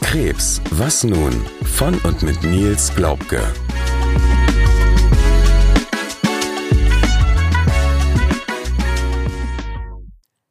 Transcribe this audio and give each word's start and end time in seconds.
Krebs, 0.00 0.60
was 0.70 1.04
nun? 1.04 1.32
Von 1.64 1.94
und 2.04 2.22
mit 2.22 2.42
Nils 2.42 2.94
Glaubke. 2.94 3.40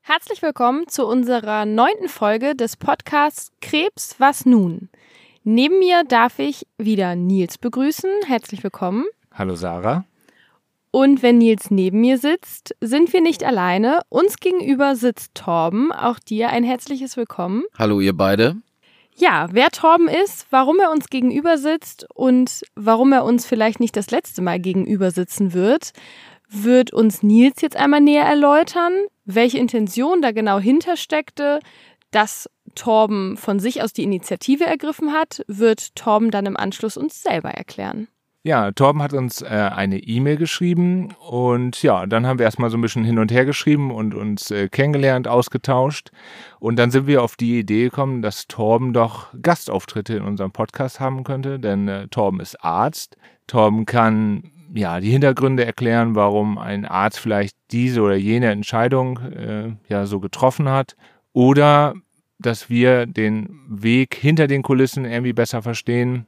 Herzlich 0.01 0.41
willkommen 0.41 0.87
zu 0.87 1.05
unserer 1.05 1.65
neunten 1.65 2.09
Folge 2.09 2.55
des 2.55 2.75
Podcasts 2.75 3.51
Krebs, 3.61 4.15
was 4.17 4.45
nun? 4.45 4.89
Neben 5.43 5.79
mir 5.79 6.03
darf 6.03 6.39
ich 6.39 6.67
wieder 6.77 7.15
Nils 7.15 7.57
begrüßen. 7.57 8.09
Herzlich 8.25 8.63
willkommen. 8.63 9.05
Hallo 9.31 9.55
Sarah. 9.55 10.05
Und 10.91 11.23
wenn 11.23 11.37
Nils 11.37 11.71
neben 11.71 12.01
mir 12.01 12.17
sitzt, 12.17 12.75
sind 12.81 13.13
wir 13.13 13.21
nicht 13.21 13.45
alleine. 13.45 14.01
Uns 14.09 14.37
gegenüber 14.37 14.97
sitzt 14.97 15.33
Torben. 15.35 15.93
Auch 15.93 16.19
dir 16.19 16.49
ein 16.49 16.65
herzliches 16.65 17.15
Willkommen. 17.15 17.63
Hallo 17.79 18.01
ihr 18.01 18.15
beide. 18.15 18.57
Ja, 19.15 19.47
wer 19.51 19.69
Torben 19.69 20.09
ist, 20.09 20.47
warum 20.49 20.79
er 20.79 20.91
uns 20.91 21.09
gegenüber 21.09 21.57
sitzt 21.57 22.05
und 22.13 22.61
warum 22.75 23.13
er 23.13 23.23
uns 23.23 23.45
vielleicht 23.45 23.79
nicht 23.79 23.95
das 23.95 24.11
letzte 24.11 24.41
Mal 24.41 24.59
gegenüber 24.59 25.11
sitzen 25.11 25.53
wird, 25.53 25.91
wird 26.49 26.91
uns 26.91 27.23
Nils 27.23 27.61
jetzt 27.61 27.77
einmal 27.77 28.01
näher 28.01 28.25
erläutern, 28.25 28.91
welche 29.23 29.59
Intention 29.59 30.21
da 30.21 30.31
genau 30.31 30.59
hintersteckte, 30.59 31.59
dass 32.11 32.49
Torben 32.75 33.37
von 33.37 33.59
sich 33.59 33.81
aus 33.81 33.93
die 33.93 34.03
Initiative 34.03 34.65
ergriffen 34.65 35.13
hat, 35.13 35.43
wird 35.47 35.95
Torben 35.95 36.31
dann 36.31 36.45
im 36.45 36.57
Anschluss 36.57 36.97
uns 36.97 37.21
selber 37.21 37.51
erklären. 37.51 38.07
Ja, 38.43 38.71
Torben 38.71 39.03
hat 39.03 39.13
uns 39.13 39.43
äh, 39.43 39.45
eine 39.45 39.99
E-Mail 39.99 40.35
geschrieben 40.35 41.09
und 41.29 41.83
ja, 41.83 42.07
dann 42.07 42.25
haben 42.25 42.39
wir 42.39 42.45
erstmal 42.45 42.71
so 42.71 42.77
ein 42.77 42.81
bisschen 42.81 43.03
hin 43.03 43.19
und 43.19 43.31
her 43.31 43.45
geschrieben 43.45 43.91
und 43.91 44.15
uns 44.15 44.49
äh, 44.49 44.67
kennengelernt, 44.67 45.27
ausgetauscht. 45.27 46.09
Und 46.59 46.77
dann 46.77 46.89
sind 46.89 47.05
wir 47.05 47.21
auf 47.21 47.35
die 47.35 47.59
Idee 47.59 47.83
gekommen, 47.83 48.23
dass 48.23 48.47
Torben 48.47 48.93
doch 48.93 49.27
Gastauftritte 49.39 50.15
in 50.15 50.23
unserem 50.23 50.51
Podcast 50.51 50.99
haben 50.99 51.23
könnte, 51.23 51.59
denn 51.59 51.87
äh, 51.87 52.07
Torben 52.07 52.39
ist 52.39 52.63
Arzt. 52.63 53.15
Torben 53.45 53.85
kann 53.85 54.49
ja 54.73 54.99
die 54.99 55.11
Hintergründe 55.11 55.63
erklären, 55.63 56.15
warum 56.15 56.57
ein 56.57 56.85
Arzt 56.85 57.19
vielleicht 57.19 57.55
diese 57.69 58.01
oder 58.01 58.15
jene 58.15 58.49
Entscheidung 58.49 59.19
äh, 59.19 59.73
ja 59.87 60.07
so 60.07 60.19
getroffen 60.19 60.67
hat. 60.67 60.95
Oder 61.31 61.93
dass 62.39 62.71
wir 62.71 63.05
den 63.05 63.59
Weg 63.69 64.15
hinter 64.15 64.47
den 64.47 64.63
Kulissen 64.63 65.05
irgendwie 65.05 65.33
besser 65.33 65.61
verstehen 65.61 66.25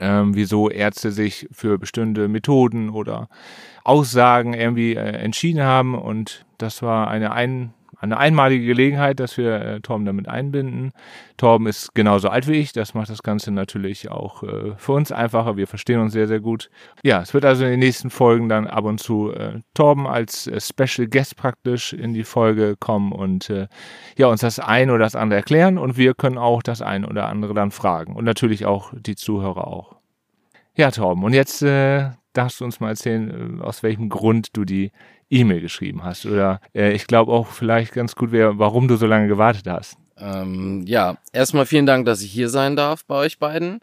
ähm, 0.00 0.34
wieso 0.34 0.70
Ärzte 0.70 1.12
sich 1.12 1.48
für 1.52 1.78
bestimmte 1.78 2.28
Methoden 2.28 2.90
oder 2.90 3.28
Aussagen 3.84 4.54
irgendwie 4.54 4.94
äh, 4.94 5.00
entschieden 5.00 5.62
haben. 5.62 5.94
Und 5.94 6.44
das 6.58 6.82
war 6.82 7.08
eine, 7.08 7.32
ein, 7.32 7.74
eine 7.98 8.18
einmalige 8.18 8.66
Gelegenheit, 8.66 9.20
dass 9.20 9.36
wir 9.36 9.54
äh, 9.54 9.80
Torben 9.80 10.04
damit 10.04 10.28
einbinden. 10.28 10.92
Torben 11.36 11.66
ist 11.66 11.94
genauso 11.94 12.28
alt 12.28 12.48
wie 12.48 12.54
ich, 12.54 12.72
das 12.72 12.94
macht 12.94 13.10
das 13.10 13.22
Ganze 13.22 13.50
natürlich 13.50 14.10
auch 14.10 14.42
äh, 14.42 14.72
für 14.76 14.92
uns 14.92 15.12
einfacher. 15.12 15.56
Wir 15.56 15.66
verstehen 15.66 16.00
uns 16.00 16.12
sehr, 16.12 16.28
sehr 16.28 16.40
gut. 16.40 16.70
Ja, 17.02 17.22
es 17.22 17.34
wird 17.34 17.44
also 17.44 17.64
in 17.64 17.70
den 17.70 17.80
nächsten 17.80 18.10
Folgen 18.10 18.48
dann 18.48 18.66
ab 18.66 18.84
und 18.84 18.98
zu 18.98 19.32
äh, 19.32 19.60
Torben 19.74 20.06
als 20.06 20.46
äh, 20.46 20.60
Special 20.60 21.08
Guest 21.08 21.36
praktisch 21.36 21.92
in 21.92 22.14
die 22.14 22.24
Folge 22.24 22.76
kommen 22.78 23.12
und 23.12 23.50
äh, 23.50 23.68
ja, 24.16 24.26
uns 24.28 24.40
das 24.40 24.58
ein 24.58 24.90
oder 24.90 25.00
das 25.00 25.16
andere 25.16 25.38
erklären 25.38 25.78
und 25.78 25.96
wir 25.96 26.14
können 26.14 26.38
auch 26.38 26.62
das 26.62 26.82
ein 26.82 27.04
oder 27.04 27.28
andere 27.28 27.54
dann 27.54 27.70
fragen 27.70 28.14
und 28.16 28.24
natürlich 28.24 28.66
auch 28.66 28.92
die 28.94 29.16
Zuhörer 29.16 29.66
auch. 29.66 29.96
Ja, 30.76 30.90
Torben, 30.90 31.22
und 31.22 31.34
jetzt 31.34 31.62
äh, 31.62 32.10
darfst 32.34 32.60
du 32.60 32.64
uns 32.64 32.80
mal 32.80 32.90
erzählen, 32.90 33.60
äh, 33.60 33.62
aus 33.62 33.82
welchem 33.82 34.10
Grund 34.10 34.56
du 34.56 34.64
die 34.64 34.90
E-Mail 35.34 35.60
geschrieben 35.60 36.04
hast. 36.04 36.26
Oder 36.26 36.60
äh, 36.74 36.92
ich 36.92 37.06
glaube 37.06 37.32
auch 37.32 37.48
vielleicht 37.48 37.92
ganz 37.92 38.14
gut 38.14 38.32
wäre, 38.32 38.58
warum 38.58 38.88
du 38.88 38.96
so 38.96 39.06
lange 39.06 39.28
gewartet 39.28 39.66
hast. 39.68 39.96
Ähm, 40.16 40.84
ja, 40.86 41.16
erstmal 41.32 41.66
vielen 41.66 41.86
Dank, 41.86 42.06
dass 42.06 42.22
ich 42.22 42.30
hier 42.30 42.48
sein 42.48 42.76
darf 42.76 43.04
bei 43.04 43.16
euch 43.16 43.38
beiden. 43.38 43.80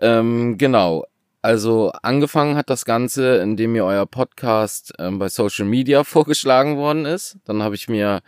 Ähm, 0.00 0.58
genau. 0.58 1.04
Also 1.42 1.92
angefangen 2.02 2.56
hat 2.56 2.70
das 2.70 2.84
Ganze, 2.84 3.36
indem 3.36 3.72
mir 3.72 3.84
euer 3.84 4.06
Podcast 4.06 4.92
ähm, 4.98 5.18
bei 5.18 5.28
Social 5.28 5.64
Media 5.64 6.04
vorgeschlagen 6.04 6.76
worden 6.76 7.04
ist. 7.04 7.38
Dann 7.44 7.62
habe 7.62 7.74
ich 7.74 7.88
mir 7.88 8.20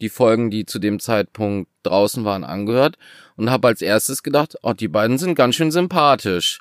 die 0.00 0.08
Folgen, 0.08 0.50
die 0.50 0.66
zu 0.66 0.78
dem 0.78 0.98
Zeitpunkt 0.98 1.70
draußen 1.82 2.24
waren, 2.24 2.44
angehört 2.44 2.96
und 3.36 3.50
habe 3.50 3.68
als 3.68 3.82
erstes 3.82 4.22
gedacht, 4.22 4.56
oh, 4.62 4.72
die 4.72 4.88
beiden 4.88 5.18
sind 5.18 5.34
ganz 5.34 5.54
schön 5.54 5.70
sympathisch. 5.70 6.60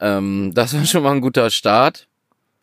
Ähm, 0.00 0.52
das 0.54 0.74
war 0.74 0.84
schon 0.84 1.02
mal 1.02 1.12
ein 1.12 1.20
guter 1.20 1.50
Start. 1.50 2.06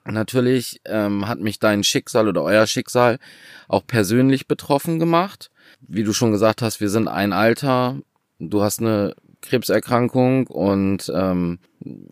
Natürlich 0.06 0.82
ähm, 0.86 1.28
hat 1.28 1.40
mich 1.40 1.60
dein 1.60 1.84
Schicksal 1.84 2.28
oder 2.28 2.42
euer 2.44 2.66
Schicksal 2.66 3.20
auch 3.68 3.86
persönlich 3.86 4.48
betroffen 4.48 5.00
gemacht. 5.00 5.52
Wie 5.82 6.04
du 6.04 6.14
schon 6.14 6.32
gesagt 6.32 6.62
hast, 6.62 6.82
wir 6.82 6.90
sind 6.90 7.08
ein 7.08 7.34
Alter. 7.34 8.00
Du 8.40 8.64
hast 8.64 8.80
eine 8.80 9.16
Krebserkrankung 9.42 10.48
und 10.48 11.12
ähm, 11.14 11.60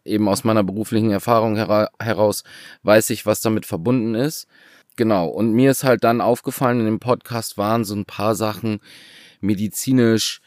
eben 0.06 0.28
aus 0.28 0.44
meiner 0.44 0.64
beruflichen 0.64 1.12
Erfahrung 1.12 1.56
hera 1.56 1.90
heraus 2.00 2.44
weiß 2.84 3.10
ich, 3.12 3.26
was 3.26 3.42
damit 3.42 3.66
verbunden 3.66 4.16
ist. 4.16 4.48
Genau. 4.96 5.28
Und 5.28 5.54
mir 5.54 5.72
ist 5.72 5.84
halt 5.84 6.04
dann 6.04 6.22
aufgefallen, 6.22 6.80
in 6.80 6.86
dem 6.86 7.00
Podcast 7.00 7.58
waren 7.58 7.86
so 7.86 7.96
ein 7.96 8.06
paar 8.06 8.36
Sachen 8.36 8.82
medizinisch, 9.42 10.42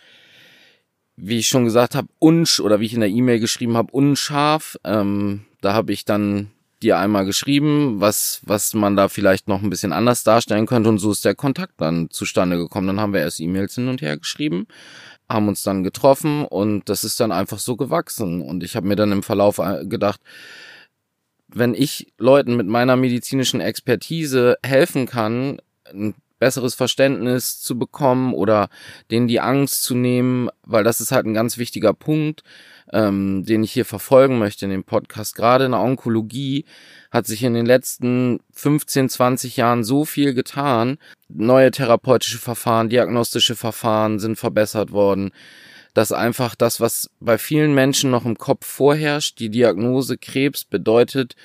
wie 1.17 1.39
ich 1.39 1.49
schon 1.49 1.65
gesagt 1.65 1.95
habe, 1.95 2.09
unsch 2.19 2.61
oder 2.61 2.79
wie 2.79 2.87
ich 2.87 2.95
in 2.95 3.01
der 3.01 3.09
E-Mail 3.09 3.41
geschrieben 3.41 3.77
habe, 3.77 3.93
unscharf. 3.93 4.79
Ähm, 4.85 5.47
da 5.61 5.73
habe 5.73 5.93
ich 5.93 6.05
dann 6.05 6.52
dir 6.83 6.99
einmal 6.99 7.25
geschrieben, 7.25 8.01
was, 8.01 8.41
was 8.45 8.75
man 8.75 8.97
da 8.97 9.09
vielleicht 9.09 9.49
noch 9.49 9.63
ein 9.63 9.71
bisschen 9.71 9.93
anders 9.93 10.25
darstellen 10.25 10.67
könnte 10.67 10.89
und 10.89 10.99
so 10.99 11.11
ist 11.11 11.25
der 11.25 11.35
Kontakt 11.35 11.75
dann 11.79 12.11
zustande 12.11 12.57
gekommen. 12.57 12.87
Dann 12.87 13.01
haben 13.01 13.13
wir 13.13 13.21
erst 13.21 13.41
E-Mails 13.41 13.75
hin 13.75 13.89
und 13.89 14.03
her 14.03 14.17
geschrieben, 14.17 14.67
haben 15.29 15.49
uns 15.49 15.63
dann 15.63 15.85
getroffen 15.85 16.45
und 16.45 16.89
das 16.89 17.05
ist 17.05 17.21
dann 17.21 17.33
einfach 17.33 17.59
so 17.59 17.77
gewachsen 17.77 18.43
und 18.43 18.63
ich 18.63 18.77
habe 18.77 18.87
mir 18.87 18.97
dann 18.97 19.13
im 19.13 19.23
Verlauf 19.23 19.59
äh, 19.59 19.87
gedacht, 19.87 20.21
wenn 21.49 21.75
ich 21.75 22.13
Leuten 22.19 22.57
mit 22.57 22.67
meiner 22.67 22.97
medizinischen 22.97 23.61
Expertise 23.61 24.57
helfen 24.63 25.07
kann, 25.07 25.59
ein 25.93 26.15
besseres 26.39 26.75
Verständnis 26.75 27.61
zu 27.61 27.79
bekommen 27.79 28.35
oder 28.35 28.69
denen 29.13 29.29
die 29.29 29.39
Angst 29.39 29.85
zu 29.85 29.95
nehmen, 29.95 30.49
weil 30.65 30.83
das 30.83 31.01
ist 31.01 31.13
halt 31.13 31.25
ein 31.25 31.35
ganz 31.35 31.57
wichtiger 31.57 31.95
Punkt, 31.95 32.43
ähm, 32.93 33.45
den 33.45 33.65
ich 33.65 33.73
hier 33.73 33.85
verfolgen 33.85 34.39
möchte 34.39 34.67
in 34.67 34.71
dem 34.71 34.85
Podcast. 34.85 35.35
Gerade 35.35 35.65
in 35.65 35.73
der 35.73 35.81
Onkologie 35.81 36.65
hat 37.11 37.27
sich 37.27 37.43
in 37.43 37.55
den 37.55 37.67
letzten 37.67 38.41
15, 38.53 39.09
20 39.09 39.57
Jahren 39.57 39.85
so 39.85 40.05
viel 40.05 40.35
getan. 40.35 40.99
Neue 41.29 41.71
therapeutische 41.71 42.39
Verfahren, 42.39 42.89
diagnostische 42.89 43.57
Verfahren 43.57 44.19
sind 44.19 44.39
verbessert 44.39 44.93
worden 44.93 45.33
dass 45.95 46.13
einfach 46.13 46.55
das, 46.55 46.81
was 46.81 47.11
bei 47.21 47.39
vielen 47.39 47.75
Menschen 47.75 48.11
noch 48.11 48.25
im 48.25 48.39
Kopf 48.39 48.67
vorherrscht, 48.67 49.39
die 49.39 49.51
Diagnose 49.51 50.17
Krebs 50.17 50.65
bedeutet, 50.65 51.37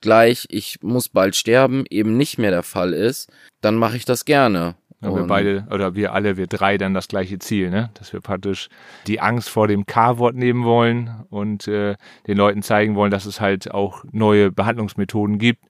gleich, 0.00 0.46
ich 0.50 0.82
muss 0.82 1.08
bald 1.08 1.36
sterben, 1.36 1.84
eben 1.88 2.16
nicht 2.16 2.38
mehr 2.38 2.50
der 2.50 2.62
Fall 2.62 2.92
ist, 2.92 3.30
dann 3.60 3.76
mache 3.76 3.96
ich 3.96 4.04
das 4.04 4.24
gerne. 4.24 4.74
Ja, 5.02 5.14
wir 5.14 5.24
beide 5.24 5.66
oder 5.70 5.94
wir 5.94 6.12
alle, 6.12 6.36
wir 6.36 6.46
drei 6.46 6.78
dann 6.78 6.94
das 6.94 7.08
gleiche 7.08 7.38
Ziel, 7.38 7.70
ne? 7.70 7.90
Dass 7.94 8.12
wir 8.12 8.20
praktisch 8.20 8.68
die 9.06 9.20
Angst 9.20 9.48
vor 9.48 9.66
dem 9.66 9.84
K-Wort 9.84 10.36
nehmen 10.36 10.64
wollen 10.64 11.24
und 11.28 11.66
äh, 11.66 11.96
den 12.26 12.38
Leuten 12.38 12.62
zeigen 12.62 12.94
wollen, 12.94 13.10
dass 13.10 13.26
es 13.26 13.40
halt 13.40 13.72
auch 13.72 14.04
neue 14.12 14.52
Behandlungsmethoden 14.52 15.38
gibt, 15.38 15.64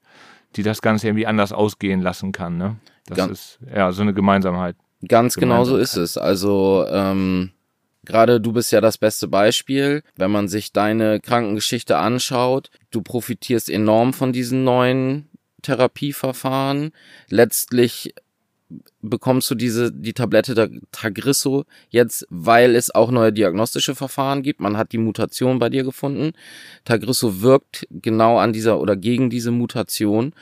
die 0.55 0.63
das 0.63 0.81
Ganze 0.81 1.07
irgendwie 1.07 1.25
anders 1.25 1.51
ausgehen 1.51 2.01
lassen 2.01 2.31
kann. 2.31 2.57
Ne? 2.57 2.75
Das 3.07 3.17
ganz, 3.17 3.31
ist 3.31 3.59
ja 3.75 3.91
so 3.91 4.03
eine 4.03 4.13
Gemeinsamkeit. 4.13 4.75
Ganz 5.07 5.35
genau 5.35 5.63
so 5.63 5.77
ist 5.77 5.97
es. 5.97 6.17
Also 6.17 6.85
ähm, 6.89 7.51
Gerade 8.05 8.41
du 8.41 8.51
bist 8.51 8.71
ja 8.71 8.81
das 8.81 8.97
beste 8.97 9.27
Beispiel. 9.27 10.03
Wenn 10.17 10.31
man 10.31 10.47
sich 10.47 10.73
deine 10.73 11.19
Krankengeschichte 11.21 11.97
anschaut, 11.97 12.69
du 12.91 13.01
profitierst 13.01 13.69
enorm 13.69 14.13
von 14.13 14.33
diesen 14.33 14.63
neuen 14.63 15.29
Therapieverfahren. 15.61 16.91
Letztlich 17.29 18.13
bekommst 19.01 19.49
du 19.51 19.55
diese 19.55 19.91
die 19.91 20.13
Tablette 20.13 20.71
Tagrisso 20.91 21.65
jetzt, 21.89 22.25
weil 22.29 22.75
es 22.75 22.93
auch 22.93 23.11
neue 23.11 23.33
diagnostische 23.33 23.95
Verfahren 23.95 24.43
gibt. 24.43 24.59
Man 24.59 24.77
hat 24.77 24.91
die 24.91 24.97
Mutation 24.97 25.59
bei 25.59 25.69
dir 25.69 25.83
gefunden. 25.83 26.33
Tagrisso 26.85 27.41
wirkt 27.41 27.87
genau 27.89 28.37
an 28.37 28.53
dieser 28.53 28.79
oder 28.79 28.95
gegen 28.95 29.29
diese 29.29 29.51
Mutation. 29.51 30.33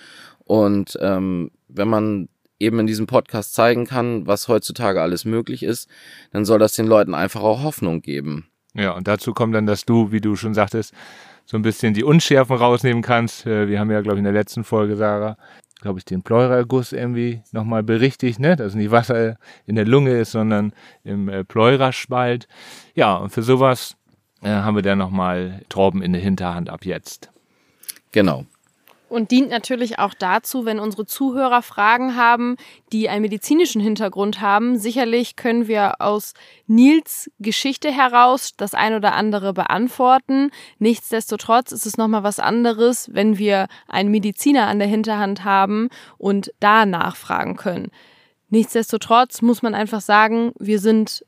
Und 0.46 0.98
ähm, 1.02 1.52
wenn 1.68 1.88
man 1.88 2.30
eben 2.60 2.80
in 2.80 2.88
diesem 2.88 3.08
Podcast 3.08 3.54
zeigen 3.54 3.86
kann, 3.86 4.28
was 4.28 4.48
heutzutage 4.48 5.02
alles 5.02 5.26
möglich 5.26 5.64
ist, 5.64 5.90
dann 6.32 6.46
soll 6.46 6.60
das 6.60 6.74
den 6.74 6.88
Leuten 6.88 7.16
einfach 7.16 7.42
auch 7.42 7.64
Hoffnung 7.64 8.02
geben. 8.02 8.48
Ja, 8.74 8.92
und 8.92 9.08
dazu 9.08 9.34
kommt 9.34 9.56
dann, 9.56 9.66
dass 9.66 9.84
du, 9.84 10.12
wie 10.12 10.22
du 10.22 10.36
schon 10.36 10.54
sagtest, 10.54 10.94
so 11.46 11.58
ein 11.58 11.64
bisschen 11.64 11.94
die 11.94 12.04
Unschärfen 12.04 12.56
rausnehmen 12.56 13.02
kannst. 13.02 13.46
Äh, 13.46 13.68
wir 13.68 13.80
haben 13.80 13.92
ja, 13.92 14.02
glaube 14.02 14.16
ich, 14.16 14.20
in 14.20 14.26
der 14.26 14.34
letzten 14.34 14.64
Folge, 14.64 14.96
Sarah, 14.96 15.38
glaube 15.82 16.00
ich, 16.00 16.06
den 16.06 16.22
Pleuraguss 16.22 16.94
irgendwie 16.94 17.42
nochmal 17.52 17.84
berichtigt, 17.84 18.40
ne? 18.40 18.56
dass 18.56 18.76
nicht 18.76 18.92
Wasser 18.92 19.38
in 19.66 19.76
der 19.76 19.86
Lunge 19.86 20.12
ist, 20.12 20.32
sondern 20.32 20.74
im 21.04 21.28
äh, 21.28 21.44
Pleuraspalt. 21.44 22.48
Ja, 22.96 23.16
und 23.16 23.32
für 23.32 23.44
sowas 23.44 23.98
äh, 24.42 24.50
haben 24.50 24.76
wir 24.76 24.84
dann 24.84 25.00
nochmal 25.00 25.62
Trauben 25.70 26.02
in 26.02 26.14
der 26.14 26.22
Hinterhand 26.22 26.70
ab 26.70 26.86
jetzt. 26.86 27.30
Genau. 28.12 28.46
Und 29.12 29.32
dient 29.32 29.50
natürlich 29.50 30.00
auch 30.00 30.14
dazu, 30.14 30.64
wenn 30.64 30.80
unsere 30.80 31.06
Zuhörer 31.06 31.62
Fragen 31.62 32.16
haben, 32.16 32.56
die 32.94 33.10
einen 33.10 33.24
medizinischen 33.24 33.82
Hintergrund 33.82 34.40
haben. 34.40 34.78
Sicherlich 34.78 35.36
können 35.36 35.68
wir 35.68 36.00
aus 36.00 36.34
Nils 36.66 37.30
Geschichte 37.38 37.92
heraus 37.92 38.54
das 38.56 38.74
ein 38.74 38.94
oder 38.94 39.12
andere 39.12 39.52
beantworten. 39.52 40.50
Nichtsdestotrotz 40.80 41.74
ist 41.74 41.86
es 41.86 41.98
nochmal 41.98 42.24
was 42.24 42.40
anderes, 42.40 43.10
wenn 43.12 43.38
wir 43.38 43.68
einen 43.90 44.12
Mediziner 44.12 44.68
an 44.68 44.80
der 44.80 44.88
Hinterhand 44.88 45.44
haben 45.44 45.90
und 46.18 46.54
da 46.62 46.86
nachfragen 46.86 47.58
können. 47.58 47.92
Nichtsdestotrotz 48.48 49.42
muss 49.42 49.62
man 49.62 49.76
einfach 49.76 50.00
sagen, 50.00 50.54
wir 50.58 50.80
sind 50.80 51.26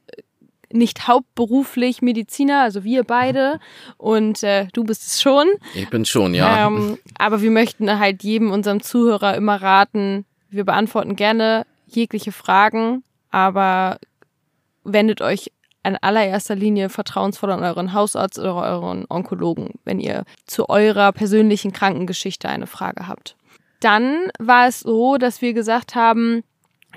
nicht 0.73 1.07
hauptberuflich 1.07 2.01
Mediziner, 2.01 2.61
also 2.61 2.83
wir 2.83 3.03
beide. 3.03 3.59
Und 3.97 4.43
äh, 4.43 4.67
du 4.73 4.83
bist 4.83 5.05
es 5.05 5.21
schon. 5.21 5.47
Ich 5.73 5.89
bin 5.89 6.05
schon, 6.05 6.33
ja. 6.33 6.67
Ähm, 6.67 6.97
aber 7.17 7.41
wir 7.41 7.51
möchten 7.51 7.99
halt 7.99 8.23
jedem 8.23 8.51
unserem 8.51 8.81
Zuhörer 8.81 9.35
immer 9.35 9.61
raten, 9.61 10.25
wir 10.49 10.65
beantworten 10.65 11.15
gerne 11.15 11.65
jegliche 11.87 12.31
Fragen, 12.31 13.03
aber 13.31 13.99
wendet 14.83 15.21
euch 15.21 15.51
in 15.83 15.97
allererster 15.97 16.55
Linie 16.55 16.89
vertrauensvoll 16.89 17.51
an 17.51 17.63
euren 17.63 17.93
Hausarzt 17.93 18.39
oder 18.39 18.55
euren 18.55 19.05
Onkologen, 19.09 19.71
wenn 19.83 19.99
ihr 19.99 20.23
zu 20.45 20.69
eurer 20.69 21.11
persönlichen 21.11 21.73
Krankengeschichte 21.73 22.47
eine 22.47 22.67
Frage 22.67 23.07
habt. 23.07 23.35
Dann 23.81 24.29
war 24.39 24.67
es 24.67 24.79
so, 24.79 25.17
dass 25.17 25.41
wir 25.41 25.53
gesagt 25.53 25.93
haben, 25.95 26.43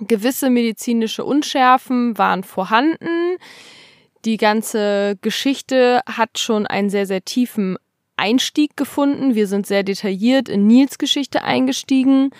Gewisse 0.01 0.51
medizinische 0.51 1.25
Unschärfen 1.25 2.19
waren 2.19 2.45
vorhanden. 2.45 3.37
Die 4.25 4.37
ganze 4.37 5.17
Geschichte 5.23 6.01
hat 6.07 6.39
schon 6.39 6.67
einen 6.67 6.91
sehr, 6.91 7.07
sehr 7.07 7.25
tiefen 7.25 7.77
Einstieg 8.17 8.77
gefunden. 8.77 9.35
Wir 9.35 9.47
sind 9.47 9.67
sehr 9.67 9.83
detailliert 9.83 10.49
in 10.49 10.67
Nils 10.67 10.99
Geschichte 10.99 11.43
eingestiegen 11.43 12.31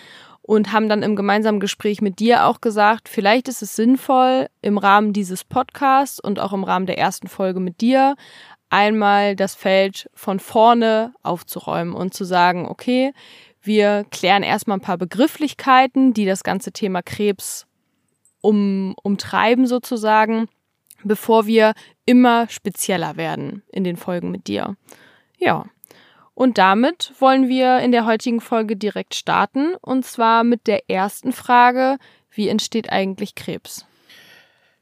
und 0.43 0.73
haben 0.73 0.88
dann 0.88 1.03
im 1.03 1.17
gemeinsamen 1.17 1.61
Gespräch 1.61 2.00
mit 2.00 2.19
dir 2.19 2.47
auch 2.47 2.61
gesagt, 2.61 3.08
vielleicht 3.08 3.49
ist 3.49 3.62
es 3.62 3.76
sinnvoll, 3.76 4.49
im 4.62 4.79
Rahmen 4.79 5.12
dieses 5.12 5.44
Podcasts 5.44 6.20
und 6.20 6.38
auch 6.38 6.53
im 6.53 6.64
Rahmen 6.64 6.87
der 6.87 6.99
ersten 6.99 7.26
Folge 7.26 7.61
mit 7.61 7.81
dir 7.81 8.17
einmal 8.70 9.37
das 9.37 9.55
Feld 9.55 10.08
von 10.14 10.41
vorne 10.41 11.14
aufzuräumen 11.23 11.94
und 11.94 12.14
zu 12.14 12.25
sagen, 12.25 12.67
okay, 12.67 13.12
wir 13.66 14.06
klären 14.10 14.42
erstmal 14.42 14.78
ein 14.78 14.82
paar 14.82 14.98
Begrifflichkeiten, 14.98 16.14
die 16.14 16.24
das 16.24 16.42
ganze 16.44 16.72
Thema 16.72 17.02
Krebs 17.02 17.66
um, 18.40 18.94
umtreiben 19.02 19.66
sozusagen, 19.66 20.48
bevor 21.04 21.46
wir 21.46 21.74
immer 22.04 22.48
spezieller 22.48 23.16
werden 23.16 23.62
in 23.70 23.84
den 23.84 23.96
Folgen 23.96 24.30
mit 24.30 24.46
dir. 24.46 24.76
Ja. 25.38 25.66
Und 26.34 26.58
damit 26.58 27.12
wollen 27.18 27.48
wir 27.48 27.78
in 27.78 27.92
der 27.92 28.04
heutigen 28.04 28.40
Folge 28.40 28.76
direkt 28.76 29.14
starten 29.14 29.74
und 29.80 30.04
zwar 30.04 30.44
mit 30.44 30.66
der 30.66 30.90
ersten 30.90 31.32
Frage, 31.32 31.96
wie 32.30 32.48
entsteht 32.48 32.92
eigentlich 32.92 33.34
Krebs? 33.34 33.86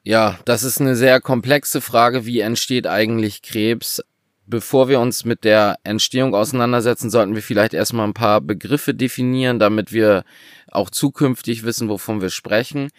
Ja, 0.03 0.39
das 0.45 0.65
ist 0.65 0.81
eine 0.81 0.97
sehr 0.97 1.21
komplexe 1.21 1.81
Frage, 1.81 2.27
wie 2.27 2.41
entsteht 2.41 2.87
eigentlich 2.87 3.41
Krebs? 3.41 4.03
Bevor 4.47 4.89
wir 4.89 5.01
uns 5.01 5.25
mit 5.25 5.45
der 5.45 5.77
Entstehung 5.85 6.35
auseinandersetzen, 6.35 7.11
sollten 7.11 7.35
wir 7.35 7.43
vielleicht 7.43 7.75
erstmal 7.75 8.07
ein 8.07 8.15
paar 8.15 8.41
Begriffe 8.41 8.95
definieren, 8.95 9.59
damit 9.59 9.93
wir 9.93 10.25
auch 10.71 10.91
zukünftig 10.91 11.65
wissen, 11.65 11.89
wovon 11.89 12.21
wir 12.21 12.31
sprechen. 12.31 12.91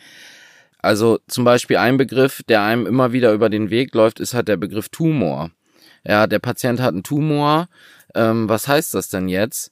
Also 0.79 1.19
zum 1.27 1.45
Beispiel 1.45 1.77
ein 1.77 1.97
Begriff, 1.97 2.43
der 2.43 2.61
einem 2.61 2.85
immer 2.85 3.11
wieder 3.11 3.33
über 3.33 3.49
den 3.49 3.69
Weg 3.69 3.93
läuft, 3.95 4.19
ist 4.19 4.33
halt 4.33 4.47
der 4.47 4.57
Begriff 4.57 4.89
Tumor. 4.89 5.51
Ja, 6.03 6.27
der 6.27 6.39
Patient 6.39 6.79
hat 6.79 6.93
einen 6.93 7.03
Tumor. 7.03 7.67
Ähm, 8.13 8.47
was 8.47 8.67
heißt 8.67 8.93
das 8.93 9.09
denn 9.09 9.27
jetzt? 9.27 9.71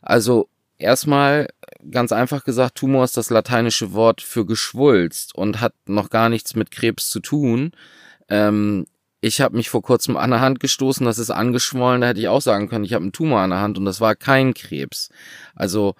Also 0.00 0.48
erstmal 0.78 1.48
ganz 1.90 2.12
einfach 2.12 2.44
gesagt, 2.44 2.76
Tumor 2.76 3.04
ist 3.04 3.16
das 3.16 3.30
lateinische 3.30 3.92
Wort 3.92 4.22
für 4.22 4.46
Geschwulst 4.46 5.34
und 5.34 5.60
hat 5.60 5.74
noch 5.86 6.10
gar 6.10 6.28
nichts 6.28 6.56
mit 6.56 6.70
Krebs 6.70 7.10
zu 7.10 7.20
tun. 7.20 7.72
Ähm, 8.28 8.86
ich 9.24 9.40
habe 9.40 9.56
mich 9.56 9.70
vor 9.70 9.80
kurzem 9.80 10.18
an 10.18 10.30
der 10.30 10.42
Hand 10.42 10.60
gestoßen, 10.60 11.06
das 11.06 11.18
ist 11.18 11.30
angeschwollen, 11.30 12.02
da 12.02 12.08
hätte 12.08 12.20
ich 12.20 12.28
auch 12.28 12.42
sagen 12.42 12.68
können, 12.68 12.84
ich 12.84 12.92
habe 12.92 13.04
einen 13.04 13.12
Tumor 13.12 13.40
an 13.40 13.50
der 13.50 13.60
Hand 13.60 13.78
und 13.78 13.86
das 13.86 13.98
war 13.98 14.14
kein 14.14 14.52
Krebs. 14.52 15.08
Also 15.54 15.94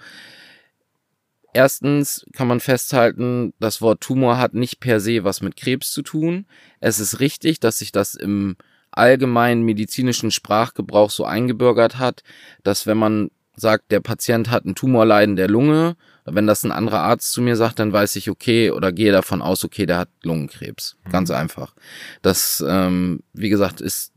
erstens 1.55 2.27
kann 2.35 2.49
man 2.49 2.61
festhalten, 2.61 3.55
das 3.59 3.81
Wort 3.81 4.03
Tumor 4.03 4.37
hat 4.37 4.53
nicht 4.53 4.79
per 4.79 5.01
se 5.01 5.25
was 5.25 5.41
mit 5.41 5.57
Krebs 5.57 5.91
zu 5.91 6.03
tun. 6.03 6.45
Es 6.81 7.01
ist 7.01 7.19
richtig, 7.19 7.61
dass 7.61 7.79
sich 7.79 7.93
das 7.93 8.15
im 8.15 8.57
allgemeinen 8.91 9.63
medizinischen 9.63 10.31
Sprachgebrauch 10.31 11.11
so 11.11 11.25
eingebürgert 11.25 11.99
hat, 11.99 12.25
dass 12.63 12.87
wenn 12.87 12.99
man 12.99 13.31
sagt, 13.57 13.91
der 13.91 14.01
Patient 14.01 14.51
hat 14.51 14.65
ein 14.65 14.75
Tumorleiden 14.75 15.37
der 15.37 15.49
Lunge, 15.49 15.97
wenn 16.25 16.47
das 16.47 16.65
ein 16.65 16.73
anderer 16.73 17.01
Arzt 17.01 17.33
zu 17.33 17.43
mir 17.43 17.57
sagt, 17.57 17.79
dann 17.79 17.93
weiß 17.93 18.17
ich, 18.17 18.31
okay, 18.31 18.71
oder 18.71 18.93
gehe 18.93 19.13
davon 19.13 19.43
aus, 19.43 19.65
okay, 19.65 19.87
der 19.87 19.99
hat 19.99 20.09
Lungenkrebs. 20.23 20.97
Mhm. 21.05 21.11
Ganz 21.11 21.31
einfach. 21.31 21.75
Das, 22.23 22.65
ähm, 22.67 23.21
wie 23.33 23.51
gesagt, 23.51 23.81
ist 23.81 24.13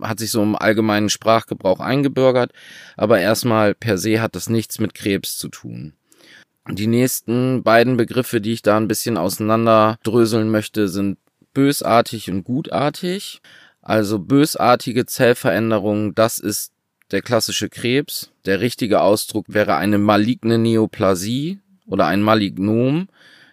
hat 0.00 0.20
sich 0.20 0.30
so 0.30 0.42
im 0.42 0.54
allgemeinen 0.54 1.08
Sprachgebrauch 1.08 1.80
eingebürgert, 1.80 2.52
aber 2.96 3.18
erstmal 3.18 3.74
per 3.74 3.98
se 3.98 4.20
hat 4.20 4.36
das 4.36 4.48
nichts 4.48 4.78
mit 4.78 4.94
Krebs 4.94 5.38
zu 5.38 5.48
tun. 5.48 5.94
Die 6.70 6.86
nächsten 6.86 7.62
beiden 7.62 7.96
Begriffe, 7.96 8.40
die 8.40 8.52
ich 8.52 8.62
da 8.62 8.76
ein 8.76 8.88
bisschen 8.88 9.16
auseinanderdröseln 9.16 10.50
möchte, 10.50 10.88
sind 10.88 11.18
bösartig 11.54 12.30
und 12.30 12.44
gutartig. 12.44 13.40
Also 13.80 14.18
bösartige 14.18 15.06
Zellveränderungen, 15.06 16.14
das 16.14 16.38
ist 16.38 16.72
der 17.10 17.22
klassische 17.22 17.68
Krebs. 17.68 18.30
Der 18.44 18.60
richtige 18.60 19.00
Ausdruck 19.00 19.46
wäre 19.48 19.76
eine 19.76 19.98
maligne 19.98 20.58
Neoplasie 20.58 21.60
oder 21.86 22.06
ein 22.06 22.22
Malignom. 22.22 23.08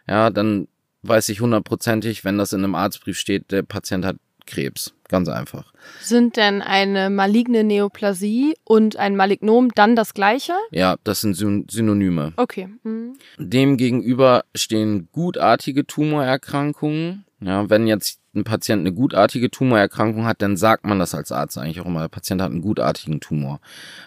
Ja, 0.07 0.29
dann 0.29 0.67
weiß 1.03 1.29
ich 1.29 1.41
hundertprozentig, 1.41 2.25
wenn 2.25 2.37
das 2.37 2.53
in 2.53 2.63
einem 2.63 2.75
Arztbrief 2.75 3.17
steht, 3.17 3.51
der 3.51 3.63
Patient 3.63 4.05
hat 4.05 4.17
Krebs. 4.45 4.93
Ganz 5.07 5.29
einfach. 5.29 5.71
Sind 6.01 6.35
denn 6.35 6.63
eine 6.63 7.11
maligne 7.11 7.63
Neoplasie 7.63 8.55
und 8.63 8.97
ein 8.97 9.15
Malignom 9.15 9.69
dann 9.75 9.95
das 9.95 10.15
gleiche? 10.15 10.53
Ja, 10.71 10.97
das 11.03 11.21
sind 11.21 11.35
Synonyme. 11.35 12.33
Okay. 12.37 12.69
Mhm. 12.83 13.13
Demgegenüber 13.37 14.45
stehen 14.55 15.09
gutartige 15.11 15.85
Tumorerkrankungen. 15.85 17.25
Ja, 17.39 17.69
wenn 17.69 17.85
jetzt 17.85 18.19
ein 18.35 18.43
Patient 18.43 18.81
eine 18.81 18.93
gutartige 18.93 19.49
Tumorerkrankung 19.49 20.25
hat, 20.25 20.41
dann 20.41 20.57
sagt 20.57 20.85
man 20.85 20.99
das 20.99 21.15
als 21.15 21.31
Arzt 21.31 21.57
eigentlich 21.57 21.81
auch 21.81 21.85
immer. 21.85 22.01
Der 22.01 22.07
Patient 22.07 22.41
hat 22.41 22.51
einen 22.51 22.61
gutartigen 22.61 23.19
Tumor. 23.19 23.59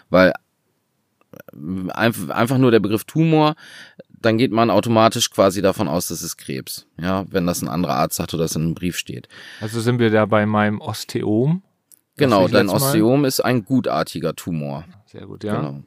Weil 0.09 0.33
äh, 1.31 1.91
einfach 1.91 2.57
nur 2.57 2.71
der 2.71 2.79
Begriff 2.79 3.03
Tumor, 3.03 3.55
dann 4.21 4.37
geht 4.37 4.51
man 4.51 4.69
automatisch 4.69 5.29
quasi 5.31 5.61
davon 5.61 5.87
aus, 5.87 6.07
das 6.07 6.21
ist 6.21 6.37
Krebs. 6.37 6.87
Ja, 6.99 7.25
wenn 7.29 7.45
das 7.45 7.61
ein 7.61 7.69
anderer 7.69 7.95
Arzt 7.95 8.17
sagt 8.17 8.33
oder 8.33 8.43
das 8.43 8.55
in 8.55 8.63
einem 8.63 8.75
Brief 8.75 8.97
steht. 8.97 9.27
Also 9.61 9.79
sind 9.79 9.99
wir 9.99 10.09
da 10.09 10.25
bei 10.25 10.45
meinem 10.45 10.81
Osteom? 10.81 11.63
Genau, 12.17 12.47
dein 12.49 12.69
Osteom 12.69 13.23
ist 13.23 13.39
ein 13.39 13.63
gutartiger 13.63 14.35
Tumor. 14.35 14.83
Sehr 15.05 15.25
gut, 15.25 15.43
ja. 15.43 15.55
Genau. 15.55 15.83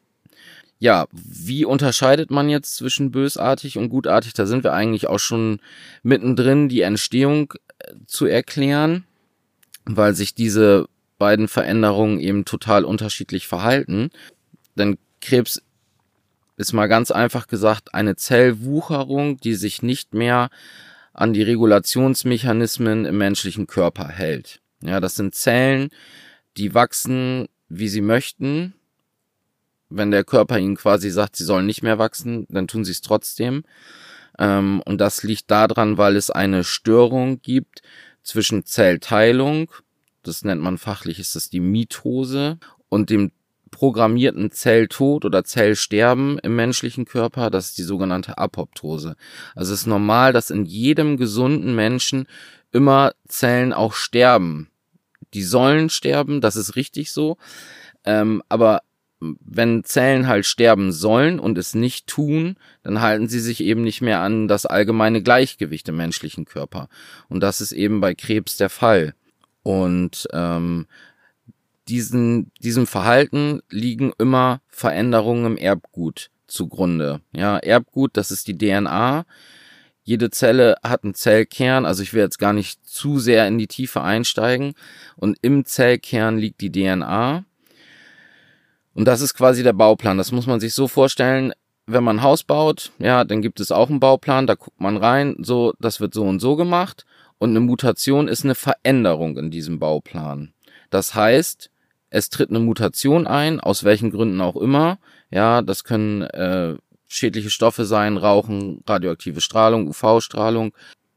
Ja, 0.78 1.06
wie 1.12 1.64
unterscheidet 1.64 2.32
man 2.32 2.48
jetzt 2.48 2.74
zwischen 2.74 3.12
bösartig 3.12 3.78
und 3.78 3.88
gutartig? 3.88 4.32
Da 4.32 4.46
sind 4.46 4.64
wir 4.64 4.72
eigentlich 4.72 5.06
auch 5.06 5.20
schon 5.20 5.60
mittendrin, 6.02 6.68
die 6.68 6.80
Entstehung 6.80 7.54
zu 8.06 8.26
erklären, 8.26 9.04
weil 9.84 10.14
sich 10.14 10.34
diese 10.34 10.88
beiden 11.18 11.48
Veränderungen 11.48 12.20
eben 12.20 12.44
total 12.44 12.84
unterschiedlich 12.84 13.46
verhalten. 13.46 14.10
Denn 14.76 14.98
Krebs 15.20 15.62
ist 16.56 16.72
mal 16.72 16.88
ganz 16.88 17.10
einfach 17.10 17.46
gesagt 17.46 17.94
eine 17.94 18.16
Zellwucherung, 18.16 19.38
die 19.38 19.54
sich 19.54 19.82
nicht 19.82 20.14
mehr 20.14 20.50
an 21.12 21.32
die 21.32 21.42
Regulationsmechanismen 21.42 23.04
im 23.04 23.18
menschlichen 23.18 23.66
Körper 23.66 24.08
hält. 24.08 24.60
Ja, 24.82 25.00
das 25.00 25.14
sind 25.14 25.34
Zellen, 25.34 25.90
die 26.56 26.74
wachsen, 26.74 27.48
wie 27.68 27.88
sie 27.88 28.00
möchten, 28.00 28.74
wenn 29.96 30.10
der 30.10 30.24
Körper 30.24 30.58
ihnen 30.58 30.76
quasi 30.76 31.10
sagt, 31.10 31.36
sie 31.36 31.44
sollen 31.44 31.66
nicht 31.66 31.82
mehr 31.82 31.98
wachsen, 31.98 32.46
dann 32.48 32.66
tun 32.66 32.84
sie 32.84 32.92
es 32.92 33.00
trotzdem. 33.02 33.64
Ähm, 34.38 34.82
und 34.84 35.00
das 35.00 35.22
liegt 35.22 35.50
daran, 35.50 35.98
weil 35.98 36.16
es 36.16 36.30
eine 36.30 36.64
Störung 36.64 37.40
gibt 37.42 37.82
zwischen 38.22 38.64
Zellteilung, 38.64 39.70
das 40.22 40.44
nennt 40.44 40.62
man 40.62 40.78
fachlich, 40.78 41.18
ist 41.18 41.34
das 41.34 41.50
die 41.50 41.60
Mitose, 41.60 42.58
und 42.88 43.10
dem 43.10 43.32
programmierten 43.70 44.50
Zelltod 44.52 45.24
oder 45.24 45.44
Zellsterben 45.44 46.38
im 46.38 46.54
menschlichen 46.54 47.06
Körper, 47.06 47.50
das 47.50 47.70
ist 47.70 47.78
die 47.78 47.82
sogenannte 47.82 48.38
Apoptose. 48.38 49.16
Also 49.56 49.72
es 49.72 49.80
ist 49.80 49.86
normal, 49.86 50.32
dass 50.32 50.50
in 50.50 50.64
jedem 50.66 51.16
gesunden 51.16 51.74
Menschen 51.74 52.26
immer 52.70 53.12
Zellen 53.26 53.72
auch 53.72 53.94
sterben. 53.94 54.70
Die 55.34 55.42
sollen 55.42 55.88
sterben, 55.88 56.40
das 56.40 56.54
ist 56.54 56.76
richtig 56.76 57.12
so. 57.12 57.38
Ähm, 58.04 58.42
aber 58.48 58.82
wenn 59.40 59.84
Zellen 59.84 60.26
halt 60.26 60.46
sterben 60.46 60.92
sollen 60.92 61.38
und 61.38 61.56
es 61.58 61.74
nicht 61.74 62.06
tun, 62.06 62.56
dann 62.82 63.00
halten 63.00 63.28
sie 63.28 63.40
sich 63.40 63.62
eben 63.62 63.82
nicht 63.82 64.00
mehr 64.00 64.20
an 64.20 64.48
das 64.48 64.66
allgemeine 64.66 65.22
Gleichgewicht 65.22 65.88
im 65.88 65.96
menschlichen 65.96 66.44
Körper. 66.44 66.88
Und 67.28 67.40
das 67.40 67.60
ist 67.60 67.72
eben 67.72 68.00
bei 68.00 68.14
Krebs 68.14 68.56
der 68.56 68.70
Fall. 68.70 69.14
Und 69.62 70.26
ähm, 70.32 70.86
diesen, 71.88 72.50
diesem 72.60 72.86
Verhalten 72.86 73.60
liegen 73.70 74.12
immer 74.18 74.60
Veränderungen 74.68 75.46
im 75.46 75.56
Erbgut 75.56 76.30
zugrunde. 76.46 77.20
Ja, 77.32 77.58
Erbgut, 77.58 78.16
das 78.16 78.30
ist 78.30 78.48
die 78.48 78.58
DNA. 78.58 79.24
Jede 80.04 80.30
Zelle 80.30 80.76
hat 80.82 81.04
einen 81.04 81.14
Zellkern, 81.14 81.86
also 81.86 82.02
ich 82.02 82.12
will 82.12 82.22
jetzt 82.22 82.40
gar 82.40 82.52
nicht 82.52 82.84
zu 82.84 83.20
sehr 83.20 83.46
in 83.46 83.58
die 83.58 83.68
Tiefe 83.68 84.02
einsteigen. 84.02 84.74
Und 85.16 85.38
im 85.42 85.64
Zellkern 85.64 86.38
liegt 86.38 86.60
die 86.60 86.72
DNA. 86.72 87.44
Und 88.94 89.06
das 89.06 89.20
ist 89.20 89.34
quasi 89.34 89.62
der 89.62 89.72
Bauplan. 89.72 90.18
Das 90.18 90.32
muss 90.32 90.46
man 90.46 90.60
sich 90.60 90.74
so 90.74 90.88
vorstellen. 90.88 91.52
Wenn 91.86 92.04
man 92.04 92.18
ein 92.18 92.22
Haus 92.22 92.44
baut, 92.44 92.92
ja, 92.98 93.24
dann 93.24 93.42
gibt 93.42 93.58
es 93.58 93.72
auch 93.72 93.90
einen 93.90 93.98
Bauplan, 93.98 94.46
da 94.46 94.54
guckt 94.54 94.80
man 94.80 94.96
rein, 94.96 95.34
so, 95.40 95.74
das 95.80 95.98
wird 96.00 96.14
so 96.14 96.22
und 96.22 96.38
so 96.38 96.54
gemacht. 96.54 97.04
Und 97.38 97.50
eine 97.50 97.60
Mutation 97.60 98.28
ist 98.28 98.44
eine 98.44 98.54
Veränderung 98.54 99.36
in 99.36 99.50
diesem 99.50 99.80
Bauplan. 99.80 100.52
Das 100.90 101.16
heißt, 101.16 101.70
es 102.10 102.28
tritt 102.28 102.50
eine 102.50 102.60
Mutation 102.60 103.26
ein, 103.26 103.58
aus 103.58 103.82
welchen 103.82 104.10
Gründen 104.10 104.40
auch 104.40 104.54
immer. 104.56 104.98
Ja, 105.30 105.62
das 105.62 105.82
können 105.82 106.22
äh, 106.22 106.76
schädliche 107.08 107.50
Stoffe 107.50 107.84
sein, 107.84 108.16
Rauchen, 108.16 108.84
radioaktive 108.86 109.40
Strahlung, 109.40 109.88
UV-Strahlung. 109.88 110.72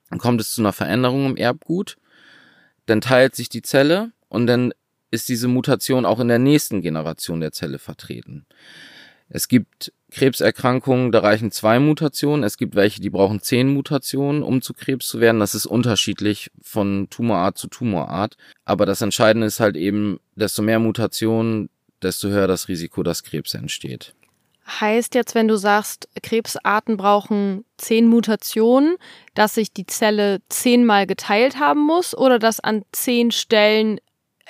Dann 0.10 0.20
kommt 0.20 0.42
es 0.42 0.54
zu 0.54 0.62
einer 0.62 0.74
Veränderung 0.74 1.26
im 1.26 1.38
Erbgut. 1.38 1.98
Dann 2.86 3.02
teilt 3.02 3.36
sich 3.36 3.50
die 3.50 3.62
Zelle 3.62 4.12
und 4.30 4.48
dann 4.48 4.74
ist 5.12 5.30
diese 5.30 5.48
Mutation 5.48 6.06
auch 6.06 6.20
in 6.20 6.28
der 6.28 6.40
nächsten 6.40 6.82
Generation 6.82 7.40
der 7.40 7.52
Zelle 7.52 7.80
vertreten. 7.80 8.46
Es 9.30 9.48
gibt 9.48 9.92
Krebserkrankungen, 10.12 11.12
da 11.12 11.20
reichen 11.20 11.52
zwei 11.52 11.80
Mutationen. 11.80 12.44
Es 12.44 12.58
gibt 12.58 12.76
welche, 12.76 13.02
die 13.02 13.10
brauchen 13.10 13.42
zehn 13.42 13.68
Mutationen, 13.74 14.44
um 14.44 14.62
zu 14.62 14.74
Krebs 14.74 15.08
zu 15.08 15.20
werden. 15.20 15.40
Das 15.40 15.56
ist 15.56 15.66
unterschiedlich 15.66 16.52
von 16.62 17.08
Tumorart 17.10 17.58
zu 17.58 17.68
Tumorart. 17.68 18.38
Aber 18.66 18.86
das 18.86 19.02
Entscheidende 19.02 19.48
ist 19.48 19.60
halt 19.60 19.76
eben, 19.76 20.20
desto 20.36 20.62
mehr 20.62 20.80
Mutationen, 20.80 21.70
desto 22.02 22.30
höher 22.30 22.48
das 22.48 22.68
Risiko, 22.68 23.04
dass 23.04 23.24
Krebs 23.24 23.54
entsteht. 23.56 24.14
Heißt 24.68 25.14
jetzt, 25.14 25.36
wenn 25.36 25.48
du 25.48 25.58
sagst, 25.58 26.10
Krebsarten 26.24 26.98
brauchen 26.98 27.66
zehn 27.78 28.08
Mutationen, 28.08 28.96
dass 29.36 29.56
sich 29.56 29.72
die 29.72 29.86
Zelle 29.86 30.42
zehnmal 30.50 31.06
geteilt 31.06 31.60
haben 31.60 31.82
muss 31.82 32.18
oder 32.18 32.40
dass 32.40 32.60
an 32.60 32.84
zehn 32.92 33.30
Stellen 33.30 34.00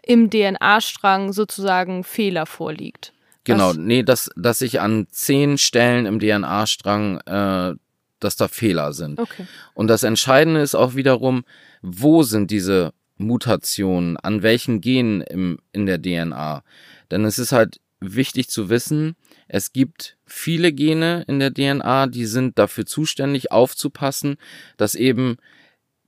im 0.06 0.30
DNA-Strang 0.30 1.34
sozusagen 1.34 2.04
Fehler 2.04 2.46
vorliegt? 2.46 3.14
Genau, 3.44 3.70
Was? 3.70 3.78
nee, 3.78 4.04
dass, 4.04 4.30
dass 4.36 4.60
sich 4.60 4.80
an 4.80 5.08
zehn 5.12 5.58
Stellen 5.58 6.06
im 6.06 6.20
DNA-Strang, 6.20 7.20
äh, 7.22 7.76
dass 8.20 8.36
da 8.36 8.48
Fehler 8.48 8.94
sind. 8.94 9.20
Okay. 9.20 9.46
Und 9.74 9.88
das 9.88 10.04
Entscheidende 10.04 10.62
ist 10.62 10.76
auch 10.76 10.96
wiederum, 10.96 11.44
wo 11.82 12.24
sind 12.24 12.50
diese 12.50 12.94
Mutationen, 13.18 14.18
an 14.18 14.42
welchen 14.42 14.82
Genen 14.82 15.22
im, 15.22 15.60
in 15.72 15.86
der 15.86 16.02
DNA. 16.02 16.64
Denn 17.12 17.24
es 17.24 17.40
ist 17.40 17.52
halt 17.52 17.80
wichtig 18.00 18.50
zu 18.50 18.70
wissen, 18.70 19.16
es 19.48 19.74
gibt 19.74 20.18
viele 20.26 20.74
Gene 20.74 21.24
in 21.28 21.40
der 21.40 21.54
DNA, 21.54 22.08
die 22.08 22.26
sind 22.26 22.58
dafür 22.58 22.86
zuständig, 22.86 23.52
aufzupassen, 23.52 24.38
dass 24.78 24.96
eben 24.96 25.38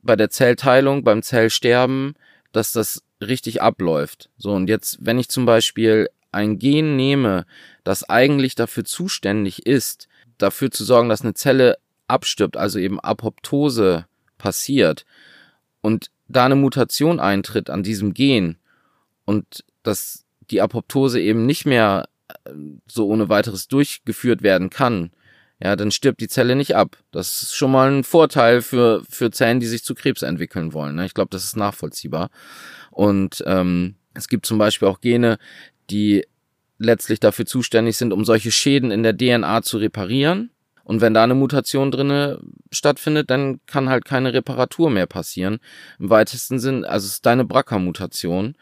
bei 0.02 0.16
der 0.16 0.30
Zellteilung, 0.30 1.04
beim 1.04 1.22
Zellsterben, 1.22 2.16
dass 2.52 2.72
das 2.72 3.04
richtig 3.22 3.62
abläuft. 3.62 4.30
So, 4.38 4.54
und 4.54 4.70
jetzt, 4.70 4.98
wenn 5.02 5.20
ich 5.20 5.30
zum 5.30 5.46
Beispiel 5.46 6.10
ein 6.32 6.60
Gen 6.60 6.96
nehme, 6.96 7.46
das 7.84 8.08
eigentlich 8.08 8.56
dafür 8.56 8.86
zuständig 8.86 9.66
ist, 9.66 10.08
dafür 10.38 10.72
zu 10.72 10.84
sorgen, 10.84 11.10
dass 11.10 11.22
eine 11.22 11.34
Zelle 11.34 11.78
abstirbt, 12.08 12.58
also 12.58 12.80
eben 12.80 13.00
Apoptose 13.00 14.06
passiert 14.38 15.06
und 15.82 16.12
da 16.28 16.46
eine 16.46 16.56
Mutation 16.56 17.20
eintritt 17.20 17.70
an 17.70 17.84
diesem 17.84 18.14
Gen 18.14 18.58
und 19.26 19.64
dass 19.84 20.26
die 20.52 20.62
Apoptose 20.62 21.20
eben 21.20 21.46
nicht 21.46 21.66
mehr 21.66 22.08
äh, 22.46 22.52
so 22.88 23.08
ohne 23.08 23.30
weiteres 23.30 23.68
durchgeführt 23.68 24.44
werden 24.44 24.70
kann, 24.70 25.12
ja, 25.60 25.76
dann 25.76 25.92
stirbt 25.92 26.22
die 26.22 26.28
Zelle 26.28 26.56
nicht 26.56 26.76
ab. 26.76 26.98
Das 27.12 27.42
ist 27.42 27.56
schon 27.56 27.72
mal 27.72 27.92
ein 27.92 28.04
Vorteil 28.04 28.62
für, 28.62 29.04
für 29.10 29.32
Zellen, 29.32 29.60
die 29.60 29.66
sich 29.66 29.84
zu 29.84 29.96
Krebs 29.96 30.22
entwickeln 30.22 30.74
wollen. 30.74 30.96
Ne? 30.96 31.06
Ich 31.06 31.14
glaube, 31.14 31.30
das 31.32 31.44
ist 31.44 31.58
nachvollziehbar. 31.58 32.30
Und 32.92 33.44
ähm, 33.48 33.96
es 34.14 34.28
gibt 34.28 34.46
zum 34.46 34.58
Beispiel 34.58 34.88
auch 34.88 35.02
Gene, 35.02 35.38
die 35.90 36.26
letztlich 36.78 37.20
dafür 37.20 37.46
zuständig 37.46 37.98
sind, 37.98 38.14
um 38.14 38.24
solche 38.24 38.52
Schäden 38.52 38.92
in 38.92 39.02
der 39.02 39.18
DNA 39.18 39.64
zu 39.64 39.78
reparieren. 39.78 40.52
Und 40.84 41.02
wenn 41.02 41.14
da 41.14 41.24
eine 41.24 41.36
Mutation 41.36 41.92
drinne 41.92 42.40
stattfindet, 42.72 43.30
dann 43.30 43.60
kann 43.66 43.90
halt 43.90 44.06
keine 44.06 44.34
Reparatur 44.34 44.90
mehr 44.90 45.06
passieren. 45.06 45.60
Im 46.00 46.10
weitesten 46.10 46.60
Sinn, 46.60 46.86
also 46.86 47.06
es 47.08 47.14
ist 47.14 47.26
deine 47.26 47.44
BRCA-Mutation, 47.44 48.56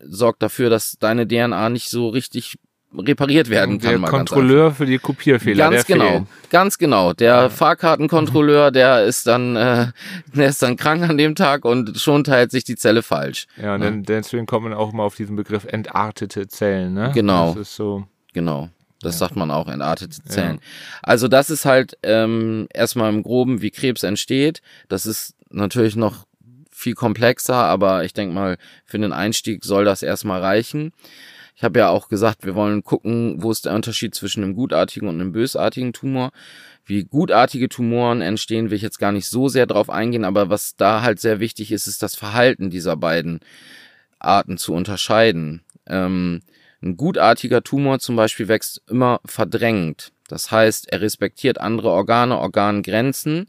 sorgt 0.00 0.42
dafür, 0.42 0.70
dass 0.70 0.96
deine 0.98 1.28
DNA 1.28 1.68
nicht 1.68 1.90
so 1.90 2.08
richtig 2.08 2.58
repariert 2.96 3.50
werden 3.50 3.78
kann. 3.78 4.00
Der 4.00 4.10
Kontrolleur 4.10 4.72
für 4.72 4.86
die 4.86 4.98
Kopierfehler. 4.98 5.70
Ganz 5.70 5.86
genau, 5.86 6.08
fehlen. 6.08 6.26
ganz 6.50 6.78
genau. 6.78 7.12
Der 7.12 7.34
ja. 7.34 7.48
Fahrkartenkontrolleur, 7.50 8.70
der 8.72 9.04
ist 9.04 9.26
dann, 9.26 9.56
äh, 9.56 9.88
der 10.34 10.48
ist 10.48 10.62
dann 10.62 10.76
krank 10.76 11.02
an 11.02 11.18
dem 11.18 11.34
Tag 11.34 11.64
und 11.64 11.98
schon 11.98 12.24
teilt 12.24 12.50
sich 12.50 12.64
die 12.64 12.76
Zelle 12.76 13.02
falsch. 13.02 13.46
Ja, 13.56 13.74
und 13.74 13.82
ja. 13.82 13.90
Dann, 13.90 14.02
deswegen 14.04 14.46
kommt 14.46 14.64
man 14.64 14.72
auch 14.72 14.92
mal 14.92 15.04
auf 15.04 15.16
diesen 15.16 15.36
Begriff 15.36 15.64
entartete 15.64 16.48
Zellen, 16.48 16.94
ne? 16.94 17.10
Genau. 17.14 17.50
Das 17.52 17.68
ist 17.68 17.76
so. 17.76 18.06
Genau. 18.32 18.70
Das 19.00 19.14
ja. 19.14 19.18
sagt 19.18 19.36
man 19.36 19.50
auch, 19.50 19.68
entartete 19.68 20.22
Zellen. 20.24 20.60
Also 21.02 21.28
das 21.28 21.50
ist 21.50 21.64
halt 21.64 21.96
ähm, 22.02 22.68
erstmal 22.72 23.12
im 23.12 23.22
Groben, 23.22 23.62
wie 23.62 23.70
Krebs 23.70 24.02
entsteht. 24.02 24.60
Das 24.88 25.06
ist 25.06 25.34
natürlich 25.50 25.94
noch 25.94 26.26
viel 26.70 26.94
komplexer, 26.94 27.54
aber 27.54 28.04
ich 28.04 28.12
denke 28.12 28.34
mal, 28.34 28.56
für 28.84 28.98
den 28.98 29.12
Einstieg 29.12 29.64
soll 29.64 29.84
das 29.84 30.02
erstmal 30.02 30.40
reichen. 30.40 30.92
Ich 31.58 31.64
habe 31.64 31.80
ja 31.80 31.88
auch 31.88 32.08
gesagt, 32.08 32.46
wir 32.46 32.54
wollen 32.54 32.84
gucken, 32.84 33.42
wo 33.42 33.50
ist 33.50 33.64
der 33.64 33.74
Unterschied 33.74 34.14
zwischen 34.14 34.44
einem 34.44 34.54
gutartigen 34.54 35.08
und 35.08 35.16
einem 35.16 35.32
bösartigen 35.32 35.92
Tumor. 35.92 36.30
Wie 36.86 37.02
gutartige 37.02 37.68
Tumoren 37.68 38.20
entstehen, 38.20 38.70
will 38.70 38.76
ich 38.76 38.82
jetzt 38.82 39.00
gar 39.00 39.10
nicht 39.10 39.26
so 39.26 39.48
sehr 39.48 39.66
drauf 39.66 39.90
eingehen, 39.90 40.24
aber 40.24 40.50
was 40.50 40.76
da 40.76 41.02
halt 41.02 41.18
sehr 41.18 41.40
wichtig 41.40 41.72
ist, 41.72 41.88
ist 41.88 42.00
das 42.00 42.14
Verhalten 42.14 42.70
dieser 42.70 42.96
beiden 42.96 43.40
Arten 44.20 44.56
zu 44.56 44.72
unterscheiden. 44.72 45.64
Ähm, 45.88 46.42
ein 46.80 46.96
gutartiger 46.96 47.64
Tumor 47.64 47.98
zum 47.98 48.14
Beispiel 48.14 48.46
wächst 48.46 48.80
immer 48.88 49.18
verdrängt. 49.24 50.12
Das 50.28 50.52
heißt, 50.52 50.92
er 50.92 51.00
respektiert 51.00 51.58
andere 51.58 51.90
Organe, 51.90 52.38
Organgrenzen. 52.38 53.48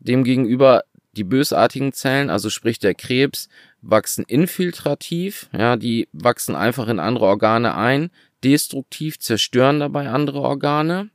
Demgegenüber 0.00 0.82
die 1.12 1.24
bösartigen 1.24 1.92
Zellen, 1.92 2.30
also 2.30 2.50
sprich 2.50 2.80
der 2.80 2.94
Krebs, 2.94 3.48
wachsen 3.82 4.24
infiltrativ, 4.26 5.48
ja, 5.56 5.76
die 5.76 6.08
wachsen 6.12 6.54
einfach 6.54 6.88
in 6.88 7.00
andere 7.00 7.26
Organe 7.26 7.74
ein, 7.74 8.10
destruktiv 8.42 9.18
zerstören 9.18 9.80
dabei 9.80 10.08
andere 10.08 10.40
Organe. 10.40 11.10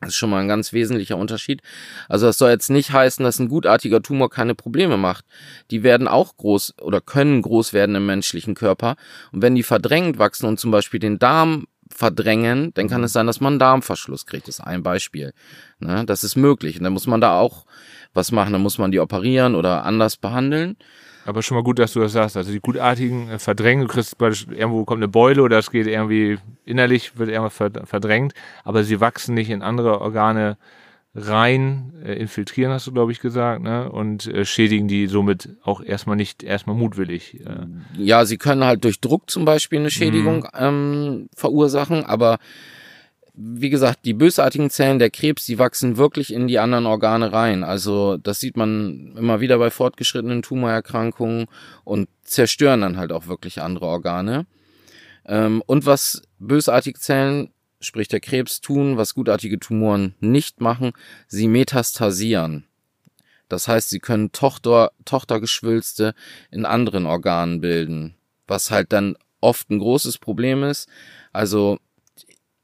Das 0.00 0.10
ist 0.10 0.16
schon 0.16 0.28
mal 0.28 0.40
ein 0.40 0.48
ganz 0.48 0.74
wesentlicher 0.74 1.16
Unterschied. 1.16 1.62
Also 2.08 2.26
das 2.26 2.36
soll 2.36 2.50
jetzt 2.50 2.68
nicht 2.68 2.92
heißen, 2.92 3.24
dass 3.24 3.38
ein 3.38 3.48
gutartiger 3.48 4.02
Tumor 4.02 4.28
keine 4.28 4.54
Probleme 4.54 4.98
macht. 4.98 5.24
Die 5.70 5.82
werden 5.82 6.06
auch 6.06 6.36
groß 6.36 6.74
oder 6.82 7.00
können 7.00 7.40
groß 7.40 7.72
werden 7.72 7.96
im 7.96 8.04
menschlichen 8.04 8.54
Körper. 8.54 8.96
Und 9.32 9.40
wenn 9.40 9.54
die 9.54 9.62
verdrängend 9.62 10.18
wachsen 10.18 10.46
und 10.46 10.60
zum 10.60 10.70
Beispiel 10.70 11.00
den 11.00 11.18
Darm 11.18 11.66
verdrängen, 11.90 12.74
dann 12.74 12.88
kann 12.88 13.04
es 13.04 13.14
sein, 13.14 13.26
dass 13.26 13.40
man 13.40 13.54
einen 13.54 13.58
Darmverschluss 13.58 14.26
kriegt. 14.26 14.48
Das 14.48 14.58
ist 14.58 14.64
ein 14.64 14.82
Beispiel. 14.82 15.32
Ne? 15.78 16.04
Das 16.04 16.24
ist 16.24 16.36
möglich. 16.36 16.76
Und 16.76 16.84
dann 16.84 16.92
muss 16.92 17.06
man 17.06 17.22
da 17.22 17.38
auch 17.38 17.64
was 18.12 18.32
machen. 18.32 18.52
Dann 18.52 18.62
muss 18.62 18.76
man 18.76 18.90
die 18.90 19.00
operieren 19.00 19.54
oder 19.54 19.84
anders 19.84 20.18
behandeln. 20.18 20.76
Aber 21.26 21.42
schon 21.42 21.56
mal 21.56 21.64
gut, 21.64 21.78
dass 21.78 21.92
du 21.92 22.00
das 22.00 22.12
sagst. 22.12 22.36
Also 22.36 22.52
die 22.52 22.60
gutartigen 22.60 23.28
äh, 23.28 23.38
verdrängen, 23.38 23.86
du 23.86 23.92
kriegst 23.92 24.16
irgendwo 24.20 24.84
kommt 24.84 25.00
eine 25.00 25.08
Beule 25.08 25.42
oder 25.42 25.58
es 25.58 25.70
geht 25.70 25.86
irgendwie 25.86 26.38
innerlich, 26.64 27.18
wird 27.18 27.28
irgendwas 27.28 27.70
verdrängt, 27.84 28.32
aber 28.64 28.84
sie 28.84 29.00
wachsen 29.00 29.34
nicht 29.34 29.50
in 29.50 29.62
andere 29.62 30.00
Organe 30.00 30.56
rein, 31.16 31.94
äh, 32.04 32.12
infiltrieren, 32.14 32.72
hast 32.72 32.86
du, 32.86 32.92
glaube 32.92 33.10
ich, 33.10 33.20
gesagt, 33.20 33.62
ne? 33.62 33.90
Und 33.90 34.26
äh, 34.26 34.44
schädigen 34.44 34.86
die 34.86 35.06
somit 35.06 35.48
auch 35.62 35.82
erstmal 35.82 36.16
nicht 36.16 36.42
erstmal 36.42 36.76
mutwillig. 36.76 37.40
Äh. 37.40 37.66
Ja, 37.96 38.26
sie 38.26 38.36
können 38.36 38.64
halt 38.64 38.84
durch 38.84 39.00
Druck 39.00 39.30
zum 39.30 39.44
Beispiel 39.46 39.80
eine 39.80 39.90
Schädigung 39.90 40.40
mhm. 40.40 40.48
ähm, 40.54 41.28
verursachen, 41.34 42.04
aber 42.04 42.38
wie 43.36 43.68
gesagt, 43.68 44.00
die 44.06 44.14
bösartigen 44.14 44.70
Zellen 44.70 44.98
der 44.98 45.10
Krebs, 45.10 45.44
die 45.44 45.58
wachsen 45.58 45.98
wirklich 45.98 46.32
in 46.32 46.48
die 46.48 46.58
anderen 46.58 46.86
Organe 46.86 47.32
rein. 47.32 47.64
Also 47.64 48.16
das 48.16 48.40
sieht 48.40 48.56
man 48.56 49.14
immer 49.16 49.40
wieder 49.40 49.58
bei 49.58 49.70
fortgeschrittenen 49.70 50.40
Tumorerkrankungen 50.40 51.46
und 51.84 52.08
zerstören 52.22 52.80
dann 52.80 52.96
halt 52.96 53.12
auch 53.12 53.26
wirklich 53.26 53.60
andere 53.60 53.86
Organe. 53.86 54.46
Ähm, 55.26 55.62
und 55.66 55.84
was 55.84 56.22
bösartige 56.38 56.98
Zellen, 56.98 57.50
sprich 57.80 58.08
der 58.08 58.20
Krebs, 58.20 58.62
tun, 58.62 58.96
was 58.96 59.14
gutartige 59.14 59.58
Tumoren 59.58 60.14
nicht 60.20 60.62
machen, 60.62 60.92
sie 61.28 61.46
metastasieren. 61.46 62.64
Das 63.50 63.68
heißt, 63.68 63.90
sie 63.90 64.00
können 64.00 64.32
Tochter, 64.32 64.92
Tochtergeschwülste 65.04 66.14
in 66.50 66.64
anderen 66.64 67.04
Organen 67.04 67.60
bilden, 67.60 68.14
was 68.46 68.70
halt 68.70 68.92
dann 68.92 69.16
oft 69.40 69.70
ein 69.70 69.78
großes 69.78 70.18
Problem 70.18 70.64
ist. 70.64 70.88
Also 71.32 71.78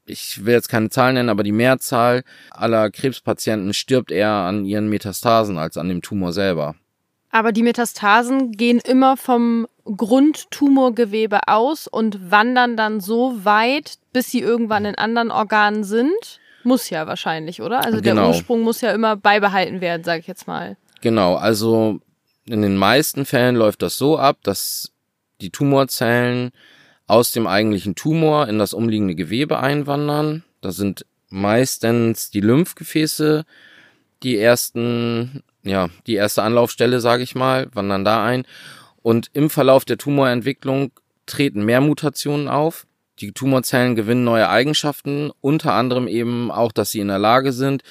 ich 0.05 0.45
will 0.45 0.53
jetzt 0.53 0.69
keine 0.69 0.89
Zahlen 0.89 1.15
nennen, 1.15 1.29
aber 1.29 1.43
die 1.43 1.51
Mehrzahl 1.51 2.23
aller 2.51 2.89
Krebspatienten 2.89 3.73
stirbt 3.73 4.11
eher 4.11 4.31
an 4.31 4.65
ihren 4.65 4.89
Metastasen 4.89 5.57
als 5.57 5.77
an 5.77 5.89
dem 5.89 6.01
Tumor 6.01 6.33
selber. 6.33 6.75
Aber 7.31 7.51
die 7.51 7.63
Metastasen 7.63 8.51
gehen 8.51 8.79
immer 8.79 9.17
vom 9.17 9.67
Grundtumorgewebe 9.85 11.47
aus 11.47 11.87
und 11.87 12.31
wandern 12.31 12.77
dann 12.77 12.99
so 12.99 13.43
weit, 13.43 13.95
bis 14.13 14.29
sie 14.29 14.39
irgendwann 14.39 14.85
in 14.85 14.95
anderen 14.95 15.31
Organen 15.31 15.83
sind? 15.83 16.39
Muss 16.63 16.89
ja 16.89 17.07
wahrscheinlich, 17.07 17.61
oder? 17.61 17.83
Also 17.83 18.01
Genau. 18.01 18.21
der 18.21 18.29
Ursprung 18.29 18.61
muss 18.61 18.81
ja 18.81 18.91
immer 18.91 19.15
beibehalten 19.15 19.81
werden, 19.81 20.03
sage 20.03 20.19
ich 20.19 20.27
jetzt 20.27 20.47
mal. 20.47 20.77
Genau, 21.01 21.35
also 21.35 21.99
in 22.45 22.61
den 22.61 22.77
meisten 22.77 23.25
Fällen 23.25 23.55
läuft 23.55 23.81
das 23.81 23.97
so 23.97 24.17
ab, 24.17 24.37
dass 24.43 24.91
die 25.41 25.49
Tumorzellen 25.49 26.51
aus 27.07 27.31
dem 27.31 27.47
eigentlichen 27.47 27.95
Tumor 27.95 28.47
in 28.47 28.59
das 28.59 28.73
umliegende 28.73 29.15
Gewebe 29.15 29.59
einwandern. 29.59 30.43
Das 30.61 30.75
sind 30.75 31.05
meistens 31.29 32.29
die 32.29 32.41
Lymphgefäße, 32.41 33.45
die 34.23 34.37
ersten, 34.37 35.43
ja, 35.63 35.89
die 36.07 36.15
erste 36.15 36.43
Anlaufstelle, 36.43 36.99
sage 36.99 37.23
ich 37.23 37.35
mal, 37.35 37.67
wandern 37.73 38.05
da 38.05 38.23
ein. 38.23 38.45
Und 39.01 39.29
im 39.33 39.49
Verlauf 39.49 39.83
der 39.83 39.97
Tumorentwicklung 39.97 40.91
treten 41.25 41.65
mehr 41.65 41.81
Mutationen 41.81 42.47
auf. 42.47 42.87
Die 43.19 43.31
Tumorzellen 43.31 43.95
gewinnen 43.95 44.23
neue 44.23 44.49
Eigenschaften, 44.49 45.31
unter 45.41 45.73
anderem 45.73 46.07
eben 46.07 46.51
auch, 46.51 46.71
dass 46.71 46.91
sie 46.91 46.99
in 46.99 47.09
der 47.09 47.19
Lage 47.19 47.51
sind, 47.51 47.83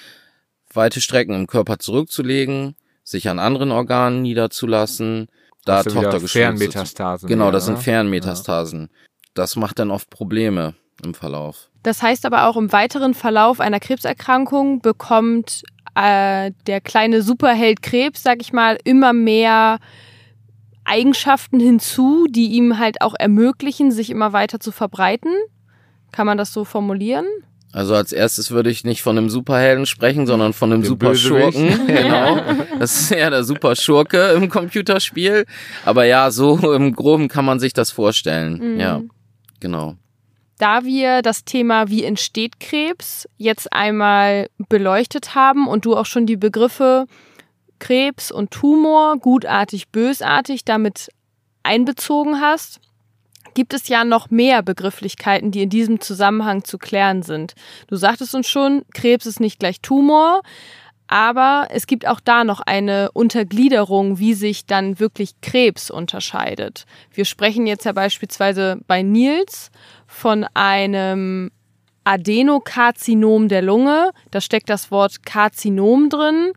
weite 0.72 1.00
Strecken 1.00 1.34
im 1.34 1.46
Körper 1.46 1.78
zurückzulegen, 1.78 2.74
sich 3.04 3.28
an 3.28 3.38
anderen 3.38 3.70
Organen 3.70 4.22
niederzulassen, 4.22 5.28
da 5.64 5.82
Tochtergeschwüre 5.82 6.20
zu- 6.20 6.28
Fernmetastasen. 6.28 7.28
Genau, 7.28 7.50
das 7.50 7.66
sind 7.66 7.74
ne? 7.76 7.80
Fernmetastasen. 7.80 8.88
Das 9.34 9.56
macht 9.56 9.78
dann 9.78 9.90
oft 9.90 10.10
Probleme 10.10 10.74
im 11.04 11.14
Verlauf. 11.14 11.68
Das 11.82 12.02
heißt 12.02 12.26
aber 12.26 12.46
auch 12.46 12.56
im 12.56 12.72
weiteren 12.72 13.14
Verlauf 13.14 13.60
einer 13.60 13.80
Krebserkrankung 13.80 14.80
bekommt 14.80 15.62
äh, 15.94 16.52
der 16.66 16.80
kleine 16.80 17.22
Superheld 17.22 17.82
Krebs, 17.82 18.22
sag 18.22 18.40
ich 18.40 18.52
mal, 18.52 18.78
immer 18.84 19.12
mehr 19.12 19.78
Eigenschaften 20.84 21.60
hinzu, 21.60 22.26
die 22.28 22.52
ihm 22.52 22.78
halt 22.78 23.00
auch 23.02 23.14
ermöglichen, 23.18 23.90
sich 23.92 24.10
immer 24.10 24.32
weiter 24.32 24.60
zu 24.60 24.72
verbreiten. 24.72 25.32
Kann 26.10 26.26
man 26.26 26.38
das 26.38 26.52
so 26.52 26.64
formulieren? 26.64 27.24
Also 27.72 27.94
als 27.94 28.12
erstes 28.12 28.50
würde 28.50 28.70
ich 28.70 28.84
nicht 28.84 29.02
von 29.02 29.16
einem 29.16 29.30
Superhelden 29.30 29.86
sprechen, 29.86 30.26
sondern 30.26 30.52
von 30.52 30.72
einem 30.72 30.82
Dem 30.82 30.88
Superschurken. 30.88 31.68
Genau. 31.86 32.40
Das 32.78 33.00
ist 33.00 33.10
eher 33.10 33.30
der 33.30 33.44
Superschurke 33.44 34.32
im 34.32 34.50
Computerspiel. 34.50 35.46
Aber 35.84 36.04
ja, 36.04 36.30
so 36.30 36.72
im 36.72 36.94
Groben 36.94 37.28
kann 37.28 37.44
man 37.44 37.60
sich 37.60 37.72
das 37.72 37.90
vorstellen. 37.90 38.74
Mhm. 38.74 38.80
Ja, 38.80 39.00
genau. 39.60 39.96
Da 40.58 40.84
wir 40.84 41.22
das 41.22 41.44
Thema 41.44 41.88
Wie 41.88 42.04
entsteht 42.04 42.60
Krebs 42.60 43.26
jetzt 43.36 43.72
einmal 43.72 44.48
beleuchtet 44.68 45.34
haben 45.34 45.66
und 45.66 45.84
du 45.84 45.96
auch 45.96 46.06
schon 46.06 46.26
die 46.26 46.36
Begriffe 46.36 47.06
Krebs 47.78 48.30
und 48.30 48.52
Tumor, 48.52 49.18
gutartig, 49.18 49.88
bösartig 49.88 50.64
damit 50.64 51.08
einbezogen 51.64 52.40
hast, 52.40 52.80
gibt 53.54 53.74
es 53.74 53.88
ja 53.88 54.04
noch 54.04 54.30
mehr 54.30 54.62
Begrifflichkeiten, 54.62 55.50
die 55.50 55.62
in 55.62 55.70
diesem 55.70 56.00
Zusammenhang 56.00 56.64
zu 56.64 56.78
klären 56.78 57.22
sind. 57.22 57.54
Du 57.86 57.96
sagtest 57.96 58.34
uns 58.34 58.48
schon, 58.48 58.82
Krebs 58.94 59.26
ist 59.26 59.40
nicht 59.40 59.58
gleich 59.58 59.80
Tumor, 59.80 60.42
aber 61.06 61.68
es 61.70 61.86
gibt 61.86 62.06
auch 62.06 62.20
da 62.20 62.42
noch 62.42 62.60
eine 62.60 63.10
Untergliederung, 63.12 64.18
wie 64.18 64.34
sich 64.34 64.64
dann 64.64 64.98
wirklich 64.98 65.40
Krebs 65.42 65.90
unterscheidet. 65.90 66.86
Wir 67.12 67.26
sprechen 67.26 67.66
jetzt 67.66 67.84
ja 67.84 67.92
beispielsweise 67.92 68.78
bei 68.86 69.02
Nils 69.02 69.70
von 70.06 70.46
einem 70.54 71.50
Adenokarzinom 72.04 73.48
der 73.48 73.62
Lunge. 73.62 74.10
Da 74.30 74.40
steckt 74.40 74.70
das 74.70 74.90
Wort 74.90 75.24
Karzinom 75.24 76.08
drin. 76.08 76.52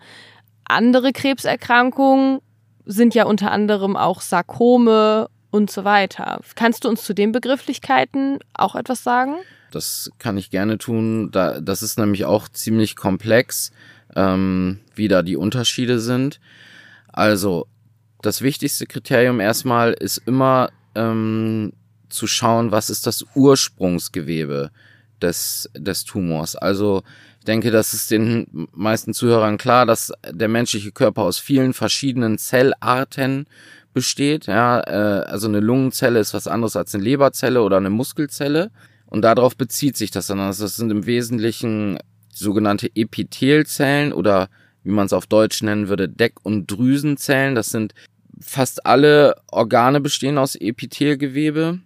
Andere 0.68 1.12
Krebserkrankungen 1.12 2.40
sind 2.86 3.14
ja 3.14 3.25
unter 3.25 3.52
anderem 3.52 3.98
auch 3.98 4.22
Sarkome 4.22 5.28
und 5.56 5.72
so 5.72 5.86
weiter. 5.86 6.42
Kannst 6.56 6.84
du 6.84 6.90
uns 6.90 7.04
zu 7.04 7.14
den 7.14 7.32
Begrifflichkeiten 7.32 8.40
auch 8.54 8.76
etwas 8.76 9.04
sagen? 9.04 9.36
Das 9.72 10.12
kann 10.20 10.38
ich 10.38 10.52
gerne 10.52 10.78
tun. 10.78 11.32
Da, 11.32 11.62
das 11.62 11.82
ist 11.82 11.98
nämlich 11.98 12.26
auch 12.26 12.50
ziemlich 12.50 12.96
komplex, 12.96 13.72
ähm, 14.16 14.80
wie 14.96 15.08
da 15.08 15.22
die 15.22 15.38
Unterschiede 15.38 16.00
sind. 16.00 16.40
Also, 17.08 17.68
das 18.22 18.42
wichtigste 18.42 18.86
Kriterium 18.86 19.40
erstmal 19.40 19.94
ist 19.94 20.18
immer 20.26 20.70
ähm, 20.94 21.72
zu 22.10 22.28
schauen, 22.28 22.72
was 22.72 22.89
ist 22.89 23.08
das 23.08 23.26
Ursprungsgewebe 23.34 24.72
des, 25.22 25.70
des 25.74 26.04
Tumors. 26.04 26.58
Also, 26.58 27.04
ich 27.39 27.46
denke, 27.46 27.72
das 27.72 27.94
ist 27.94 28.12
den 28.12 28.68
meisten 28.74 29.13
Zuhörern 29.13 29.58
klar, 29.58 29.86
dass 29.86 30.12
der 30.30 30.48
menschliche 30.48 30.91
Körper 30.91 31.22
aus 31.22 31.39
vielen 31.39 31.74
verschiedenen 31.74 32.38
Zellarten 32.38 33.46
besteht. 33.95 34.45
Ja, 34.45 34.81
äh, 34.81 35.23
also 35.25 35.47
eine 35.47 35.62
Lungenzelle 35.62 36.19
ist 36.19 36.36
was 36.36 36.47
anderes 36.47 36.75
als 36.75 36.93
eine 36.93 37.03
Leberzelle 37.03 37.63
oder 37.63 37.77
eine 37.77 37.89
Muskelzelle. 37.89 38.69
Und 39.08 39.23
darauf 39.23 39.55
bezieht 39.58 39.97
sich 39.97 40.12
das 40.12 40.27
dann. 40.27 40.39
Also 40.39 40.65
das 40.65 40.75
sind 40.75 40.91
im 40.91 41.08
Wesentlichen 41.08 41.97
sogenannte 42.31 42.91
Epithelzellen 42.93 44.13
oder 44.13 44.49
wie 44.84 44.91
man 44.91 45.05
es 45.05 45.13
auf 45.13 45.25
Deutsch 45.25 45.63
nennen 45.63 45.88
würde, 45.88 46.10
Deck- 46.10 46.43
und 46.43 46.67
Drüsenzellen. 46.67 47.55
Das 47.55 47.69
sind 47.69 47.93
fast 48.39 48.86
alle 48.86 49.36
Organe 49.51 50.01
bestehen 50.01 50.38
aus 50.38 50.55
Epithelgewebe. 50.55 51.79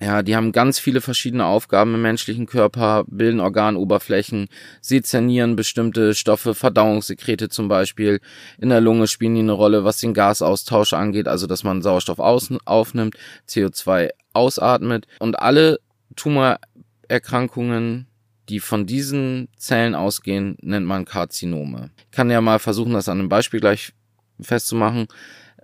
Ja, 0.00 0.22
die 0.22 0.36
haben 0.36 0.52
ganz 0.52 0.78
viele 0.78 1.00
verschiedene 1.00 1.44
Aufgaben 1.44 1.94
im 1.94 2.02
menschlichen 2.02 2.46
Körper, 2.46 3.04
bilden 3.08 3.40
Organoberflächen, 3.40 4.48
sezernieren 4.80 5.56
bestimmte 5.56 6.14
Stoffe, 6.14 6.54
Verdauungssekrete 6.54 7.48
zum 7.48 7.66
Beispiel. 7.68 8.20
In 8.60 8.68
der 8.68 8.80
Lunge 8.80 9.08
spielen 9.08 9.34
die 9.34 9.40
eine 9.40 9.52
Rolle, 9.52 9.84
was 9.84 9.98
den 9.98 10.14
Gasaustausch 10.14 10.92
angeht, 10.92 11.26
also 11.26 11.46
dass 11.46 11.64
man 11.64 11.82
Sauerstoff 11.82 12.20
aufnimmt, 12.20 13.16
CO2 13.48 14.10
ausatmet. 14.34 15.06
Und 15.18 15.38
alle 15.40 15.80
Tumorerkrankungen, 16.14 18.06
die 18.48 18.60
von 18.60 18.86
diesen 18.86 19.48
Zellen 19.56 19.94
ausgehen, 19.96 20.56
nennt 20.62 20.86
man 20.86 21.04
Karzinome. 21.06 21.90
Ich 22.10 22.10
kann 22.12 22.30
ja 22.30 22.40
mal 22.40 22.60
versuchen, 22.60 22.92
das 22.92 23.08
an 23.08 23.18
einem 23.18 23.28
Beispiel 23.28 23.60
gleich 23.60 23.92
festzumachen. 24.40 25.08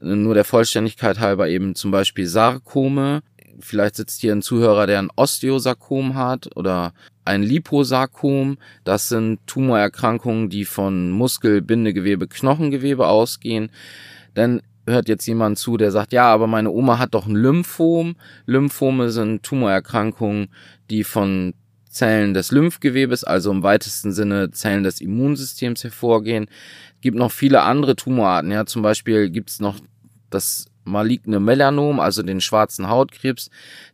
Nur 0.01 0.35
der 0.35 0.45
Vollständigkeit 0.45 1.21
halber 1.21 1.49
eben 1.49 1.75
zum 1.75 1.91
Beispiel 1.91 2.27
Sarkome. 2.27 3.23
Vielleicht 3.61 3.97
sitzt 3.97 4.21
hier 4.21 4.33
ein 4.33 4.43
Zuhörer, 4.43 4.87
der 4.87 4.99
ein 4.99 5.11
Osteosarkom 5.17 6.15
hat 6.15 6.57
oder 6.57 6.93
ein 7.25 7.43
Liposarkom. 7.43 8.59
Das 8.85 9.09
sind 9.09 9.47
Tumorerkrankungen, 9.47 10.51
die 10.51 10.65
von 10.65 11.11
Muskel, 11.11 11.63
Bindegewebe, 11.63 12.29
Knochengewebe 12.29 13.07
ausgehen. 13.07 13.71
Dann 14.35 14.63
hört 14.87 15.09
jetzt 15.09 15.27
jemand 15.27 15.59
zu, 15.59 15.77
der 15.77 15.91
sagt, 15.91 16.13
ja, 16.13 16.27
aber 16.27 16.47
meine 16.47 16.71
Oma 16.71 16.99
hat 16.99 17.15
doch 17.15 17.27
ein 17.27 17.35
Lymphom. 17.35 18.17
Lymphome 18.47 19.11
sind 19.11 19.43
Tumorerkrankungen, 19.43 20.49
die 20.91 21.05
von 21.05 21.55
Zellen 21.89 22.35
des 22.35 22.51
Lymphgewebes, 22.51 23.25
also 23.25 23.51
im 23.51 23.63
weitesten 23.63 24.13
Sinne 24.13 24.51
Zellen 24.51 24.83
des 24.83 25.01
Immunsystems 25.01 25.85
hervorgehen. 25.85 26.49
Es 26.97 27.01
gibt 27.01 27.17
noch 27.17 27.31
viele 27.31 27.63
andere 27.63 27.97
Tumorarten. 27.97 28.51
Ja, 28.51 28.67
zum 28.67 28.83
Beispiel 28.83 29.31
gibt 29.31 29.51
es 29.51 29.61
noch 29.61 29.79
das 30.29 30.67
maligne 30.85 31.41
Melanom, 31.41 32.01
also 32.01 32.23
den 32.23 32.41
schwarzen 32.41 32.89
Hautkrebs. 32.89 33.51